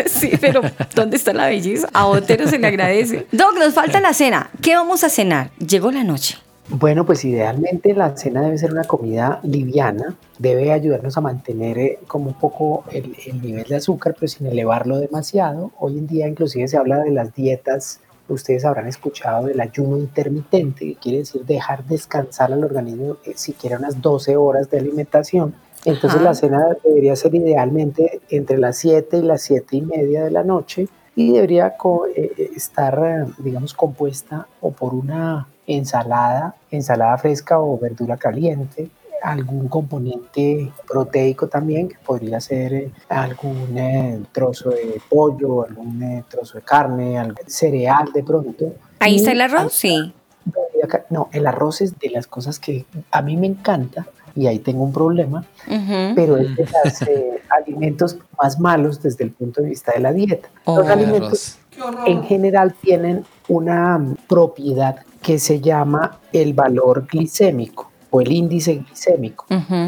Sí, 0.07 0.33
pero 0.41 0.63
¿dónde 0.95 1.17
está 1.17 1.33
la 1.33 1.47
belleza? 1.49 1.89
A 1.93 2.07
Botero 2.07 2.49
se 2.49 2.59
le 2.59 2.67
agradece. 2.67 3.27
Doc, 3.31 3.55
nos 3.59 3.75
falta 3.75 4.01
la 4.01 4.15
cena. 4.15 4.51
¿Qué 4.63 4.75
vamos 4.75 5.05
a 5.05 5.11
cenar? 5.11 5.51
Llegó 5.59 5.91
la 5.93 6.03
noche. 6.03 6.39
Bueno, 6.71 7.07
pues 7.07 7.25
idealmente 7.25 7.95
la 7.95 8.15
cena 8.17 8.43
debe 8.43 8.59
ser 8.59 8.73
una 8.73 8.85
comida 8.85 9.41
liviana, 9.43 10.17
debe 10.39 10.71
ayudarnos 10.71 11.17
a 11.17 11.23
mantener 11.23 11.79
eh, 11.79 11.99
como 12.07 12.29
un 12.29 12.35
poco 12.35 12.85
el, 12.93 13.17
el 13.27 13.41
nivel 13.41 13.65
de 13.65 13.77
azúcar, 13.77 14.15
pero 14.15 14.29
sin 14.29 14.47
elevarlo 14.47 14.99
demasiado. 14.99 15.71
Hoy 15.79 15.97
en 15.97 16.07
día 16.07 16.29
inclusive 16.29 16.69
se 16.69 16.77
habla 16.77 16.99
de 16.99 17.11
las 17.11 17.35
dietas 17.35 18.01
ustedes 18.29 18.67
habrán 18.67 18.87
escuchado 18.87 19.47
del 19.47 19.59
ayuno 19.59 19.97
intermitente, 19.97 20.85
que 20.85 20.97
quiere 20.97 21.19
decir 21.21 21.47
dejar 21.47 21.87
descansar 21.87 22.53
al 22.53 22.63
organismo 22.63 23.17
eh, 23.25 23.33
siquiera 23.35 23.79
unas 23.79 24.03
12 24.03 24.37
horas 24.37 24.69
de 24.71 24.79
alimentación. 24.79 25.55
Entonces 25.87 26.17
Ajá. 26.21 26.25
la 26.25 26.35
cena 26.35 26.67
debería 26.85 27.17
ser 27.17 27.35
idealmente 27.35 28.21
entre 28.29 28.59
las 28.59 28.77
7 28.77 29.17
y 29.17 29.23
las 29.23 29.41
7 29.41 29.79
y 29.79 29.81
media 29.81 30.25
de 30.25 30.31
la 30.31 30.45
noche 30.45 30.89
y 31.17 31.33
debería 31.33 31.79
co- 31.79 32.07
eh, 32.15 32.51
estar, 32.55 33.29
digamos, 33.39 33.73
compuesta 33.73 34.47
o 34.61 34.73
por 34.73 34.93
una 34.93 35.49
ensalada, 35.69 36.57
ensalada 36.71 37.19
fresca 37.19 37.61
o 37.61 37.79
verdura 37.79 38.17
caliente, 38.17 38.89
algún 39.23 39.69
componente 39.69 40.73
proteico 40.87 41.49
también, 41.49 41.89
que 41.89 41.97
podría 42.05 42.41
ser 42.41 42.73
eh, 42.73 42.91
algún 43.09 43.77
eh, 43.77 44.21
trozo 44.33 44.71
de 44.71 45.01
pollo, 45.09 45.65
algún 45.65 46.03
eh, 46.03 46.25
trozo 46.29 46.59
de 46.59 46.65
carne, 46.65 47.19
algún 47.19 47.37
cereal 47.47 48.11
de 48.13 48.23
pronto. 48.23 48.75
Ahí 48.99 49.17
está 49.17 49.33
el 49.33 49.41
arroz, 49.43 49.73
sí. 49.73 50.13
No, 51.11 51.29
el 51.33 51.47
arroz 51.47 51.83
es 51.83 51.99
de 51.99 52.09
las 52.11 52.27
cosas 52.27 52.59
que 52.59 52.87
a 53.11 53.21
mí 53.21 53.37
me 53.37 53.47
encanta 53.47 54.07
y 54.35 54.47
ahí 54.47 54.61
tengo 54.61 54.85
un 54.85 54.93
problema, 54.93 55.45
pero 56.15 56.37
es 56.37 56.55
de 56.57 56.65
los 56.65 56.95
alimentos 57.51 58.17
más 58.41 58.59
malos 58.59 59.03
desde 59.03 59.25
el 59.25 59.33
punto 59.33 59.61
de 59.61 59.71
vista 59.71 59.93
de 59.93 60.01
la 60.01 60.13
dieta. 60.13 60.49
Oh, 60.65 60.79
Los 60.79 60.89
alimentos 60.89 61.59
en 62.07 62.23
general 62.23 62.75
tienen 62.81 63.25
una 63.49 64.15
propiedad 64.29 65.01
que 65.23 65.39
se 65.39 65.61
llama 65.61 66.21
el 66.33 66.55
valor 66.55 67.07
glicémico 67.07 67.91
o 68.11 68.21
el 68.21 68.33
índice 68.33 68.75
glicémico. 68.75 69.47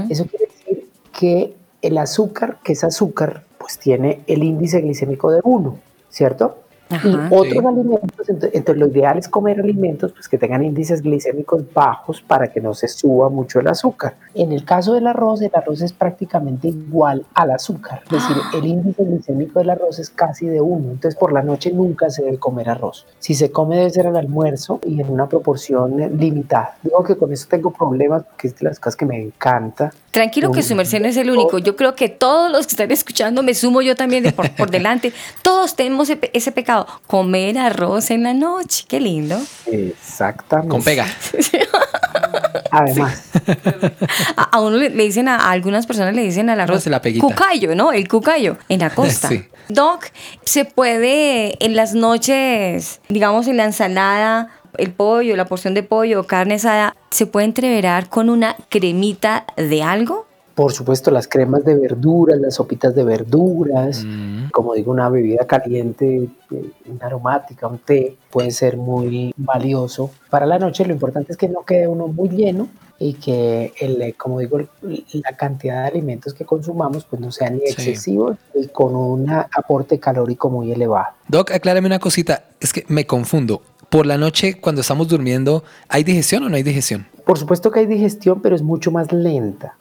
Eso 0.08 0.26
quiere 0.26 0.46
decir 0.46 0.88
que 1.12 1.54
el 1.82 1.98
azúcar, 1.98 2.58
que 2.62 2.72
es 2.72 2.84
azúcar, 2.84 3.44
pues 3.58 3.78
tiene 3.78 4.22
el 4.26 4.42
índice 4.42 4.80
glicémico 4.80 5.30
de 5.30 5.40
1, 5.42 5.78
¿cierto? 6.08 6.58
Ajá. 6.90 7.08
y 7.08 7.14
otros 7.34 7.64
alimentos, 7.64 8.28
ent- 8.28 8.50
entonces 8.52 8.76
lo 8.76 8.88
ideal 8.88 9.18
es 9.18 9.28
comer 9.28 9.60
alimentos 9.60 10.12
pues, 10.12 10.28
que 10.28 10.38
tengan 10.38 10.62
índices 10.64 11.02
glicémicos 11.02 11.62
bajos 11.72 12.20
para 12.20 12.48
que 12.52 12.60
no 12.60 12.74
se 12.74 12.88
suba 12.88 13.28
mucho 13.28 13.60
el 13.60 13.68
azúcar. 13.68 14.14
En 14.34 14.52
el 14.52 14.64
caso 14.64 14.94
del 14.94 15.06
arroz, 15.06 15.40
el 15.42 15.50
arroz 15.54 15.80
es 15.82 15.92
prácticamente 15.92 16.68
igual 16.68 17.24
al 17.34 17.50
azúcar, 17.52 18.02
es 18.04 18.10
decir, 18.10 18.36
el 18.54 18.66
índice 18.66 19.04
glicémico 19.04 19.58
del 19.60 19.70
arroz 19.70 19.98
es 19.98 20.10
casi 20.10 20.46
de 20.46 20.60
1, 20.60 20.90
entonces 20.92 21.16
por 21.18 21.32
la 21.32 21.42
noche 21.42 21.72
nunca 21.72 22.10
se 22.10 22.22
debe 22.24 22.38
comer 22.38 22.68
arroz. 22.70 23.06
Si 23.18 23.34
se 23.34 23.50
come 23.50 23.76
debe 23.76 23.90
ser 23.90 24.06
al 24.06 24.16
almuerzo 24.16 24.80
y 24.86 25.00
en 25.00 25.10
una 25.10 25.28
proporción 25.28 25.96
limitada. 26.18 26.76
Digo 26.82 27.02
que 27.04 27.16
con 27.16 27.32
eso 27.32 27.46
tengo 27.48 27.70
problemas 27.70 28.24
porque 28.24 28.48
es 28.48 28.56
de 28.58 28.64
las 28.66 28.78
cosas 28.80 28.96
que 28.96 29.06
me 29.06 29.20
encanta. 29.20 29.92
Tranquilo 30.10 30.50
que 30.50 30.62
su 30.64 30.74
merced 30.74 31.00
no 31.00 31.06
es 31.06 31.16
el 31.16 31.30
único. 31.30 31.58
Yo 31.58 31.76
creo 31.76 31.94
que 31.94 32.08
todos 32.08 32.50
los 32.50 32.66
que 32.66 32.72
están 32.72 32.90
escuchando, 32.90 33.42
me 33.44 33.54
sumo 33.54 33.80
yo 33.80 33.94
también 33.94 34.24
de 34.24 34.32
por, 34.32 34.50
por 34.50 34.68
delante, 34.72 35.12
todos 35.42 35.76
tenemos 35.76 36.08
ese, 36.08 36.16
pe- 36.16 36.30
ese 36.34 36.50
pecado, 36.50 36.86
comer 37.06 37.56
arroz 37.58 38.10
en 38.10 38.24
la 38.24 38.34
noche. 38.34 38.84
Qué 38.88 38.98
lindo. 39.00 39.40
Exactamente. 39.70 40.68
Con 40.70 40.82
pega. 40.82 41.06
Además, 42.72 43.22
A, 44.36 44.42
a 44.56 44.60
uno 44.60 44.76
le, 44.76 44.90
le 44.90 45.04
dicen, 45.04 45.28
a, 45.28 45.36
a 45.36 45.50
algunas 45.50 45.86
personas 45.86 46.14
le 46.14 46.22
dicen 46.22 46.50
al 46.50 46.60
arroz 46.60 46.86
la 46.86 47.00
peguita. 47.02 47.26
cucayo, 47.26 47.74
¿no? 47.74 47.92
El 47.92 48.06
cucayo 48.08 48.58
en 48.68 48.80
la 48.80 48.90
costa. 48.90 49.28
Sí. 49.28 49.44
Doc, 49.68 50.06
¿se 50.44 50.64
puede 50.64 51.64
en 51.64 51.74
las 51.76 51.94
noches, 51.94 53.00
digamos 53.08 53.46
en 53.48 53.56
la 53.56 53.64
ensalada, 53.64 54.48
el 54.80 54.92
pollo, 54.92 55.36
la 55.36 55.44
porción 55.44 55.74
de 55.74 55.82
pollo, 55.82 56.26
carne 56.26 56.54
asada, 56.54 56.96
se 57.10 57.26
puede 57.26 57.46
entreverar 57.46 58.08
con 58.08 58.30
una 58.30 58.56
cremita 58.68 59.44
de 59.56 59.82
algo? 59.82 60.26
Por 60.54 60.72
supuesto, 60.72 61.10
las 61.10 61.28
cremas 61.28 61.64
de 61.64 61.74
verduras, 61.74 62.38
las 62.38 62.54
sopitas 62.54 62.94
de 62.94 63.04
verduras, 63.04 64.04
como 64.52 64.74
digo, 64.74 64.92
una 64.92 65.08
bebida 65.08 65.46
caliente, 65.46 66.28
eh, 66.50 66.70
una 66.86 67.06
aromática, 67.06 67.66
un 67.66 67.78
té, 67.78 68.16
puede 68.30 68.50
ser 68.50 68.76
muy 68.76 69.32
valioso. 69.36 70.10
Para 70.28 70.44
la 70.44 70.58
noche 70.58 70.84
lo 70.84 70.92
importante 70.92 71.32
es 71.32 71.38
que 71.38 71.48
no 71.48 71.64
quede 71.64 71.86
uno 71.86 72.08
muy 72.08 72.28
lleno 72.28 72.68
y 72.98 73.14
que, 73.14 73.72
el, 73.80 74.02
eh, 74.02 74.14
como 74.14 74.40
digo, 74.40 74.60
la 74.82 75.36
cantidad 75.36 75.82
de 75.82 75.88
alimentos 75.88 76.34
que 76.34 76.44
consumamos 76.44 77.04
pues 77.04 77.22
no 77.22 77.32
sea 77.32 77.48
ni 77.48 77.60
excesivo 77.60 78.36
y 78.54 78.66
con 78.66 78.94
un 78.94 79.30
aporte 79.30 79.98
calórico 79.98 80.50
muy 80.50 80.70
elevado. 80.70 81.14
Doc, 81.26 81.52
aclárame 81.52 81.86
una 81.86 81.98
cosita. 81.98 82.44
Es 82.60 82.74
que 82.74 82.84
me 82.88 83.06
confundo. 83.06 83.62
Por 83.90 84.06
la 84.06 84.16
noche, 84.16 84.60
cuando 84.60 84.82
estamos 84.82 85.08
durmiendo, 85.08 85.64
¿hay 85.88 86.04
digestión 86.04 86.44
o 86.44 86.48
no 86.48 86.54
hay 86.54 86.62
digestión? 86.62 87.08
Por 87.24 87.38
supuesto 87.38 87.72
que 87.72 87.80
hay 87.80 87.86
digestión, 87.86 88.40
pero 88.40 88.54
es 88.54 88.62
mucho 88.62 88.92
más 88.92 89.10
lenta. 89.10 89.76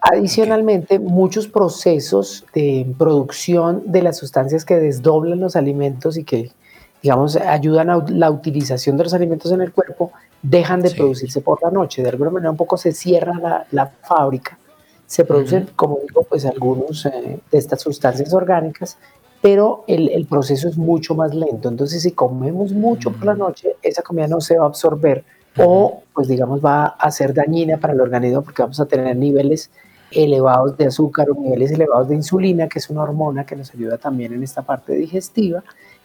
Adicionalmente, 0.00 0.98
muchos 0.98 1.46
procesos 1.46 2.44
de 2.52 2.92
producción 2.98 3.84
de 3.86 4.02
las 4.02 4.18
sustancias 4.18 4.64
que 4.64 4.80
desdoblan 4.80 5.38
los 5.38 5.54
alimentos 5.54 6.16
y 6.16 6.24
que, 6.24 6.50
digamos, 7.04 7.36
ayudan 7.36 7.88
a 7.90 8.04
la 8.08 8.32
utilización 8.32 8.96
de 8.96 9.04
los 9.04 9.14
alimentos 9.14 9.52
en 9.52 9.62
el 9.62 9.70
cuerpo, 9.70 10.10
dejan 10.42 10.82
de 10.82 10.90
producirse 10.90 11.40
por 11.40 11.62
la 11.62 11.70
noche. 11.70 12.02
De 12.02 12.08
alguna 12.08 12.30
manera, 12.30 12.50
un 12.50 12.56
poco 12.56 12.76
se 12.76 12.90
cierra 12.90 13.38
la, 13.40 13.64
la 13.70 13.86
fábrica. 14.02 14.58
Se 15.06 15.24
producen, 15.24 15.68
como 15.76 15.98
digo, 16.08 16.24
pues 16.24 16.44
algunos 16.46 17.06
eh, 17.06 17.38
de 17.48 17.58
estas 17.58 17.80
sustancias 17.80 18.34
orgánicas, 18.34 18.98
pero 19.42 19.84
el, 19.88 20.08
el 20.08 20.24
proceso 20.26 20.68
es 20.68 20.78
mucho 20.78 21.14
más 21.14 21.34
lento. 21.34 21.68
Entonces, 21.68 22.02
si 22.02 22.12
comemos 22.12 22.72
mucho 22.72 23.12
por 23.12 23.26
la 23.26 23.34
noche, 23.34 23.76
esa 23.82 24.02
comida 24.02 24.28
no 24.28 24.40
se 24.40 24.56
va 24.56 24.64
a 24.64 24.68
absorber 24.68 25.24
o, 25.58 26.02
pues 26.14 26.28
digamos, 26.28 26.64
va 26.64 26.84
a 26.84 27.10
ser 27.10 27.34
dañina 27.34 27.76
para 27.76 27.92
el 27.92 28.00
organismo 28.00 28.42
porque 28.42 28.62
vamos 28.62 28.80
a 28.80 28.86
tener 28.86 29.14
niveles 29.16 29.70
elevados 30.10 30.76
de 30.76 30.86
azúcar 30.86 31.28
o 31.30 31.34
niveles 31.34 31.72
elevados 31.72 32.08
de 32.08 32.14
insulina, 32.14 32.68
que 32.68 32.78
es 32.78 32.88
una 32.88 33.02
hormona 33.02 33.44
que 33.44 33.56
nos 33.56 33.74
ayuda 33.74 33.98
también 33.98 34.32
en 34.32 34.42
esta 34.42 34.62
parte 34.62 34.94
digestiva 34.94 35.62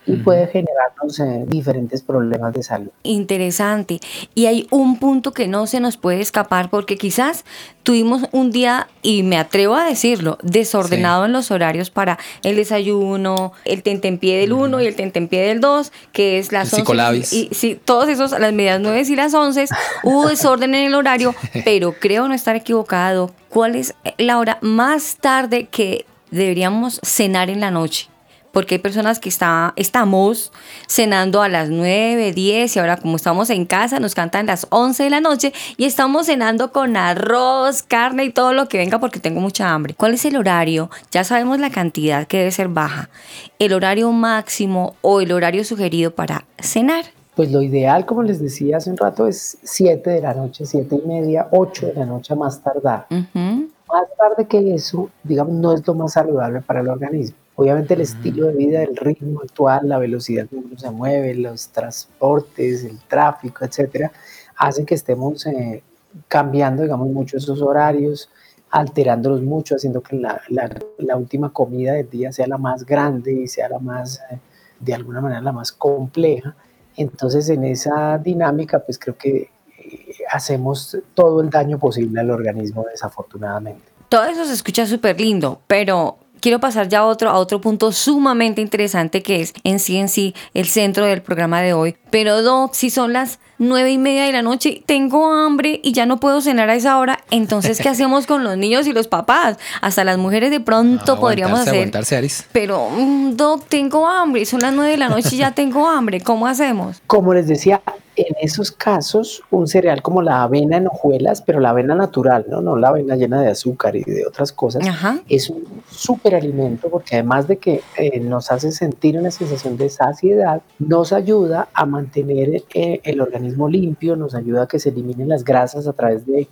y 0.08 0.16
puede 0.18 0.48
generarnos 0.48 1.20
eh, 1.20 1.44
diferentes 1.48 2.02
problemas 2.02 2.54
de 2.54 2.64
salud. 2.64 2.90
Interesante. 3.04 4.00
Y 4.34 4.46
hay 4.46 4.68
un 4.72 4.98
punto 5.00 5.34
que 5.34 5.48
no 5.48 5.68
se 5.68 5.80
nos 5.80 5.98
puede 5.98 6.22
escapar 6.22 6.70
porque 6.70 6.98
quizás 6.98 7.44
tuvimos 7.84 8.24
un 8.32 8.52
día, 8.52 8.88
y 9.02 9.24
me 9.24 9.38
atrevo 9.38 9.76
a 9.76 9.86
decirlo, 9.86 10.38
desordenado 10.42 11.26
en 11.26 11.32
los 11.32 11.52
horarios 11.52 11.90
para 11.90 12.18
el 12.44 12.56
desayuno, 12.56 13.54
el 13.66 13.84
tentempié 13.84 14.40
del 14.40 14.54
1 14.54 14.82
y 14.82 14.86
el 14.88 14.96
tentempié 14.96 15.42
del 15.48 15.62
2, 15.62 15.92
que 16.12 16.40
es 16.40 16.52
las 16.52 16.74
El 16.74 16.80
11. 16.80 16.82
psicolabis. 16.82 17.34
Y 17.34 17.50
sí, 17.52 17.80
todos 17.84 18.10
esos, 18.10 18.32
las 18.32 18.54
medias 18.54 18.80
9 18.82 19.04
y 19.08 19.16
las 19.16 19.34
11, 19.34 19.68
hubo 20.04 20.28
desorden 20.28 20.76
en 20.76 20.86
el 20.86 20.96
horario, 20.96 21.34
pero 21.66 21.94
creo 21.94 22.28
no 22.28 22.34
estar 22.34 22.56
equivocado. 22.56 23.32
¿Cuál 23.50 23.76
es 23.76 23.96
la 24.18 24.38
hora 24.38 24.58
más 24.62 25.18
tarde 25.18 25.68
que 25.68 26.06
deberíamos 26.32 27.00
cenar 27.04 27.50
en 27.50 27.62
la 27.62 27.72
noche? 27.72 28.10
Porque 28.58 28.74
hay 28.74 28.80
personas 28.80 29.20
que 29.20 29.30
está, 29.30 29.74
estamos 29.76 30.52
cenando 30.88 31.44
a 31.44 31.48
las 31.48 31.70
9, 31.70 32.32
10 32.32 32.76
y 32.76 32.80
ahora 32.80 32.98
como 32.98 33.16
estamos 33.16 33.52
en 33.52 33.68
casa 33.68 34.00
nos 34.00 34.16
cantan 34.16 34.48
las 34.48 34.66
11 34.72 35.04
de 35.04 35.10
la 35.12 35.22
noche 35.22 35.54
y 35.78 35.86
estamos 35.86 36.26
cenando 36.26 36.72
con 36.72 36.98
arroz, 36.98 37.84
carne 37.84 38.24
y 38.24 38.32
todo 38.32 38.54
lo 38.54 38.68
que 38.68 38.80
venga 38.80 39.00
porque 39.00 39.20
tengo 39.20 39.42
mucha 39.42 39.70
hambre. 39.70 39.94
¿Cuál 39.94 40.16
es 40.16 40.26
el 40.26 40.36
horario? 40.38 40.90
Ya 41.12 41.24
sabemos 41.24 41.60
la 41.60 41.70
cantidad 41.70 42.26
que 42.26 42.40
debe 42.40 42.50
ser 42.50 42.68
baja. 42.68 43.12
¿El 43.60 43.74
horario 43.74 44.12
máximo 44.12 44.96
o 45.04 45.22
el 45.22 45.34
horario 45.34 45.64
sugerido 45.64 46.16
para 46.16 46.46
cenar? 46.58 47.06
Pues 47.36 47.52
lo 47.52 47.62
ideal, 47.62 48.08
como 48.08 48.24
les 48.24 48.42
decía 48.42 48.78
hace 48.78 48.90
un 48.90 48.98
rato, 48.98 49.28
es 49.28 49.60
7 49.62 50.10
de 50.10 50.22
la 50.22 50.34
noche, 50.34 50.66
7 50.66 51.00
y 51.04 51.08
media, 51.08 51.48
8 51.52 51.86
de 51.86 51.94
la 51.94 52.08
noche 52.08 52.34
más 52.34 52.60
tardar. 52.64 53.06
Ujú. 53.12 53.70
Más 53.88 54.08
tarde 54.18 54.48
que 54.48 54.74
eso, 54.74 55.12
digamos, 55.22 55.54
no 55.54 55.74
es 55.74 55.86
lo 55.86 55.94
más 55.94 56.14
saludable 56.14 56.62
para 56.62 56.80
el 56.80 56.88
organismo. 56.88 57.38
Obviamente 57.60 57.96
el 57.96 58.02
estilo 58.02 58.46
de 58.48 58.54
vida, 58.54 58.84
el 58.84 58.96
ritmo 58.96 59.42
actual, 59.42 59.82
la 59.90 59.98
velocidad 59.98 60.48
que 60.48 60.56
uno 60.58 60.78
se 60.78 60.92
mueve, 60.92 61.34
los 61.34 61.70
transportes, 61.70 62.84
el 62.84 63.00
tráfico, 63.08 63.66
etcétera, 63.66 64.12
hacen 64.58 64.86
que 64.86 64.94
estemos 64.94 65.44
eh, 65.48 65.84
cambiando, 66.28 66.84
digamos, 66.84 67.10
mucho 67.10 67.36
esos 67.38 67.60
horarios, 67.64 68.30
alterándolos 68.70 69.42
mucho, 69.42 69.74
haciendo 69.76 70.02
que 70.02 70.18
la, 70.18 70.40
la- 70.50 70.70
la 71.00 71.16
última 71.18 71.52
comida 71.52 71.94
del 71.94 72.08
día 72.10 72.32
sea 72.32 72.46
la 72.46 72.60
más 72.60 72.86
grande 72.86 73.32
y 73.34 73.48
sea 73.48 73.70
la 73.70 73.80
más, 73.80 74.22
eh, 74.30 74.38
de 74.80 74.94
alguna 74.94 75.20
manera, 75.20 75.42
la 75.42 75.52
más 75.52 75.72
compleja. 75.72 76.56
Entonces, 76.96 77.50
en 77.50 77.64
esa 77.64 78.20
dinámica, 78.20 78.80
pues 78.86 79.00
creo 79.00 79.18
que 79.18 79.50
eh, 79.80 80.06
hacemos 80.32 80.96
todo 81.16 81.42
el 81.42 81.50
daño 81.50 81.80
posible 81.80 82.20
al 82.22 82.30
organismo, 82.30 82.86
desafortunadamente. 82.88 83.82
Todo 84.10 84.26
eso 84.26 84.46
se 84.46 84.54
escucha 84.54 84.86
súper 84.86 85.20
lindo, 85.20 85.60
pero 85.68 86.18
quiero 86.42 86.60
pasar 86.60 86.88
ya 86.88 87.00
a 87.00 87.06
otro, 87.06 87.30
a 87.30 87.38
otro 87.38 87.62
punto 87.62 87.92
sumamente 87.92 88.62
interesante 88.62 89.24
que 89.24 89.42
es 89.42 89.54
en 89.64 89.80
sí 89.80 89.98
en 89.98 90.10
sí 90.10 90.34
el 90.54 90.68
centro 90.68 91.06
del 91.06 91.22
programa 91.22 91.62
de 91.62 91.74
hoy. 91.74 91.96
Pero 92.10 92.42
Doc, 92.42 92.74
si 92.74 92.90
son 92.90 93.14
las 93.14 93.40
nueve 93.58 93.92
y 93.92 93.98
media 93.98 94.26
de 94.26 94.32
la 94.32 94.42
noche, 94.42 94.84
tengo 94.86 95.32
hambre 95.32 95.80
y 95.84 95.92
ya 95.92 96.06
no 96.06 96.20
puedo 96.20 96.42
cenar 96.42 96.70
a 96.70 96.76
esa 96.76 96.98
hora, 97.00 97.20
entonces 97.32 97.80
¿qué 97.80 97.90
hacemos 97.90 98.28
con 98.28 98.44
los 98.44 98.58
niños 98.58 98.88
y 98.88 98.94
los 98.94 99.08
papás? 99.08 99.58
Hasta 99.82 100.04
las 100.04 100.18
mujeres 100.18 100.52
de 100.52 100.60
pronto 100.60 101.20
podríamos 101.20 101.60
Aguantarse, 101.60 101.70
hacer... 101.70 101.82
aguantarse, 101.82 102.18
Aris. 102.18 102.46
Pero, 102.52 102.90
mm, 102.90 103.36
Doc, 103.36 103.66
tengo 103.68 104.08
hambre, 104.08 104.46
son 104.46 104.62
las 104.62 104.74
nueve 104.74 104.92
de 104.92 104.98
la 104.98 105.10
noche 105.10 105.30
y 105.34 105.38
ya 105.38 105.52
tengo 105.56 105.88
hambre, 105.88 106.22
¿cómo 106.22 106.48
hacemos? 106.48 107.02
Como 107.08 107.34
les 107.34 107.48
decía, 107.48 107.82
en 108.18 108.36
esos 108.42 108.72
casos, 108.72 109.44
un 109.52 109.68
cereal 109.68 110.02
como 110.02 110.22
la 110.22 110.44
avena 110.44 110.78
en 110.78 110.88
hojuelas, 110.88 111.42
pero 111.42 111.60
la 111.60 111.70
avena 111.70 111.94
natural, 111.94 112.46
no, 112.50 112.62
no 112.62 112.76
la 112.76 112.90
avena 112.90 113.16
llena 113.16 113.42
de 113.42 113.52
azúcar 113.52 113.96
y 113.96 114.04
de 114.04 114.26
otras 114.26 114.52
cosas, 114.52 114.86
Ajá. 114.88 115.20
es 115.30 115.50
un 115.50 115.64
súper 115.90 116.36
alimento 116.36 116.90
porque 116.90 117.16
además 117.16 117.48
de 117.48 117.58
que 117.58 117.82
eh, 117.96 118.20
nos 118.20 118.52
hace 118.52 118.72
sentir 118.72 119.18
una 119.18 119.30
sensación 119.30 119.78
de 119.78 119.90
saciedad, 119.90 120.62
nos 120.80 121.14
ayuda 121.14 121.70
a 121.74 121.86
mantener 121.98 122.64
eh, 122.74 123.02
el 123.04 123.22
organismo 123.22 123.68
limpio, 123.68 124.16
nos 124.16 124.36
ayuda 124.36 124.64
a 124.64 124.68
que 124.68 124.80
se 124.80 124.90
eliminen 124.90 125.30
las 125.30 125.44
grasas 125.44 125.88
a 125.88 125.94
través 125.94 126.26
de 126.26 126.48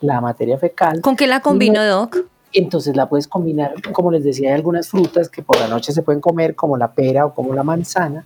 la 0.00 0.20
materia 0.20 0.58
fecal. 0.58 1.00
¿Con 1.00 1.16
qué 1.16 1.26
la 1.26 1.40
combino, 1.40 1.84
Doc? 1.84 2.16
Entonces 2.52 2.96
la 2.96 3.08
puedes 3.08 3.28
combinar, 3.28 3.74
como 3.92 4.10
les 4.10 4.24
decía, 4.24 4.48
hay 4.48 4.54
algunas 4.54 4.88
frutas 4.88 5.28
que 5.28 5.42
por 5.42 5.58
la 5.60 5.68
noche 5.68 5.92
se 5.92 6.02
pueden 6.02 6.20
comer, 6.20 6.54
como 6.54 6.76
la 6.76 6.92
pera 6.92 7.26
o 7.26 7.34
como 7.34 7.54
la 7.54 7.62
manzana. 7.62 8.24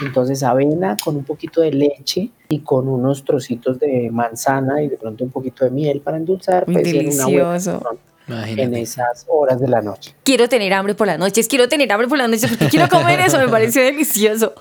Entonces 0.00 0.42
avena 0.42 0.96
con 1.04 1.16
un 1.16 1.24
poquito 1.24 1.60
de 1.60 1.72
leche 1.72 2.30
y 2.48 2.60
con 2.60 2.88
unos 2.88 3.24
trocitos 3.24 3.78
de 3.78 4.10
manzana 4.10 4.82
y 4.82 4.88
de 4.88 4.96
pronto 4.96 5.24
un 5.24 5.30
poquito 5.30 5.64
de 5.64 5.70
miel 5.70 6.00
para 6.00 6.16
endulzar. 6.16 6.64
Buena 6.64 6.80
delicioso. 6.80 7.82
en 8.26 8.74
esas 8.74 9.26
horas 9.28 9.60
de 9.60 9.68
la 9.68 9.82
noche. 9.82 10.14
Quiero 10.24 10.48
tener 10.48 10.72
hambre 10.72 10.94
por 10.94 11.06
las 11.06 11.18
noches, 11.18 11.46
quiero 11.48 11.68
tener 11.68 11.92
hambre 11.92 12.08
por 12.08 12.16
las 12.16 12.28
noches 12.28 12.48
porque 12.48 12.68
quiero 12.68 12.88
comer 12.88 13.20
eso, 13.20 13.38
me 13.38 13.48
pareció 13.48 13.82
delicioso. 13.82 14.54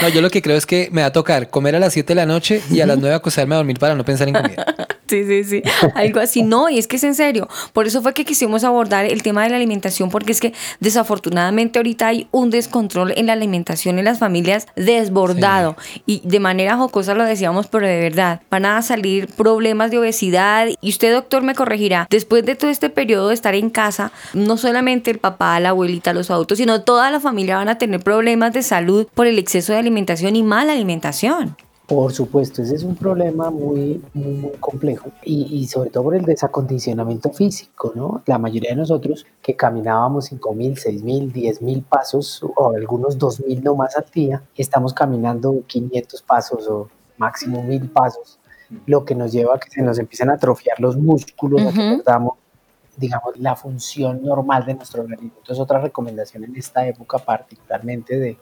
No, 0.00 0.08
yo 0.08 0.20
lo 0.22 0.30
que 0.30 0.40
creo 0.40 0.56
es 0.56 0.66
que 0.66 0.88
me 0.92 1.02
va 1.02 1.08
a 1.08 1.12
tocar 1.12 1.50
comer 1.50 1.76
a 1.76 1.78
las 1.78 1.92
7 1.92 2.08
de 2.08 2.14
la 2.14 2.26
noche 2.26 2.62
y 2.70 2.80
a 2.80 2.86
las 2.86 2.98
9 2.98 3.14
acostarme 3.14 3.54
a 3.54 3.58
dormir 3.58 3.78
para 3.78 3.94
no 3.94 4.04
pensar 4.04 4.28
en 4.28 4.34
comida. 4.34 4.66
Sí, 5.10 5.24
sí, 5.24 5.42
sí. 5.42 5.62
Algo 5.96 6.20
así. 6.20 6.44
No, 6.44 6.70
y 6.70 6.78
es 6.78 6.86
que 6.86 6.94
es 6.94 7.02
en 7.02 7.16
serio. 7.16 7.48
Por 7.72 7.88
eso 7.88 8.00
fue 8.00 8.14
que 8.14 8.24
quisimos 8.24 8.62
abordar 8.62 9.06
el 9.06 9.24
tema 9.24 9.42
de 9.42 9.50
la 9.50 9.56
alimentación, 9.56 10.08
porque 10.08 10.30
es 10.30 10.40
que 10.40 10.54
desafortunadamente 10.78 11.80
ahorita 11.80 12.06
hay 12.06 12.28
un 12.30 12.50
descontrol 12.50 13.12
en 13.16 13.26
la 13.26 13.32
alimentación 13.32 13.98
en 13.98 14.04
las 14.04 14.20
familias 14.20 14.68
desbordado. 14.76 15.76
Y 16.06 16.22
de 16.24 16.38
manera 16.38 16.76
jocosa 16.76 17.14
lo 17.14 17.24
decíamos, 17.24 17.66
pero 17.66 17.88
de 17.88 17.98
verdad, 17.98 18.42
van 18.52 18.66
a 18.66 18.80
salir 18.82 19.26
problemas 19.26 19.90
de 19.90 19.98
obesidad. 19.98 20.68
Y 20.80 20.90
usted, 20.90 21.12
doctor, 21.12 21.42
me 21.42 21.56
corregirá. 21.56 22.06
Después 22.08 22.44
de 22.44 22.54
todo 22.54 22.70
este 22.70 22.88
periodo 22.88 23.30
de 23.30 23.34
estar 23.34 23.56
en 23.56 23.68
casa, 23.68 24.12
no 24.32 24.56
solamente 24.58 25.10
el 25.10 25.18
papá, 25.18 25.58
la 25.58 25.70
abuelita, 25.70 26.12
los 26.12 26.30
adultos, 26.30 26.58
sino 26.58 26.82
toda 26.82 27.10
la 27.10 27.18
familia 27.18 27.56
van 27.56 27.68
a 27.68 27.78
tener 27.78 27.98
problemas 27.98 28.52
de 28.52 28.62
salud 28.62 29.08
por 29.12 29.26
el 29.26 29.40
exceso 29.40 29.72
de 29.72 29.79
alimentación 29.80 30.36
y 30.36 30.42
mala 30.42 30.72
alimentación. 30.72 31.56
Por 31.86 32.12
supuesto, 32.12 32.62
ese 32.62 32.76
es 32.76 32.84
un 32.84 32.94
problema 32.94 33.50
muy, 33.50 34.00
muy, 34.14 34.34
muy 34.34 34.52
complejo 34.60 35.10
y, 35.24 35.42
y 35.58 35.66
sobre 35.66 35.90
todo 35.90 36.04
por 36.04 36.14
el 36.14 36.24
desacondicionamiento 36.24 37.30
físico, 37.32 37.92
¿no? 37.96 38.22
La 38.26 38.38
mayoría 38.38 38.70
de 38.70 38.76
nosotros 38.76 39.26
que 39.42 39.56
caminábamos 39.56 40.30
5.000, 40.30 41.02
6.000, 41.02 41.32
10.000 41.32 41.82
pasos 41.82 42.44
o 42.44 42.70
algunos 42.76 43.18
2.000 43.18 43.62
no 43.64 43.74
más 43.74 43.96
al 43.96 44.04
día, 44.14 44.40
estamos 44.56 44.94
caminando 44.94 45.64
500 45.66 46.22
pasos 46.22 46.68
o 46.68 46.88
máximo 47.18 47.60
1.000 47.64 47.92
pasos, 47.92 48.38
lo 48.86 49.04
que 49.04 49.16
nos 49.16 49.32
lleva 49.32 49.56
a 49.56 49.58
que 49.58 49.68
se 49.70 49.82
nos 49.82 49.98
empiecen 49.98 50.30
a 50.30 50.34
atrofiar 50.34 50.78
los 50.78 50.96
músculos, 50.96 51.60
a 51.62 51.72
que 51.72 51.80
Ujú. 51.80 52.02
perdamos 52.04 52.34
digamos, 53.00 53.38
la 53.38 53.56
función 53.56 54.22
normal 54.22 54.66
de 54.66 54.74
nuestro 54.74 55.02
organismo. 55.02 55.38
Entonces, 55.38 55.58
otra 55.58 55.80
recomendación 55.80 56.44
en 56.44 56.54
esta 56.54 56.86
época, 56.86 57.18
particularmente 57.18 58.18
de 58.18 58.36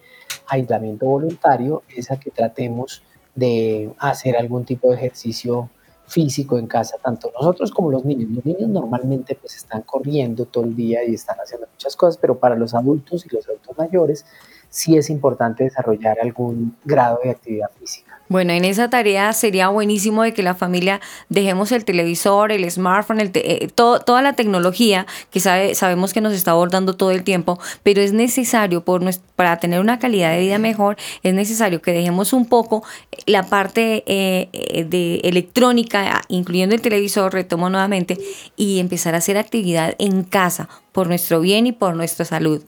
aislamiento 0.48 1.06
voluntario, 1.06 1.84
es 1.94 2.10
a 2.10 2.18
que 2.18 2.30
tratemos 2.30 3.04
de 3.36 3.94
hacer 3.98 4.36
algún 4.36 4.64
tipo 4.64 4.88
de 4.88 4.96
ejercicio 4.96 5.70
físico 6.08 6.58
en 6.58 6.66
casa, 6.66 6.96
tanto 7.02 7.30
nosotros 7.32 7.70
como 7.70 7.90
los 7.90 8.04
niños. 8.04 8.30
Los 8.30 8.44
niños 8.44 8.68
normalmente 8.68 9.36
pues 9.36 9.54
están 9.56 9.82
corriendo 9.82 10.46
todo 10.46 10.64
el 10.64 10.74
día 10.74 11.04
y 11.04 11.14
están 11.14 11.36
haciendo 11.36 11.68
muchas 11.70 11.94
cosas, 11.94 12.18
pero 12.18 12.38
para 12.38 12.56
los 12.56 12.74
adultos 12.74 13.24
y 13.26 13.34
los 13.34 13.46
adultos 13.46 13.78
mayores 13.78 14.26
sí 14.70 14.96
es 14.96 15.08
importante 15.10 15.64
desarrollar 15.64 16.18
algún 16.20 16.76
grado 16.84 17.20
de 17.22 17.30
actividad 17.30 17.70
física. 17.78 18.07
Bueno, 18.28 18.52
en 18.52 18.64
esa 18.64 18.90
tarea 18.90 19.32
sería 19.32 19.68
buenísimo 19.68 20.22
de 20.22 20.34
que 20.34 20.42
la 20.42 20.54
familia 20.54 21.00
dejemos 21.30 21.72
el 21.72 21.84
televisor, 21.84 22.52
el 22.52 22.70
smartphone, 22.70 23.20
el 23.20 23.30
te- 23.32 23.64
eh, 23.64 23.68
todo- 23.68 24.00
toda 24.00 24.20
la 24.22 24.34
tecnología 24.34 25.06
que 25.30 25.40
sabe, 25.40 25.74
sabemos 25.74 26.12
que 26.12 26.20
nos 26.20 26.34
está 26.34 26.50
abordando 26.50 26.94
todo 26.94 27.10
el 27.10 27.24
tiempo, 27.24 27.58
pero 27.82 28.00
es 28.02 28.12
necesario 28.12 28.84
por 28.84 29.02
para 29.36 29.58
tener 29.60 29.80
una 29.80 29.98
calidad 29.98 30.32
de 30.32 30.40
vida 30.40 30.58
mejor, 30.58 30.96
es 31.22 31.32
necesario 31.32 31.80
que 31.80 31.92
dejemos 31.92 32.32
un 32.32 32.44
poco 32.46 32.82
la 33.26 33.44
parte 33.44 34.02
eh, 34.06 34.84
de 34.88 35.20
electrónica, 35.24 36.22
incluyendo 36.28 36.74
el 36.74 36.80
televisor, 36.82 37.32
retomo 37.32 37.70
nuevamente, 37.70 38.18
y 38.56 38.78
empezar 38.80 39.14
a 39.14 39.18
hacer 39.18 39.38
actividad 39.38 39.94
en 39.98 40.24
casa 40.24 40.68
por 40.92 41.06
nuestro 41.06 41.40
bien 41.40 41.66
y 41.66 41.72
por 41.72 41.94
nuestra 41.96 42.24
salud. 42.24 42.62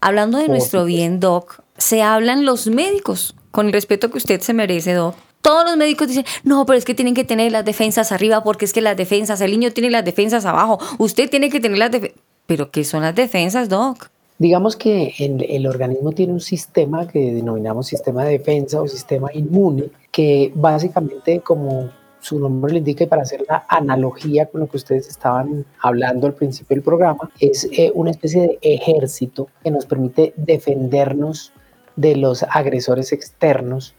Hablando 0.00 0.38
de 0.38 0.48
nuestro 0.48 0.84
bien, 0.84 1.20
Doc, 1.20 1.62
se 1.76 2.02
hablan 2.02 2.44
los 2.44 2.66
médicos, 2.66 3.34
con 3.58 3.66
el 3.66 3.72
respeto 3.72 4.08
que 4.08 4.18
usted 4.18 4.40
se 4.40 4.54
merece, 4.54 4.92
Doc. 4.92 5.16
Todos 5.42 5.64
los 5.64 5.76
médicos 5.76 6.06
dicen, 6.06 6.24
no, 6.44 6.64
pero 6.64 6.78
es 6.78 6.84
que 6.84 6.94
tienen 6.94 7.14
que 7.14 7.24
tener 7.24 7.50
las 7.50 7.64
defensas 7.64 8.12
arriba 8.12 8.44
porque 8.44 8.64
es 8.64 8.72
que 8.72 8.80
las 8.80 8.96
defensas, 8.96 9.40
el 9.40 9.50
niño 9.50 9.72
tiene 9.72 9.90
las 9.90 10.04
defensas 10.04 10.44
abajo, 10.44 10.78
usted 10.98 11.28
tiene 11.28 11.50
que 11.50 11.58
tener 11.58 11.76
las 11.76 11.90
defensas. 11.90 12.20
¿Pero 12.46 12.70
qué 12.70 12.84
son 12.84 13.02
las 13.02 13.16
defensas, 13.16 13.68
Doc? 13.68 14.10
Digamos 14.38 14.76
que 14.76 15.12
el, 15.18 15.66
organismo 15.66 16.12
tiene 16.12 16.34
un 16.34 16.40
sistema 16.40 17.08
que 17.08 17.34
denominamos 17.34 17.88
sistema 17.88 18.24
de 18.24 18.38
defensa 18.38 18.80
o 18.80 18.86
sistema 18.86 19.28
inmune, 19.34 19.86
que 20.12 20.52
básicamente, 20.54 21.40
como 21.40 21.90
su 22.20 22.38
nombre 22.38 22.70
lo 22.70 22.78
indica, 22.78 23.02
y 23.02 23.06
para 23.08 23.22
hacer 23.22 23.44
la 23.48 23.66
analogía 23.68 24.46
con 24.46 24.60
lo 24.60 24.68
que 24.68 24.76
ustedes 24.76 25.08
estaban 25.08 25.66
hablando 25.82 26.28
al 26.28 26.34
principio 26.34 26.76
del 26.76 26.84
programa, 26.84 27.28
es 27.40 27.68
eh, 27.72 27.90
una 27.92 28.12
especie 28.12 28.40
de 28.40 28.58
ejército 28.62 29.48
que 29.64 29.72
nos 29.72 29.84
permite 29.84 30.32
defendernos 30.36 31.52
de 31.98 32.14
los 32.14 32.44
agresores 32.44 33.12
externos 33.12 33.96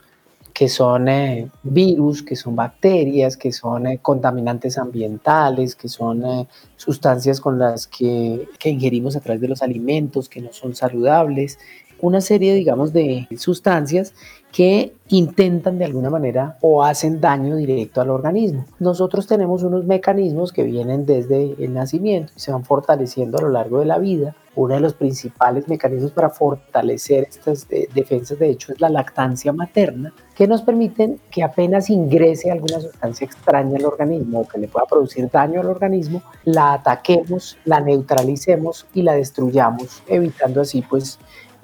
que 0.54 0.68
son 0.70 1.08
eh, 1.08 1.50
virus, 1.62 2.22
que 2.22 2.34
son 2.34 2.56
bacterias, 2.56 3.36
que 3.36 3.52
son 3.52 3.86
eh, 3.86 3.98
contaminantes 4.00 4.78
ambientales, 4.78 5.74
que 5.74 5.88
son 5.88 6.24
eh, 6.24 6.48
sustancias 6.76 7.40
con 7.40 7.58
las 7.58 7.86
que, 7.86 8.48
que 8.58 8.70
ingerimos 8.70 9.16
a 9.16 9.20
través 9.20 9.42
de 9.42 9.48
los 9.48 9.62
alimentos, 9.62 10.30
que 10.30 10.40
no 10.40 10.50
son 10.52 10.74
saludables, 10.74 11.58
una 12.00 12.22
serie, 12.22 12.54
digamos, 12.54 12.94
de 12.94 13.28
sustancias 13.36 14.14
que 14.52 14.94
intentan 15.08 15.78
de 15.78 15.84
alguna 15.84 16.10
manera 16.10 16.56
o 16.60 16.82
hacen 16.82 17.20
daño 17.20 17.56
directo 17.56 18.00
al 18.00 18.10
organismo. 18.10 18.64
Nosotros 18.78 19.26
tenemos 19.26 19.62
unos 19.62 19.84
mecanismos 19.84 20.52
que 20.52 20.62
vienen 20.62 21.06
desde 21.06 21.56
el 21.62 21.74
nacimiento 21.74 22.32
y 22.36 22.40
se 22.40 22.52
van 22.52 22.64
fortaleciendo 22.64 23.38
a 23.38 23.42
lo 23.42 23.48
largo 23.48 23.80
de 23.80 23.86
la 23.86 23.98
vida. 23.98 24.36
Uno 24.56 24.74
de 24.74 24.80
los 24.80 24.94
principales 24.94 25.68
mecanismos 25.68 26.10
para 26.10 26.30
fortalecer 26.30 27.26
estas 27.28 27.66
eh, 27.70 27.88
defensas, 27.94 28.38
de 28.38 28.50
hecho, 28.50 28.72
es 28.72 28.80
la 28.80 28.88
lactancia 28.88 29.52
materna, 29.52 30.12
que 30.34 30.48
nos 30.48 30.62
permiten 30.62 31.20
que 31.30 31.44
apenas 31.44 31.88
ingrese 31.88 32.50
alguna 32.50 32.80
sustancia 32.80 33.24
extraña 33.24 33.78
al 33.78 33.84
organismo 33.84 34.40
o 34.40 34.48
que 34.48 34.58
le 34.58 34.66
pueda 34.66 34.86
producir 34.86 35.30
daño 35.30 35.60
al 35.60 35.68
organismo, 35.68 36.22
la 36.44 36.72
ataquemos, 36.72 37.58
la 37.64 37.80
neutralicemos 37.80 38.86
y 38.92 39.02
la 39.02 39.14
destruyamos, 39.14 40.02
evitando 40.08 40.60
así 40.60 40.82
pues 40.82 41.20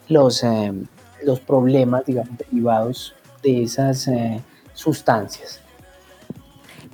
los, 0.08 0.44
eh, 0.44 0.72
los 1.22 1.40
problemas, 1.40 2.04
digamos, 2.06 2.36
derivados 2.38 3.14
de 3.42 3.62
esas 3.62 4.08
eh, 4.08 4.40
sustancias. 4.74 5.60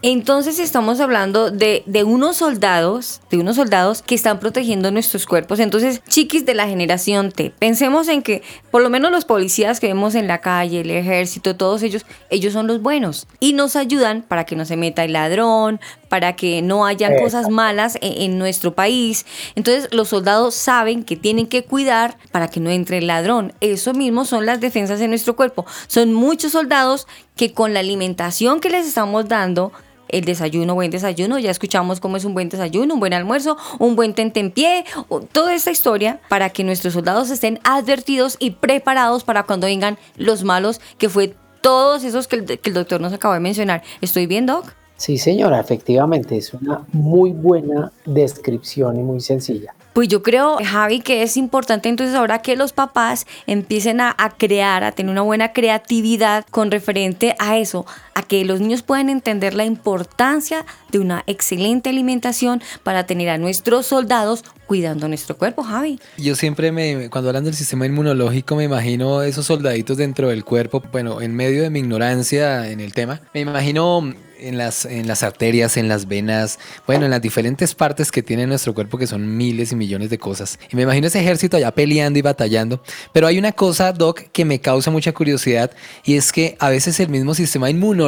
Entonces 0.05 0.59
estamos 0.59 0.99
hablando 0.99 1.53
de, 1.53 1.85
de 1.87 2.03
unos 2.03 2.39
soldados, 2.39 3.21
de 3.31 3.39
unos 3.39 3.55
soldados 3.55 4.03
que 4.03 4.17
están 4.17 4.41
protegiendo 4.41 4.91
nuestros 4.91 5.27
cuerpos. 5.27 5.61
Entonces, 5.61 6.03
chiquis 6.09 6.45
de 6.45 6.55
la 6.55 6.67
generación 6.67 7.31
T, 7.31 7.53
pensemos 7.57 8.09
en 8.09 8.23
que 8.23 8.43
por 8.73 8.83
lo 8.83 8.91
menos 8.91 9.13
los 9.13 9.25
policías 9.25 9.79
que 9.79 9.87
vemos 9.87 10.17
en 10.17 10.27
la 10.27 10.41
calle, 10.41 10.81
el 10.81 10.91
ejército, 10.91 11.55
todos 11.55 11.85
ellos, 11.85 12.05
ellos 12.31 12.53
son 12.53 12.67
los 12.67 12.83
buenos 12.83 13.29
y 13.39 13.53
nos 13.53 13.77
ayudan 13.77 14.23
para 14.23 14.45
que 14.45 14.57
no 14.57 14.65
se 14.65 14.77
meta 14.77 15.05
el 15.05 15.13
ladrón, 15.13 15.79
para 16.13 16.37
que 16.37 16.61
no 16.61 16.85
hayan 16.85 17.17
cosas 17.17 17.49
malas 17.49 17.97
en, 18.03 18.21
en 18.21 18.39
nuestro 18.39 18.75
país. 18.75 19.25
Entonces, 19.55 19.89
los 19.93 20.11
soldados 20.11 20.55
saben 20.55 21.05
que 21.05 21.17
tienen 21.17 21.47
que 21.47 21.65
cuidar 21.65 22.19
para 22.31 22.49
que 22.49 22.61
no 22.61 22.69
entre 22.69 22.99
el 22.99 23.07
ladrón. 23.07 23.55
Eso 23.63 23.95
mismo 23.95 24.27
son 24.27 24.45
las 24.45 24.61
defensas 24.61 25.01
de 25.01 25.09
nuestro 25.09 25.37
cuerpo. 25.37 25.65
Son 25.87 26.13
muchos 26.13 26.53
soldados 26.53 27.07
que 27.35 27.55
con 27.55 27.73
la 27.73 27.81
alimentación 27.81 28.61
que 28.61 28.69
les 28.69 28.87
estamos 28.87 29.27
dando, 29.27 29.73
el 30.11 30.27
desayuno, 30.27 30.75
buen 30.75 30.91
desayuno, 30.91 31.39
ya 31.39 31.51
escuchamos 31.51 31.99
cómo 31.99 32.19
es 32.19 32.27
un 32.27 32.35
buen 32.35 32.51
desayuno, 32.51 32.93
un 32.93 33.01
buen 33.01 33.15
almuerzo, 33.15 33.57
un 33.79 33.97
buen 33.97 34.13
tentempié, 34.13 34.85
toda 35.33 35.55
esta 35.55 35.71
historia 35.71 36.21
para 36.29 36.51
que 36.51 36.63
nuestros 36.63 36.93
soldados 36.93 37.31
estén 37.31 37.59
advertidos 37.65 38.37
y 38.39 38.51
preparados 38.51 39.25
para 39.25 39.45
cuando 39.45 39.67
vengan 39.67 39.97
los 40.17 40.45
malos, 40.45 40.79
que 40.99 41.09
fue 41.09 41.35
todos 41.63 42.05
esos 42.05 42.29
que 42.29 42.37
el, 42.37 42.45
que 42.45 42.69
el 42.69 42.75
doctor 42.75 43.01
nos 43.01 43.15
acabó 43.15 43.33
de 43.33 43.41
mencionar. 43.41 43.83
¿Estoy 44.03 44.27
bien, 44.27 44.45
Doc? 44.45 44.75
Sí, 45.03 45.19
señora, 45.19 45.59
efectivamente, 45.59 46.37
es 46.37 46.55
una 46.55 46.83
muy 46.93 47.33
buena 47.33 47.91
descripción 48.05 49.01
y 49.01 49.03
muy 49.03 49.19
sencilla. 49.21 49.75
Pues 49.95 50.07
yo 50.07 50.23
creo, 50.23 50.59
Javi, 50.65 51.01
que 51.01 51.25
es 51.25 51.37
importante 51.37 51.89
entonces 51.89 52.15
ahora 52.15 52.41
que 52.41 52.55
los 52.55 52.73
papás 52.73 53.27
empiecen 53.49 54.01
a, 54.01 54.15
crear, 54.39 54.85
a 54.85 54.93
tener 54.93 55.11
una 55.11 55.23
buena 55.23 55.53
creatividad 55.53 56.47
con 56.53 56.71
referente 56.71 57.35
a 57.41 57.59
eso, 57.59 57.85
a 58.15 58.23
que 58.23 58.45
los 58.45 58.61
niños 58.61 58.83
puedan 58.83 59.09
entender 59.09 59.55
la 59.55 59.65
importancia 59.65 60.65
de 60.91 60.99
una 60.99 61.25
excelente 61.27 61.91
alimentación 61.91 62.63
para 62.83 63.07
tener 63.07 63.29
a 63.29 63.39
nuestros 63.39 63.87
soldados 63.87 64.45
cuidando 64.67 65.09
nuestro 65.09 65.37
cuerpo, 65.37 65.63
Javi. 65.63 66.01
Yo 66.17 66.35
siempre 66.35 66.73
me, 66.73 67.11
cuando 67.11 67.29
hablan 67.29 67.45
del 67.45 67.55
sistema 67.55 67.87
inmunológico, 67.87 68.57
me 68.57 68.65
imagino 68.65 69.23
esos 69.23 69.47
soldaditos 69.47 69.97
dentro 69.97 70.29
del 70.29 70.45
cuerpo, 70.45 70.83
bueno, 70.93 71.21
en 71.21 71.35
medio 71.35 71.63
de 71.63 71.71
mi 71.71 71.81
ignorancia 71.81 72.71
en 72.71 72.81
el 72.81 72.95
tema, 72.95 73.21
me 73.35 73.41
imagino 73.41 74.15
en 74.43 74.59
las, 74.59 74.85
en 74.85 75.07
las 75.07 75.23
arterias, 75.23 75.77
en 75.77 75.89
las 75.89 76.09
venas, 76.09 76.59
bueno, 76.87 77.05
en 77.05 77.11
las 77.11 77.23
diferentes 77.23 77.75
partes 77.75 78.11
que 78.11 78.23
tiene 78.23 78.47
nuestro 78.47 78.75
cuerpo, 78.75 78.99
que 78.99 79.07
son 79.07 79.37
miles 79.37 79.73
y 79.73 79.77
millones 79.77 80.11
de 80.11 80.19
cosas. 80.19 80.59
Y 80.71 80.77
me 80.77 80.83
imagino 80.83 81.07
ese 81.07 81.21
ejército 81.21 81.57
allá 81.57 81.71
peleando 81.73 82.19
y 82.19 82.23
batallando. 82.23 82.83
Pero 83.13 83.27
hay 83.27 83.39
una 83.39 83.53
cosa, 83.53 83.93
Doc, 83.93 84.21
que 84.33 84.45
me 84.45 84.61
causa 84.61 84.91
mucha 84.91 85.13
curiosidad, 85.13 85.71
y 86.05 86.17
es 86.17 86.33
que 86.33 86.57
a 86.59 86.71
veces 86.71 86.99
el 87.01 87.09
mismo 87.09 87.35
sistema 87.35 87.71
inmunológico 87.71 88.02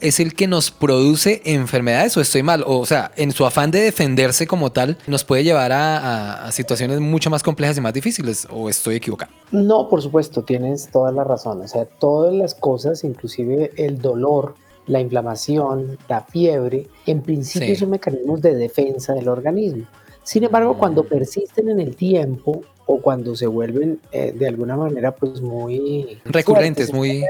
es 0.00 0.20
el 0.20 0.34
que 0.34 0.46
nos 0.46 0.70
produce 0.70 1.42
enfermedades, 1.44 2.16
o 2.16 2.20
estoy 2.20 2.42
mal, 2.42 2.64
o, 2.66 2.86
sea, 2.86 3.12
en 3.16 3.32
su 3.32 3.44
afán 3.44 3.70
de 3.70 3.80
defenderse 3.80 4.46
como 4.46 4.70
tal, 4.72 4.98
nos 5.06 5.24
puede 5.24 5.44
llevar 5.44 5.72
a, 5.72 5.98
a, 5.98 6.46
a 6.46 6.52
situaciones 6.52 7.00
mucho 7.00 7.30
más 7.30 7.42
complejas 7.42 7.76
y 7.78 7.80
más 7.80 7.92
difíciles, 7.92 8.46
o 8.50 8.68
estoy 8.68 8.96
equivocado. 8.96 9.32
No, 9.52 9.88
por 9.88 10.02
supuesto, 10.02 10.42
tienes 10.42 10.90
toda 10.90 11.12
la 11.12 11.24
razón. 11.24 11.60
O 11.60 11.68
sea, 11.68 11.84
todas 11.84 12.32
las 12.34 12.54
cosas, 12.54 13.04
inclusive 13.04 13.72
el 13.76 14.00
dolor, 14.00 14.54
la 14.86 15.00
inflamación, 15.00 15.98
la 16.08 16.22
fiebre, 16.22 16.88
en 17.06 17.22
principio 17.22 17.68
Sí. 17.68 17.76
son 17.76 17.90
mecanismos 17.90 18.40
de 18.40 18.54
defensa 18.54 19.12
del 19.14 19.28
organismo. 19.28 19.84
Sin 20.22 20.44
embargo, 20.44 20.76
cuando 20.76 21.04
persisten 21.04 21.68
en 21.68 21.80
el 21.80 21.96
tiempo 21.96 22.62
o 22.92 23.00
cuando 23.00 23.36
se 23.36 23.46
vuelven 23.46 24.00
eh, 24.10 24.32
de 24.36 24.48
alguna 24.48 24.76
manera 24.76 25.12
pues 25.12 25.40
muy 25.40 26.20
Recurrentes, 26.24 26.92
muy 26.92 27.24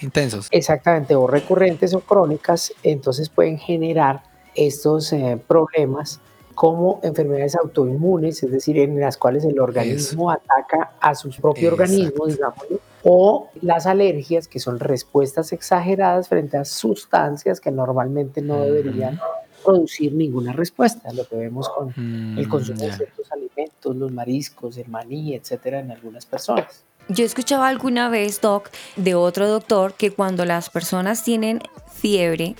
intensos. 0.00 0.48
Exactamente, 0.50 1.14
o 1.14 1.28
recurrentes 1.28 1.94
o 1.94 2.00
crónicas, 2.00 2.72
entonces 2.82 3.28
pueden 3.28 3.56
generar 3.56 4.24
estos 4.56 5.12
eh, 5.12 5.38
problemas 5.46 6.20
como 6.56 6.98
enfermedades 7.04 7.54
autoinmunes, 7.54 8.42
es 8.42 8.50
decir, 8.50 8.78
en 8.78 8.98
las 8.98 9.16
cuales 9.16 9.44
el 9.44 9.60
organismo 9.60 10.30
ataca 10.30 10.92
a 11.00 11.14
su 11.14 11.30
propio 11.30 11.68
Exacto. 11.68 11.82
organismo, 11.82 12.26
digámoslo, 12.26 12.80
o 13.04 13.50
las 13.60 13.86
alergias, 13.86 14.48
que 14.48 14.58
son 14.58 14.80
respuestas 14.80 15.52
exageradas 15.52 16.28
frente 16.28 16.56
a 16.56 16.64
sustancias 16.64 17.60
que 17.60 17.70
normalmente 17.70 18.42
no 18.42 18.60
deberían 18.62 19.20
producir 19.66 20.14
ninguna 20.14 20.52
respuesta, 20.52 21.12
lo 21.12 21.26
que 21.28 21.36
vemos 21.36 21.68
con 21.68 21.92
el 22.38 22.48
consumo 22.48 22.80
de 22.80 22.92
Mm, 22.92 22.96
ciertos 22.96 23.32
alimentos, 23.32 23.96
los 23.96 24.12
mariscos, 24.12 24.76
el 24.78 24.88
maní, 24.88 25.34
etcétera, 25.34 25.80
en 25.80 25.90
algunas 25.90 26.24
personas. 26.24 26.84
Yo 27.08 27.24
escuchaba 27.24 27.68
alguna 27.68 28.08
vez, 28.08 28.40
Doc, 28.40 28.70
de 28.96 29.14
otro 29.14 29.48
doctor 29.48 29.94
que 29.94 30.10
cuando 30.10 30.44
las 30.44 30.70
personas 30.70 31.22
tienen 31.22 31.60
fiebre, 31.92 32.56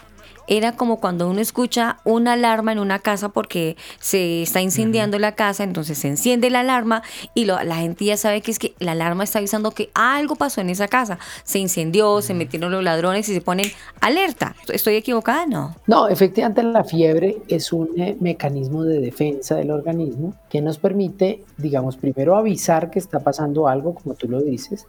era 0.49 0.72
como 0.76 1.01
cuando 1.01 1.28
uno 1.28 1.40
escucha 1.40 1.99
una 2.05 2.34
alarma 2.34 2.72
en 2.72 2.78
una 2.78 2.99
casa 2.99 3.28
porque 3.30 3.76
se 4.01 4.42
está 4.42 4.61
incendiando 4.61 5.18
la 5.18 5.32
casa, 5.32 5.64
entonces 5.64 5.99
se 5.99 6.09
enciende 6.09 6.51
la 6.51 6.61
alarma 6.61 7.03
y 7.34 7.44
lo- 7.44 7.62
la 7.62 7.76
gente 7.76 8.05
ya 8.05 8.16
sabe 8.16 8.40
que 8.40 8.51
es 8.51 8.59
que 8.59 8.74
la 8.78 8.92
alarma 8.92 9.24
está 9.24 9.38
avisando 9.38 9.70
que 9.72 9.90
algo 9.94 10.36
pasó 10.36 10.61
en 10.61 10.70
esa 10.70 10.88
casa. 10.88 11.18
Se 11.44 11.59
incendió, 11.59 12.22
se 12.22 12.34
metieron 12.34 12.70
los 12.72 12.82
ladrones 12.84 13.28
y 13.28 13.34
se 13.34 13.40
ponen 13.40 13.66
alerta. 14.01 14.55
¿Estoy 14.72 14.94
equivocada? 14.97 15.47
No. 15.47 15.74
No, 15.86 16.09
efectivamente 16.09 16.62
la 16.62 16.84
fiebre 16.84 17.38
es 17.49 17.72
un 17.72 17.88
eh, 18.01 18.16
mecanismo 18.20 18.84
de 18.84 19.01
defensa 19.01 19.55
del 19.57 19.70
organismo 19.70 20.34
que 20.49 20.61
nos 20.61 20.78
permite, 20.78 21.42
digamos, 21.57 21.97
primero 21.97 22.36
avisar 22.36 22.90
que 22.90 22.99
está 22.99 23.20
pasando 23.20 23.68
algo, 23.68 23.94
como 23.94 24.14
tú 24.14 24.28
lo 24.28 24.40
dices, 24.40 24.86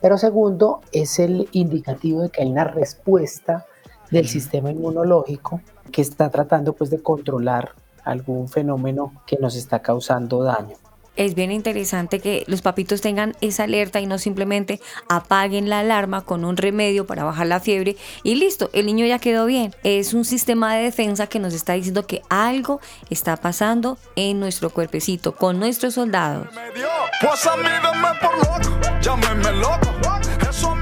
pero 0.00 0.18
segundo 0.18 0.80
es 0.92 1.18
el 1.18 1.48
indicativo 1.52 2.22
de 2.22 2.30
que 2.30 2.42
hay 2.42 2.48
una 2.50 2.64
respuesta 2.64 3.66
del 4.10 4.28
sistema 4.28 4.70
inmunológico 4.70 5.60
que 5.92 6.02
está 6.02 6.30
tratando 6.30 6.72
pues 6.72 6.90
de 6.90 7.02
controlar 7.02 7.72
algún 8.04 8.48
fenómeno 8.48 9.12
que 9.26 9.36
nos 9.38 9.56
está 9.56 9.80
causando 9.80 10.42
daño. 10.42 10.76
Es 11.16 11.34
bien 11.34 11.50
interesante 11.50 12.20
que 12.20 12.44
los 12.46 12.62
papitos 12.62 13.00
tengan 13.00 13.34
esa 13.40 13.64
alerta 13.64 14.00
y 14.00 14.06
no 14.06 14.16
simplemente 14.16 14.80
apaguen 15.08 15.68
la 15.68 15.80
alarma 15.80 16.22
con 16.22 16.44
un 16.44 16.56
remedio 16.56 17.06
para 17.06 17.24
bajar 17.24 17.46
la 17.46 17.60
fiebre 17.60 17.96
y 18.22 18.36
listo, 18.36 18.70
el 18.72 18.86
niño 18.86 19.04
ya 19.04 19.18
quedó 19.18 19.44
bien. 19.44 19.74
Es 19.82 20.14
un 20.14 20.24
sistema 20.24 20.74
de 20.74 20.84
defensa 20.84 21.26
que 21.26 21.38
nos 21.38 21.52
está 21.52 21.74
diciendo 21.74 22.06
que 22.06 22.22
algo 22.30 22.80
está 23.10 23.36
pasando 23.36 23.98
en 24.16 24.40
nuestro 24.40 24.70
cuerpecito, 24.70 25.34
con 25.34 25.58
nuestros 25.58 25.94
soldados. 25.94 26.48
Pues 27.20 27.46
a 27.46 27.56
mí 27.56 27.64
denme 27.64 28.08
por 28.20 28.38
loco, 28.38 29.00
llámenme 29.02 29.52
loco. 29.60 29.90
Eso 30.48 30.74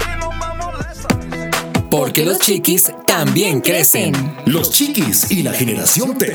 Porque 2.09 2.25
los 2.25 2.39
chiquis 2.39 2.91
también 3.07 3.61
crecen. 3.61 4.15
Los 4.47 4.71
chiquis 4.71 5.31
y 5.31 5.43
la 5.43 5.53
generación 5.53 6.17
T. 6.17 6.35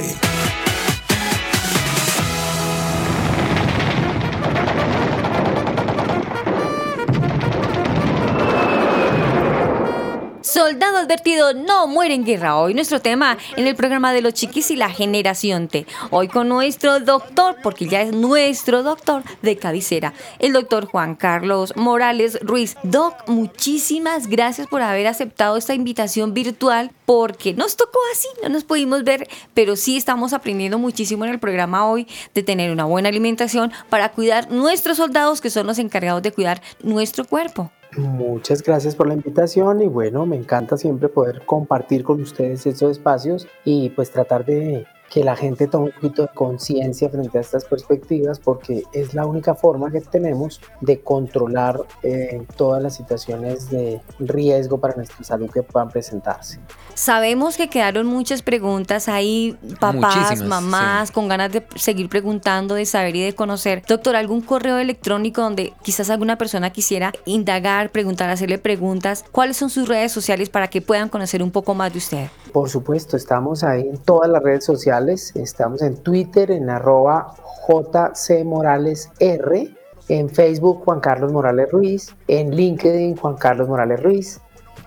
advertido 11.03 11.53
no 11.53 11.85
muere 11.85 12.13
en 12.13 12.23
guerra. 12.23 12.57
Hoy 12.57 12.73
nuestro 12.73 13.01
tema 13.01 13.37
en 13.57 13.67
el 13.67 13.75
programa 13.75 14.13
de 14.13 14.21
los 14.21 14.33
chiquis 14.33 14.71
y 14.71 14.77
la 14.77 14.89
generación 14.89 15.67
T. 15.67 15.85
Hoy 16.11 16.29
con 16.29 16.47
nuestro 16.47 17.01
doctor, 17.01 17.57
porque 17.61 17.87
ya 17.87 18.01
es 18.01 18.13
nuestro 18.13 18.83
doctor 18.83 19.23
de 19.41 19.57
cabecera, 19.57 20.13
el 20.39 20.53
doctor 20.53 20.85
Juan 20.85 21.15
Carlos 21.15 21.73
Morales 21.75 22.39
Ruiz. 22.41 22.77
Doc, 22.83 23.27
muchísimas 23.27 24.27
gracias 24.27 24.67
por 24.67 24.81
haber 24.81 25.07
aceptado 25.07 25.57
esta 25.57 25.73
invitación 25.73 26.33
virtual, 26.33 26.91
porque 27.05 27.53
nos 27.53 27.75
tocó 27.75 27.99
así, 28.13 28.27
no 28.41 28.47
nos 28.47 28.63
pudimos 28.63 29.03
ver, 29.03 29.27
pero 29.53 29.75
sí 29.75 29.97
estamos 29.97 30.31
aprendiendo 30.31 30.79
muchísimo 30.79 31.25
en 31.25 31.31
el 31.31 31.39
programa 31.39 31.85
hoy 31.85 32.07
de 32.33 32.43
tener 32.43 32.71
una 32.71 32.85
buena 32.85 33.09
alimentación 33.09 33.73
para 33.89 34.13
cuidar 34.13 34.49
nuestros 34.49 34.97
soldados 34.97 35.41
que 35.41 35.49
son 35.49 35.67
los 35.67 35.79
encargados 35.79 36.21
de 36.21 36.31
cuidar 36.31 36.61
nuestro 36.81 37.25
cuerpo. 37.25 37.71
Muchas 37.97 38.63
gracias 38.63 38.95
por 38.95 39.07
la 39.07 39.13
invitación 39.13 39.81
y 39.81 39.87
bueno, 39.87 40.25
me 40.25 40.35
encanta 40.35 40.77
siempre 40.77 41.09
poder 41.09 41.45
compartir 41.45 42.03
con 42.03 42.21
ustedes 42.21 42.65
estos 42.65 42.91
espacios 42.91 43.47
y 43.65 43.89
pues 43.89 44.09
tratar 44.09 44.45
de 44.45 44.85
que 45.13 45.23
la 45.23 45.35
gente 45.35 45.67
tome 45.67 45.85
un 45.85 45.91
poquito 45.91 46.23
de 46.23 46.29
conciencia 46.29 47.07
frente 47.07 47.37
a 47.37 47.41
estas 47.41 47.65
perspectivas 47.65 48.39
porque 48.39 48.81
es 48.93 49.13
la 49.13 49.27
única 49.27 49.53
forma 49.53 49.91
que 49.91 50.01
tenemos 50.01 50.59
de 50.81 51.01
controlar 51.01 51.79
eh, 52.01 52.41
todas 52.57 52.81
las 52.81 52.95
situaciones 52.95 53.69
de 53.69 54.01
riesgo 54.17 54.79
para 54.79 54.95
nuestra 54.95 55.23
salud 55.23 55.51
que 55.51 55.61
puedan 55.61 55.89
presentarse. 55.89 56.59
Sabemos 56.95 57.57
que 57.57 57.69
quedaron 57.69 58.07
muchas 58.07 58.41
preguntas 58.41 59.07
ahí, 59.07 59.55
papás, 59.79 60.15
Muchísimas, 60.15 60.41
mamás, 60.41 61.11
con 61.11 61.27
ganas 61.27 61.51
de 61.51 61.63
seguir 61.75 62.09
preguntando, 62.09 62.73
de 62.73 62.87
saber 62.87 63.15
y 63.15 63.23
de 63.23 63.35
conocer. 63.35 63.83
Doctor, 63.87 64.15
¿algún 64.15 64.41
correo 64.41 64.79
electrónico 64.79 65.41
donde 65.41 65.73
quizás 65.83 66.09
alguna 66.09 66.39
persona 66.39 66.71
quisiera 66.71 67.13
indagar, 67.25 67.91
preguntar, 67.91 68.31
hacerle 68.31 68.57
preguntas? 68.57 69.25
¿Cuáles 69.31 69.57
son 69.57 69.69
sus 69.69 69.87
redes 69.87 70.11
sociales 70.11 70.49
para 70.49 70.69
que 70.69 70.81
puedan 70.81 71.09
conocer 71.09 71.43
un 71.43 71.51
poco 71.51 71.75
más 71.75 71.91
de 71.93 71.99
usted? 71.99 72.27
Por 72.51 72.69
supuesto, 72.69 73.17
estamos 73.17 73.63
ahí 73.63 73.81
en 73.81 73.97
todas 73.97 74.29
las 74.29 74.43
redes 74.43 74.63
sociales, 74.63 75.02
estamos 75.09 75.81
en 75.81 75.97
Twitter 75.97 76.51
en 76.51 76.69
arroba 76.69 77.35
jcmoralesr, 77.67 79.69
en 80.09 80.29
Facebook 80.29 80.83
Juan 80.83 80.99
Carlos 80.99 81.31
Morales 81.31 81.71
Ruiz, 81.71 82.15
en 82.27 82.55
LinkedIn 82.55 83.17
Juan 83.17 83.35
Carlos 83.35 83.67
Morales 83.67 84.01
Ruiz, 84.01 84.39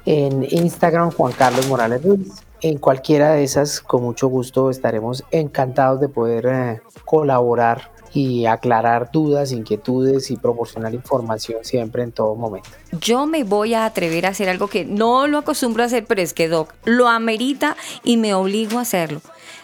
en 0.04 0.46
Instagram 0.50 1.10
Juan 1.10 1.32
Carlos 1.32 1.66
Morales 1.68 2.02
Ruiz. 2.02 2.42
En 2.62 2.78
cualquiera 2.78 3.32
de 3.32 3.44
esas, 3.44 3.80
con 3.80 4.02
mucho 4.02 4.28
gusto, 4.28 4.70
estaremos 4.70 5.24
encantados 5.30 6.00
de 6.00 6.08
poder 6.08 6.46
eh, 6.46 6.80
colaborar 7.04 7.96
y 8.16 8.46
aclarar 8.46 9.10
dudas, 9.12 9.52
inquietudes 9.52 10.30
y 10.30 10.36
proporcionar 10.36 10.94
información 10.94 11.64
siempre 11.64 12.02
en 12.02 12.12
todo 12.12 12.34
momento. 12.34 12.70
Yo 12.98 13.26
me 13.26 13.44
voy 13.44 13.74
a 13.74 13.84
atrever 13.84 14.24
a 14.24 14.30
hacer 14.30 14.48
algo 14.48 14.68
que 14.68 14.86
no 14.86 15.26
lo 15.26 15.38
acostumbro 15.38 15.82
a 15.82 15.86
hacer, 15.86 16.06
pero 16.06 16.22
es 16.22 16.32
que 16.32 16.48
Doc 16.48 16.72
lo 16.84 17.08
amerita 17.08 17.76
y 18.04 18.16
me 18.16 18.32
obligo 18.32 18.78
a 18.78 18.82
hacerlo. 18.82 19.20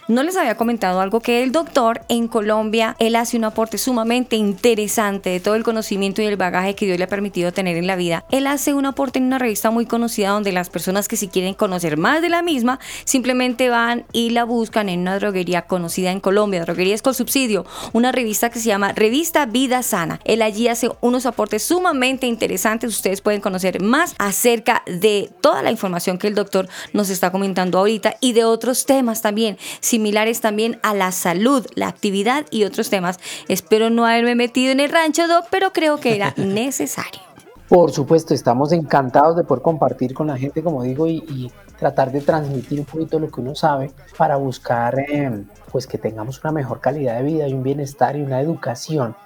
No 0.09 0.22
les 0.22 0.37
había 0.37 0.57
comentado 0.57 1.01
algo 1.01 1.20
que 1.20 1.43
el 1.43 1.53
doctor 1.53 2.03
en 2.09 2.28
Colombia, 2.28 2.97
él 2.99 3.16
hace 3.16 3.37
un 3.37 3.45
aporte 3.45 3.78
sumamente 3.78 4.37
interesante 4.37 5.30
de 5.30 5.41
todo 5.41 5.55
el 5.55 5.62
conocimiento 5.62 6.22
y 6.22 6.26
el 6.26 6.37
bagaje 6.37 6.74
que 6.74 6.87
Dios 6.87 6.99
le 6.99 7.05
ha 7.05 7.09
permitido 7.09 7.53
tener 7.53 7.76
en 7.76 7.87
la 7.87 7.97
vida. 7.97 8.24
Él 8.30 8.47
hace 8.47 8.74
un 8.74 8.87
aporte 8.87 9.18
en 9.18 9.26
una 9.26 9.39
revista 9.39 9.70
muy 9.70 9.87
conocida 9.87 10.30
donde 10.30 10.53
las 10.53 10.70
personas 10.70 11.09
que 11.09 11.16
si 11.16 11.28
quieren 11.28 11.55
conocer 11.55 11.97
más 11.97 12.22
de 12.22 12.28
la 12.28 12.43
misma, 12.43 12.80
simplemente 13.05 13.68
van 13.68 14.05
y 14.12 14.30
la 14.30 14.45
buscan 14.45 14.89
en 14.89 15.01
una 15.01 15.18
droguería 15.18 15.62
conocida 15.62 16.11
en 16.11 16.20
Colombia, 16.20 16.64
Droguerías 16.64 17.03
con 17.03 17.14
Subsidio, 17.14 17.64
una 17.93 18.12
revista 18.12 18.51
que 18.51 18.59
se 18.59 18.66
llama 18.66 18.93
Revista 18.93 19.47
Vida 19.47 19.83
Sana. 19.83 20.20
Él 20.24 20.43
allí 20.43 20.68
hace 20.68 20.91
unos 21.01 21.26
aportes 21.26 21.62
sumamente 21.62 22.26
interesantes. 22.26 22.95
Ustedes 22.95 23.20
pueden 23.20 23.41
conocer 23.41 23.80
más 23.83 24.14
acerca 24.18 24.83
de 24.87 25.30
toda 25.41 25.62
la 25.62 25.70
información 25.70 26.18
que 26.18 26.26
el 26.26 26.35
doctor 26.35 26.68
nos 26.93 27.11
está 27.11 27.30
comentando 27.30 27.78
ahorita 27.78 28.16
y 28.20 28.33
de 28.33 28.45
otros 28.45 28.87
temas 28.87 29.22
también, 29.22 29.59
similares 29.81 30.41
también 30.41 30.79
a 30.83 30.95
la 30.95 31.12
salud, 31.12 31.66
la 31.75 31.89
actividad 31.89 32.47
y 32.51 32.64
otros 32.64 32.91
temas. 32.91 33.18
Espero 33.49 33.91
no 33.91 34.07
haberme 34.07 34.35
metido 34.35 34.73
en 34.73 34.81
el 34.81 34.91
rancho, 34.91 35.29
Doc, 35.29 35.47
pero 35.51 35.73
creo 35.73 35.99
que 35.99 36.14
era 36.14 36.35
necesario. 36.37 37.20
Por 37.68 37.91
supuesto, 37.91 38.35
estamos 38.35 38.73
encantados 38.73 39.37
de 39.37 39.45
poder 39.45 39.62
compartir 39.62 40.12
con 40.12 40.27
la 40.27 40.37
gente, 40.37 40.62
como 40.62 40.83
digo, 40.83 41.07
y, 41.07 41.25
y 41.29 41.51
tratar 41.83 42.12
de 42.12 42.20
transmitir 42.20 42.79
un 42.79 42.85
poquito 42.85 43.18
lo 43.18 43.29
que 43.29 43.41
uno 43.41 43.57
sabe 43.57 43.91
para 44.16 44.37
buscar 44.37 44.99
eh, 45.01 45.45
pues 45.73 45.89
que 45.89 45.99
tengamos 45.99 46.41
una 46.45 46.53
mejor 46.53 46.81
calidad 46.81 47.16
de 47.16 47.25
vida 47.25 47.49
y 47.49 47.55
un 47.55 47.64
bienestar 47.64 48.14
y 48.16 48.23
una 48.23 48.41
educación 48.41 49.16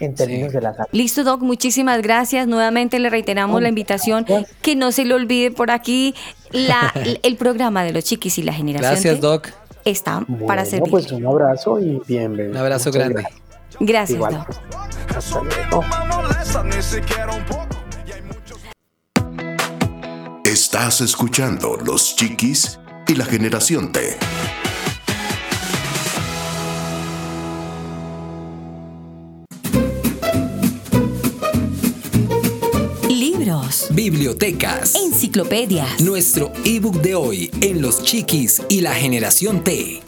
en 0.00 0.14
términos 0.14 0.52
de 0.52 0.62
la 0.62 0.74
salud. 0.74 0.88
Listo, 0.92 1.24
Doc, 1.24 1.42
muchísimas 1.42 2.00
gracias. 2.00 2.46
Nuevamente 2.46 2.98
le 2.98 3.10
reiteramos 3.10 3.60
la 3.60 3.68
invitación. 3.68 4.24
Que 4.62 4.76
no 4.76 4.92
se 4.92 5.04
le 5.04 5.14
olvide 5.14 5.50
por 5.50 5.70
aquí 5.70 6.14
la, 6.52 6.94
el 7.22 7.36
programa 7.36 7.84
de 7.84 7.92
los 7.92 8.04
chiquis 8.04 8.38
y 8.38 8.42
la 8.42 8.52
generación. 8.52 8.92
Gracias, 8.92 9.14
T 9.16 9.20
Doc. 9.20 9.48
Está 9.86 10.24
Bueno, 10.26 10.46
para 10.46 10.64
servir. 10.64 10.90
pues 10.90 11.10
un 11.12 11.24
abrazo 11.26 11.78
y 11.78 12.00
bienvenido. 12.08 12.50
Un 12.50 12.56
abrazo 12.56 12.90
Muchas 12.90 13.08
grande. 13.08 13.22
Gracias, 13.22 13.38
Gracias, 13.80 14.16
Igual. 14.16 14.34
Doc. 14.34 15.16
Hasta 15.16 15.42
luego. 15.42 15.82
me 15.82 16.16
molesta 16.16 16.62
ni 16.64 16.82
siquiera 16.82 17.32
un 17.32 17.44
poco. 17.44 17.66
Estás 20.44 21.00
escuchando 21.02 21.76
Los 21.84 22.16
Chiquis 22.16 22.80
y 23.06 23.14
la 23.14 23.24
Generación 23.24 23.92
T. 23.92 24.16
Libros, 33.66 33.86
bibliotecas, 33.90 34.94
Enciclopedias. 34.94 36.00
nuestro 36.00 36.52
ebook 36.64 37.00
de 37.02 37.16
hoy 37.16 37.50
en 37.60 37.82
Los 37.82 38.02
Chiquis 38.04 38.62
y 38.68 38.80
la 38.80 38.94
Generación 38.94 39.64
T. 39.64 40.02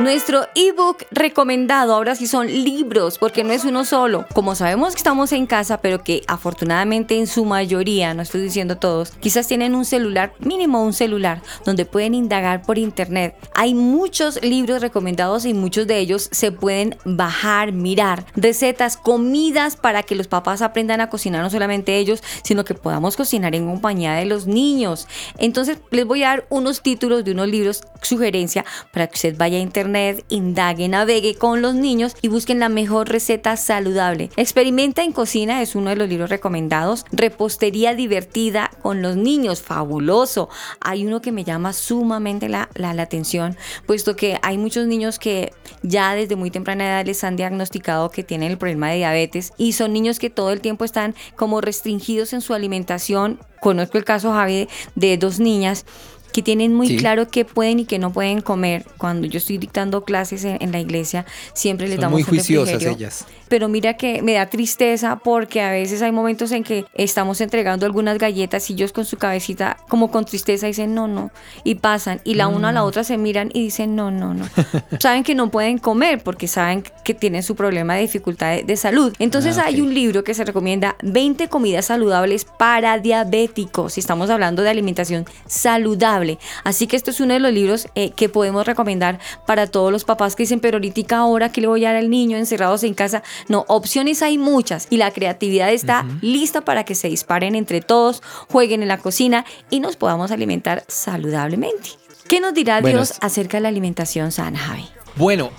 Nuestro 0.00 0.46
ebook 0.54 1.04
recomendado 1.10 1.94
ahora 1.94 2.14
sí 2.14 2.26
son 2.26 2.46
libros, 2.46 3.18
porque 3.18 3.44
no 3.44 3.52
es 3.52 3.66
uno 3.66 3.84
solo. 3.84 4.24
Como 4.32 4.54
sabemos 4.54 4.94
que 4.94 4.98
estamos 4.98 5.30
en 5.32 5.44
casa, 5.44 5.82
pero 5.82 6.02
que 6.02 6.22
afortunadamente 6.26 7.18
en 7.18 7.26
su 7.26 7.44
mayoría, 7.44 8.14
no 8.14 8.22
estoy 8.22 8.40
diciendo 8.40 8.78
todos, 8.78 9.10
quizás 9.20 9.46
tienen 9.46 9.74
un 9.74 9.84
celular, 9.84 10.32
mínimo 10.38 10.82
un 10.82 10.94
celular, 10.94 11.42
donde 11.66 11.84
pueden 11.84 12.14
indagar 12.14 12.62
por 12.62 12.78
internet. 12.78 13.36
Hay 13.54 13.74
muchos 13.74 14.42
libros 14.42 14.80
recomendados 14.80 15.44
y 15.44 15.52
muchos 15.52 15.86
de 15.86 15.98
ellos 15.98 16.30
se 16.32 16.50
pueden 16.50 16.96
bajar, 17.04 17.72
mirar. 17.72 18.24
Recetas, 18.34 18.96
comidas 18.96 19.76
para 19.76 20.02
que 20.02 20.14
los 20.14 20.28
papás 20.28 20.62
aprendan 20.62 21.02
a 21.02 21.10
cocinar 21.10 21.42
no 21.42 21.50
solamente 21.50 21.98
ellos, 21.98 22.22
sino 22.42 22.64
que 22.64 22.72
podamos 22.72 23.18
cocinar 23.18 23.54
en 23.54 23.66
compañía 23.66 24.14
de 24.14 24.24
los 24.24 24.46
niños. 24.46 25.06
Entonces 25.36 25.76
les 25.90 26.06
voy 26.06 26.22
a 26.22 26.28
dar 26.28 26.46
unos 26.48 26.80
títulos 26.80 27.22
de 27.22 27.32
unos 27.32 27.48
libros, 27.48 27.82
sugerencia, 28.00 28.64
para 28.94 29.06
que 29.06 29.16
usted 29.16 29.36
vaya 29.36 29.58
a 29.58 29.60
internet, 29.60 29.89
indague, 30.28 30.88
navegue 30.88 31.34
con 31.34 31.62
los 31.62 31.74
niños 31.74 32.14
y 32.22 32.28
busquen 32.28 32.58
la 32.60 32.68
mejor 32.68 33.08
receta 33.08 33.56
saludable. 33.56 34.30
Experimenta 34.36 35.02
en 35.02 35.12
cocina 35.12 35.62
es 35.62 35.74
uno 35.74 35.90
de 35.90 35.96
los 35.96 36.08
libros 36.08 36.30
recomendados. 36.30 37.04
Repostería 37.12 37.94
divertida 37.94 38.70
con 38.82 39.02
los 39.02 39.16
niños, 39.16 39.62
fabuloso. 39.62 40.48
Hay 40.80 41.06
uno 41.06 41.20
que 41.20 41.32
me 41.32 41.44
llama 41.44 41.72
sumamente 41.72 42.48
la, 42.48 42.68
la- 42.74 42.94
la 42.94 43.02
atención, 43.02 43.56
puesto 43.86 44.16
que 44.16 44.38
hay 44.42 44.58
muchos 44.58 44.86
niños 44.86 45.18
que 45.18 45.52
ya 45.82 46.14
desde 46.14 46.36
muy 46.36 46.50
temprana 46.50 46.84
edad 46.86 47.06
les 47.06 47.22
han 47.24 47.36
diagnosticado 47.36 48.10
que 48.10 48.22
tienen 48.24 48.50
el 48.50 48.58
problema 48.58 48.90
de 48.90 48.96
diabetes 48.96 49.52
y 49.56 49.72
son 49.72 49.92
niños 49.92 50.18
que 50.18 50.30
todo 50.30 50.50
el 50.50 50.60
tiempo 50.60 50.84
están 50.84 51.14
como 51.36 51.60
restringidos 51.60 52.32
en 52.32 52.40
su 52.40 52.54
alimentación. 52.54 53.38
Conozco 53.60 53.98
el 53.98 54.04
caso, 54.04 54.32
Javi, 54.32 54.68
de 54.94 55.16
dos 55.18 55.38
niñas 55.38 55.84
que 56.32 56.42
tienen 56.42 56.74
muy 56.74 56.88
Sí. 56.88 56.96
claro 56.96 57.28
qué 57.28 57.44
pueden 57.44 57.80
y 57.80 57.84
qué 57.84 57.98
no 57.98 58.12
pueden 58.12 58.40
comer. 58.40 58.84
Cuando 58.98 59.26
yo 59.26 59.38
estoy 59.38 59.58
dictando 59.58 60.04
clases 60.04 60.44
en, 60.44 60.58
en 60.60 60.72
la 60.72 60.80
iglesia, 60.80 61.24
siempre 61.54 61.86
les 61.86 61.96
Son 61.96 62.02
damos 62.02 62.14
muy 62.20 62.22
juiciosas 62.22 62.82
ellas. 62.82 63.26
Pero 63.48 63.68
mira 63.68 63.94
que 63.94 64.22
me 64.22 64.34
da 64.34 64.46
tristeza 64.46 65.16
porque 65.16 65.60
a 65.60 65.70
veces 65.72 66.02
hay 66.02 66.12
momentos 66.12 66.52
en 66.52 66.62
que 66.62 66.84
estamos 66.94 67.40
entregando 67.40 67.84
algunas 67.86 68.16
galletas 68.18 68.70
y 68.70 68.74
ellos 68.74 68.92
con 68.92 69.04
su 69.04 69.16
cabecita 69.16 69.76
como 69.88 70.10
con 70.10 70.24
tristeza 70.24 70.66
dicen 70.66 70.94
no, 70.94 71.08
no. 71.08 71.30
Y 71.64 71.76
pasan 71.76 72.20
y 72.24 72.34
la 72.34 72.46
una 72.48 72.68
a 72.68 72.72
la 72.72 72.82
Mm. 72.82 72.86
otra 72.86 73.04
se 73.04 73.18
miran 73.18 73.50
y 73.52 73.62
dicen 73.64 73.96
no, 73.96 74.10
no, 74.10 74.34
no. 74.34 74.44
saben 75.00 75.24
que 75.24 75.34
no 75.34 75.50
pueden 75.50 75.78
comer 75.78 76.22
porque 76.22 76.46
saben 76.48 76.84
que 77.04 77.14
tienen 77.14 77.42
su 77.42 77.56
problema 77.56 77.94
de 77.96 78.02
dificultad 78.02 78.54
de, 78.56 78.62
de 78.62 78.76
salud. 78.76 79.12
Entonces 79.18 79.58
Ah, 79.58 79.64
hay 79.66 79.80
un 79.80 79.92
libro 79.92 80.22
que 80.24 80.32
se 80.34 80.44
recomienda 80.44 80.96
20 81.02 81.48
comidas 81.48 81.86
saludables 81.86 82.44
para 82.44 82.98
diabéticos. 82.98 83.94
Si 83.94 84.00
estamos 84.00 84.30
hablando 84.30 84.62
de 84.62 84.70
alimentación 84.70 85.24
saludable. 85.46 86.19
Así 86.64 86.86
que 86.86 86.96
esto 86.96 87.10
es 87.10 87.20
uno 87.20 87.34
de 87.34 87.40
los 87.40 87.52
libros 87.52 87.88
eh, 87.94 88.10
que 88.10 88.28
podemos 88.28 88.66
recomendar 88.66 89.18
para 89.46 89.66
todos 89.66 89.90
los 89.92 90.04
papás 90.04 90.36
que 90.36 90.44
dicen, 90.44 90.60
pero 90.60 90.76
ahorita 90.76 91.00
ahora 91.16 91.50
que 91.50 91.60
le 91.60 91.66
voy 91.66 91.84
a 91.84 91.88
dar 91.88 91.96
al 91.96 92.10
niño 92.10 92.36
encerrados 92.36 92.84
en 92.84 92.94
casa. 92.94 93.22
No, 93.48 93.64
opciones 93.68 94.22
hay 94.22 94.38
muchas 94.38 94.86
y 94.90 94.96
la 94.96 95.10
creatividad 95.10 95.72
está 95.72 96.06
lista 96.20 96.62
para 96.62 96.84
que 96.84 96.94
se 96.94 97.08
disparen 97.08 97.54
entre 97.54 97.80
todos, 97.80 98.22
jueguen 98.48 98.82
en 98.82 98.88
la 98.88 98.98
cocina 98.98 99.44
y 99.70 99.80
nos 99.80 99.96
podamos 99.96 100.30
alimentar 100.30 100.84
saludablemente. 100.88 101.90
¿Qué 102.28 102.40
nos 102.40 102.54
dirá 102.54 102.80
Bueno, 102.80 102.98
Dios 102.98 103.14
acerca 103.20 103.56
de 103.56 103.62
la 103.62 103.68
alimentación 103.68 104.30
sana, 104.30 104.58
Javi? 104.58 104.88
Bueno, 105.16 105.50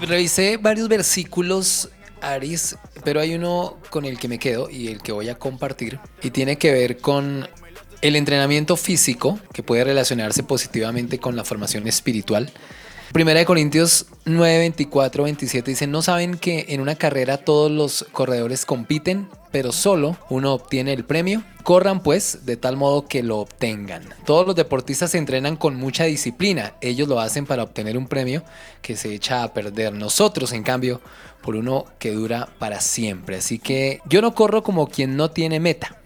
revisé 0.00 0.56
varios 0.56 0.88
versículos, 0.88 1.90
Aris, 2.20 2.76
pero 3.04 3.20
hay 3.20 3.34
uno 3.34 3.78
con 3.90 4.04
el 4.04 4.18
que 4.18 4.26
me 4.26 4.38
quedo 4.38 4.68
y 4.68 4.88
el 4.88 5.00
que 5.00 5.12
voy 5.12 5.28
a 5.28 5.36
compartir 5.36 6.00
y 6.22 6.30
tiene 6.30 6.58
que 6.58 6.72
ver 6.72 6.98
con 6.98 7.48
el 8.00 8.16
entrenamiento 8.16 8.76
físico 8.76 9.38
que 9.52 9.62
puede 9.62 9.84
relacionarse 9.84 10.42
positivamente 10.42 11.18
con 11.18 11.36
la 11.36 11.44
formación 11.44 11.86
espiritual. 11.86 12.50
Primera 13.12 13.40
de 13.40 13.46
Corintios 13.46 14.06
9, 14.26 14.58
24, 14.58 15.24
27 15.24 15.70
dice, 15.70 15.86
no 15.86 16.02
saben 16.02 16.36
que 16.36 16.66
en 16.68 16.82
una 16.82 16.94
carrera 16.94 17.38
todos 17.38 17.70
los 17.70 18.04
corredores 18.12 18.66
compiten, 18.66 19.30
pero 19.50 19.72
solo 19.72 20.18
uno 20.28 20.52
obtiene 20.52 20.92
el 20.92 21.06
premio. 21.06 21.42
Corran 21.62 22.02
pues 22.02 22.44
de 22.44 22.58
tal 22.58 22.76
modo 22.76 23.06
que 23.08 23.22
lo 23.22 23.38
obtengan. 23.38 24.02
Todos 24.26 24.46
los 24.46 24.56
deportistas 24.56 25.12
se 25.12 25.18
entrenan 25.18 25.56
con 25.56 25.76
mucha 25.76 26.04
disciplina. 26.04 26.74
Ellos 26.82 27.08
lo 27.08 27.18
hacen 27.18 27.46
para 27.46 27.62
obtener 27.62 27.96
un 27.96 28.08
premio 28.08 28.42
que 28.82 28.94
se 28.94 29.14
echa 29.14 29.42
a 29.42 29.54
perder. 29.54 29.94
Nosotros, 29.94 30.52
en 30.52 30.62
cambio, 30.62 31.00
por 31.42 31.56
uno 31.56 31.86
que 31.98 32.12
dura 32.12 32.50
para 32.58 32.80
siempre. 32.80 33.36
Así 33.36 33.58
que 33.58 34.00
yo 34.06 34.20
no 34.20 34.34
corro 34.34 34.62
como 34.62 34.88
quien 34.88 35.16
no 35.16 35.30
tiene 35.30 35.60
meta. 35.60 35.98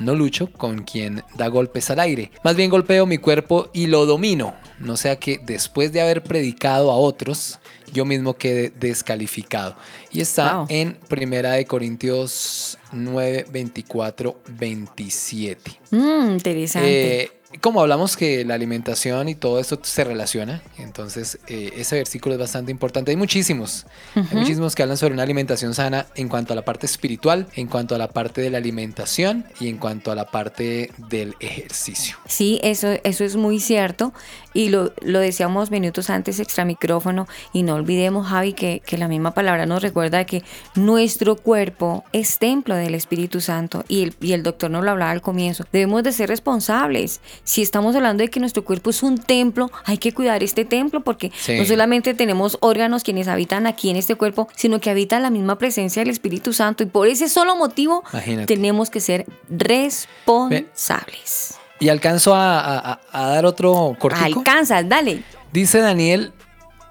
No 0.00 0.14
lucho 0.14 0.50
con 0.50 0.82
quien 0.84 1.22
da 1.36 1.48
golpes 1.48 1.90
al 1.90 2.00
aire. 2.00 2.30
Más 2.42 2.56
bien 2.56 2.70
golpeo 2.70 3.06
mi 3.06 3.18
cuerpo 3.18 3.68
y 3.72 3.86
lo 3.86 4.06
domino. 4.06 4.54
No 4.78 4.96
sea 4.96 5.16
que 5.16 5.38
después 5.44 5.92
de 5.92 6.00
haber 6.00 6.22
predicado 6.22 6.90
a 6.90 6.96
otros, 6.96 7.60
yo 7.92 8.04
mismo 8.04 8.34
quede 8.34 8.72
descalificado. 8.78 9.76
Y 10.10 10.20
está 10.22 10.56
Wow. 10.58 10.66
en 10.70 10.94
Primera 11.08 11.52
de 11.52 11.66
Corintios 11.66 12.78
9, 12.92 13.46
24, 13.52 14.40
27. 14.58 15.70
Mmm, 15.90 16.30
interesante. 16.32 17.22
Eh, 17.22 17.30
como 17.60 17.80
hablamos 17.80 18.16
que 18.16 18.44
la 18.44 18.54
alimentación 18.54 19.28
y 19.28 19.34
todo 19.34 19.58
esto 19.60 19.78
se 19.82 20.04
relaciona, 20.04 20.62
entonces 20.78 21.38
eh, 21.46 21.72
ese 21.76 21.96
versículo 21.96 22.34
es 22.34 22.40
bastante 22.40 22.70
importante. 22.70 23.10
Hay 23.10 23.16
muchísimos, 23.16 23.86
hay 24.14 24.26
muchísimos 24.32 24.74
que 24.74 24.82
hablan 24.82 24.96
sobre 24.96 25.14
una 25.14 25.22
alimentación 25.22 25.74
sana 25.74 26.06
en 26.14 26.28
cuanto 26.28 26.52
a 26.52 26.56
la 26.56 26.64
parte 26.64 26.86
espiritual, 26.86 27.46
en 27.54 27.66
cuanto 27.66 27.94
a 27.94 27.98
la 27.98 28.08
parte 28.08 28.40
de 28.40 28.50
la 28.50 28.58
alimentación 28.58 29.44
y 29.60 29.68
en 29.68 29.78
cuanto 29.78 30.10
a 30.10 30.14
la 30.14 30.26
parte 30.26 30.90
del 31.08 31.34
ejercicio. 31.40 32.16
Sí, 32.26 32.60
eso, 32.62 32.88
eso 33.04 33.24
es 33.24 33.36
muy 33.36 33.60
cierto 33.60 34.12
y 34.54 34.68
lo, 34.68 34.92
lo 35.00 35.20
decíamos 35.20 35.70
minutos 35.70 36.10
antes 36.10 36.40
extra 36.40 36.64
micrófono 36.64 37.26
y 37.52 37.62
no 37.62 37.74
olvidemos 37.74 38.26
Javi 38.26 38.52
que, 38.52 38.82
que 38.84 38.98
la 38.98 39.08
misma 39.08 39.32
palabra 39.34 39.66
nos 39.66 39.82
recuerda 39.82 40.24
que 40.24 40.42
nuestro 40.74 41.36
cuerpo 41.36 42.04
es 42.12 42.38
templo 42.38 42.74
del 42.74 42.94
Espíritu 42.94 43.40
Santo 43.40 43.84
y 43.88 44.02
el, 44.02 44.14
y 44.20 44.32
el 44.32 44.42
doctor 44.42 44.70
nos 44.70 44.84
lo 44.84 44.90
hablaba 44.90 45.10
al 45.10 45.22
comienzo. 45.22 45.64
Debemos 45.72 46.02
de 46.02 46.12
ser 46.12 46.28
responsables. 46.28 47.20
Si 47.44 47.60
estamos 47.60 47.96
hablando 47.96 48.22
de 48.22 48.30
que 48.30 48.38
nuestro 48.38 48.64
cuerpo 48.64 48.90
es 48.90 49.02
un 49.02 49.18
templo, 49.18 49.70
hay 49.84 49.98
que 49.98 50.12
cuidar 50.12 50.44
este 50.44 50.64
templo 50.64 51.00
porque 51.02 51.32
Sí. 51.36 51.58
no 51.58 51.64
solamente 51.64 52.14
tenemos 52.14 52.56
órganos 52.60 53.02
quienes 53.02 53.26
habitan 53.26 53.66
aquí 53.66 53.90
en 53.90 53.96
este 53.96 54.14
cuerpo, 54.14 54.48
sino 54.54 54.78
que 54.80 54.90
habita 54.90 55.18
la 55.18 55.28
misma 55.30 55.58
presencia 55.58 56.02
del 56.02 56.10
Espíritu 56.10 56.52
Santo 56.52 56.84
y 56.84 56.86
por 56.86 57.08
ese 57.08 57.28
solo 57.28 57.56
motivo 57.56 58.04
Imagínate. 58.12 58.54
tenemos 58.54 58.90
que 58.90 59.00
ser 59.00 59.26
responsables. 59.50 61.54
Y 61.80 61.88
alcanzo 61.88 62.34
a, 62.34 62.60
a- 62.60 62.92
a- 62.92 63.00
a 63.12 63.26
dar 63.30 63.46
otro 63.46 63.96
cortico. 63.98 64.40
Alcanzas, 64.40 64.88
dale. 64.88 65.22
Dice 65.52 65.80
Daniel 65.80 66.32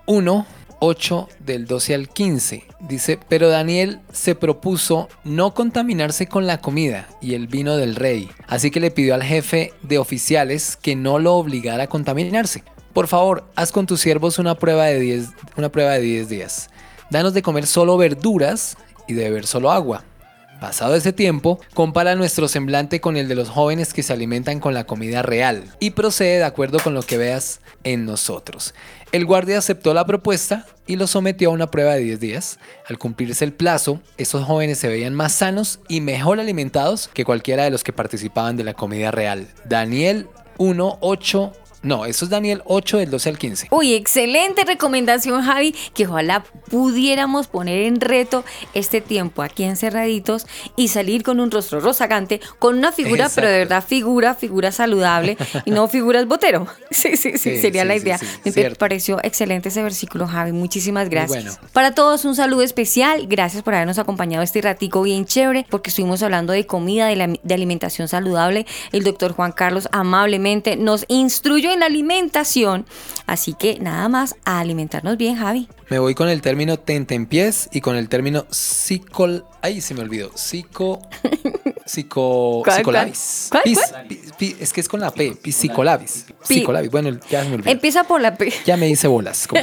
1, 0.05 0.45
8 0.83 1.29
del 1.39 1.67
12 1.67 1.93
al 1.93 2.09
15. 2.09 2.63
Dice, 2.79 3.19
pero 3.29 3.49
Daniel 3.49 3.99
se 4.11 4.33
propuso 4.33 5.09
no 5.23 5.53
contaminarse 5.53 6.25
con 6.25 6.47
la 6.47 6.59
comida 6.59 7.07
y 7.21 7.35
el 7.35 7.45
vino 7.45 7.77
del 7.77 7.95
rey. 7.95 8.31
Así 8.47 8.71
que 8.71 8.79
le 8.79 8.89
pidió 8.89 9.13
al 9.13 9.21
jefe 9.21 9.73
de 9.83 9.99
oficiales 9.99 10.75
que 10.81 10.95
no 10.95 11.19
lo 11.19 11.35
obligara 11.35 11.83
a 11.83 11.87
contaminarse. 11.87 12.63
Por 12.93 13.07
favor, 13.07 13.45
haz 13.55 13.71
con 13.71 13.85
tus 13.85 14.01
siervos 14.01 14.39
una 14.39 14.55
prueba 14.55 14.85
de 14.85 14.99
10, 14.99 15.29
una 15.55 15.69
prueba 15.69 15.91
de 15.91 16.01
10 16.01 16.29
días. 16.29 16.69
Danos 17.11 17.35
de 17.35 17.43
comer 17.43 17.67
solo 17.67 17.95
verduras 17.95 18.75
y 19.07 19.13
de 19.13 19.25
beber 19.25 19.45
solo 19.45 19.71
agua. 19.71 20.03
Pasado 20.61 20.95
ese 20.95 21.11
tiempo, 21.11 21.59
compara 21.73 22.13
nuestro 22.13 22.47
semblante 22.47 23.01
con 23.01 23.17
el 23.17 23.27
de 23.27 23.33
los 23.33 23.49
jóvenes 23.49 23.95
que 23.95 24.03
se 24.03 24.13
alimentan 24.13 24.59
con 24.59 24.75
la 24.75 24.83
comida 24.83 25.23
real 25.23 25.63
y 25.79 25.89
procede 25.89 26.37
de 26.37 26.43
acuerdo 26.43 26.77
con 26.77 26.93
lo 26.93 27.01
que 27.01 27.17
veas 27.17 27.61
en 27.83 28.05
nosotros. 28.05 28.75
El 29.11 29.25
guardia 29.25 29.57
aceptó 29.57 29.95
la 29.95 30.05
propuesta 30.05 30.67
y 30.85 30.97
lo 30.97 31.07
sometió 31.07 31.49
a 31.49 31.53
una 31.53 31.71
prueba 31.71 31.95
de 31.95 32.01
10 32.01 32.19
días. 32.19 32.59
Al 32.87 32.99
cumplirse 32.99 33.43
el 33.43 33.53
plazo, 33.53 34.01
esos 34.17 34.45
jóvenes 34.45 34.77
se 34.77 34.87
veían 34.87 35.15
más 35.15 35.33
sanos 35.33 35.79
y 35.87 35.99
mejor 35.99 36.39
alimentados 36.39 37.09
que 37.11 37.25
cualquiera 37.25 37.63
de 37.63 37.71
los 37.71 37.83
que 37.83 37.91
participaban 37.91 38.55
de 38.55 38.63
la 38.63 38.75
comida 38.75 39.09
real. 39.09 39.47
Daniel 39.65 40.27
1, 40.59 40.99
8 41.01 41.53
no, 41.83 42.05
eso 42.05 42.25
es 42.25 42.31
Daniel 42.31 42.61
8 42.65 42.97
del 42.99 43.09
12 43.09 43.29
al 43.29 43.37
15. 43.37 43.67
Uy, 43.71 43.93
excelente 43.93 44.63
recomendación, 44.65 45.41
Javi, 45.43 45.73
que 45.93 46.07
ojalá 46.07 46.43
pudiéramos 46.69 47.47
poner 47.47 47.83
en 47.83 47.99
reto 48.01 48.43
este 48.73 49.01
tiempo 49.01 49.41
aquí 49.43 49.63
encerraditos 49.63 50.45
y 50.75 50.87
salir 50.89 51.23
con 51.23 51.39
un 51.39 51.51
rostro 51.51 51.79
rozagante, 51.79 52.39
con 52.59 52.77
una 52.77 52.91
figura, 52.91 53.29
pero 53.33 53.47
de 53.47 53.59
verdad 53.59 53.83
figura, 53.85 54.35
figura 54.35 54.71
saludable 54.71 55.37
y 55.65 55.71
no 55.71 55.87
figuras 55.87 56.25
botero. 56.27 56.67
Sí, 56.91 57.15
sí, 57.17 57.31
sí, 57.37 57.37
Sí, 57.55 57.61
sería 57.61 57.81
sí, 57.83 57.87
la 57.87 57.95
idea. 57.95 58.17
sí, 58.17 58.25
Me 58.45 58.51
cierto. 58.51 58.77
pareció 58.77 59.19
excelente 59.23 59.69
ese 59.69 59.81
versículo, 59.81 60.27
Javi. 60.27 60.51
Muchísimas 60.51 61.09
gracias. 61.09 61.29
bueno. 61.57 61.69
Para 61.73 61.95
todos 61.95 62.25
un 62.25 62.35
saludo 62.35 62.61
especial. 62.61 63.25
Gracias 63.27 63.63
por 63.63 63.73
habernos 63.73 63.97
acompañado 63.97 64.43
este 64.43 64.61
ratico 64.61 65.01
bien 65.01 65.25
chévere, 65.25 65.65
porque 65.69 65.89
estuvimos 65.89 66.21
hablando 66.21 66.53
de 66.53 66.65
comida, 66.67 67.07
de, 67.07 67.15
la- 67.15 67.27
de 67.41 67.53
alimentación 67.53 68.07
saludable. 68.07 68.65
El 68.91 69.03
doctor 69.03 69.31
Juan 69.33 69.51
Carlos 69.51 69.87
amablemente 69.91 70.75
nos 70.75 71.05
instruyó 71.07 71.70
en 71.71 71.83
alimentación. 71.83 72.85
Así 73.27 73.53
que 73.53 73.79
nada 73.79 74.09
más 74.09 74.35
a 74.45 74.59
alimentarnos 74.59 75.17
bien, 75.17 75.35
Javi. 75.37 75.67
Me 75.89 75.99
voy 75.99 76.15
con 76.15 76.29
el 76.29 76.41
término 76.41 76.77
tentempiés 76.77 77.69
y 77.71 77.81
con 77.81 77.95
el 77.95 78.09
término 78.09 78.45
psicol... 78.49 79.45
Ay, 79.61 79.81
se 79.81 79.93
me 79.93 80.01
olvidó. 80.01 80.31
Psico... 80.35 81.01
Psico... 81.85 82.61
¿Cuál, 82.63 82.77
Psicolabis. 82.77 83.47
cuál? 83.49 83.63
¿Cuál, 83.63 84.07
Pis- 84.07 84.21
pi- 84.21 84.31
pi- 84.37 84.55
es 84.59 84.71
que 84.71 84.79
es 84.81 84.87
con 84.87 84.99
la 85.01 85.11
P. 85.11 85.35
Psicolabis. 85.51 86.25
Pi- 86.47 86.55
Psicolabis. 86.55 86.91
Bueno, 86.91 87.19
ya 87.29 87.43
se 87.43 87.49
me 87.49 87.55
olvidó. 87.55 87.69
Empieza 87.71 88.03
por 88.05 88.21
la 88.21 88.35
P. 88.35 88.53
Ya 88.65 88.77
me 88.77 88.87
hice 88.89 89.07
bolas, 89.07 89.47
como. 89.47 89.61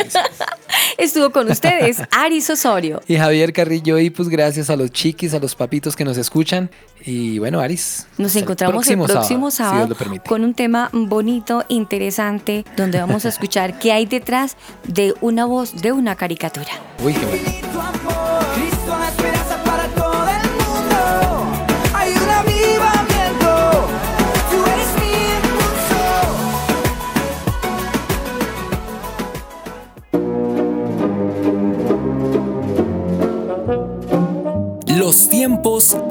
Estuvo 0.99 1.31
con 1.31 1.51
ustedes 1.51 1.99
Aris 2.11 2.51
Osorio. 2.51 3.01
Y 3.07 3.17
Javier 3.17 3.53
Carrillo, 3.53 3.99
y 3.99 4.11
pues 4.11 4.29
gracias 4.29 4.69
a 4.69 4.77
los 4.77 4.91
chiquis, 4.91 5.33
a 5.33 5.39
los 5.39 5.55
papitos 5.55 5.95
que 5.97 6.05
nos 6.05 6.17
escuchan. 6.19 6.71
Y 7.09 7.39
bueno, 7.39 7.61
Aris. 7.61 8.07
Nos 8.19 8.37
encontramos 8.37 8.87
el 8.87 8.99
próximo 8.99 9.51
sábado, 9.51 9.97
con 10.27 10.45
un 10.45 10.53
tema 10.53 10.91
bonito, 10.93 11.65
interesante, 11.69 12.67
donde 12.77 13.01
vamos 13.01 13.25
a 13.25 13.31
escuchar 13.31 13.79
qué 13.79 13.93
hay 13.93 14.05
detrás 14.05 14.59
de 14.87 15.15
una 15.23 15.47
voz 15.47 15.81
de 15.81 15.93
una 15.93 16.17
caricatura. 16.17 16.69
Uy, 17.03 17.15
qué 17.15 17.25
bueno. 17.25 18.68